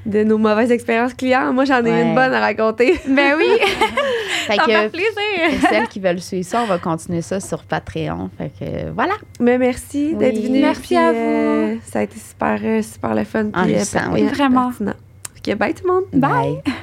de 0.06 0.24
nos 0.24 0.38
mauvaises 0.38 0.72
expériences 0.72 1.14
clients. 1.14 1.54
Moi, 1.54 1.66
j'en 1.66 1.84
ai 1.86 1.92
Ouais. 1.92 2.02
une 2.02 2.16
bonne 2.16 2.34
à 2.34 2.40
raconter. 2.40 3.00
Ben 3.08 3.36
oui, 3.38 3.46
Fait 4.48 4.56
ça 4.56 4.64
que 4.66 4.72
fait 4.72 4.90
plaisir. 4.90 5.60
pour 5.60 5.70
celles 5.70 5.88
qui 5.88 6.00
veulent 6.00 6.20
suivre 6.22 6.46
ça, 6.48 6.62
on 6.64 6.66
va 6.66 6.78
continuer 6.80 7.22
ça 7.22 7.40
sur 7.40 7.64
Patreon. 7.64 8.30
Fait 8.38 8.52
que 8.60 8.90
voilà. 8.92 9.14
Mais 9.40 9.58
merci 9.58 10.10
Oui. 10.14 10.16
d'être 10.16 10.40
venu. 10.42 10.60
Merci 10.62 10.82
puis, 10.82 10.98
à 10.98 11.10
euh, 11.12 11.76
ça 11.86 12.00
a 12.00 12.02
été 12.04 12.18
super, 12.20 12.60
euh, 12.64 12.82
super 12.82 13.14
le 13.14 13.24
fun. 13.24 13.46
puis, 13.52 13.76
euh, 13.76 13.84
oui. 14.12 14.24
Vraiment. 14.24 14.70
pertinent. 14.70 14.94
Ok, 15.48 15.56
bye 15.56 15.74
tout 15.74 15.88
le 15.88 15.94
monde. 15.94 16.04
Bye. 16.14 16.62
Bye. 16.64 16.74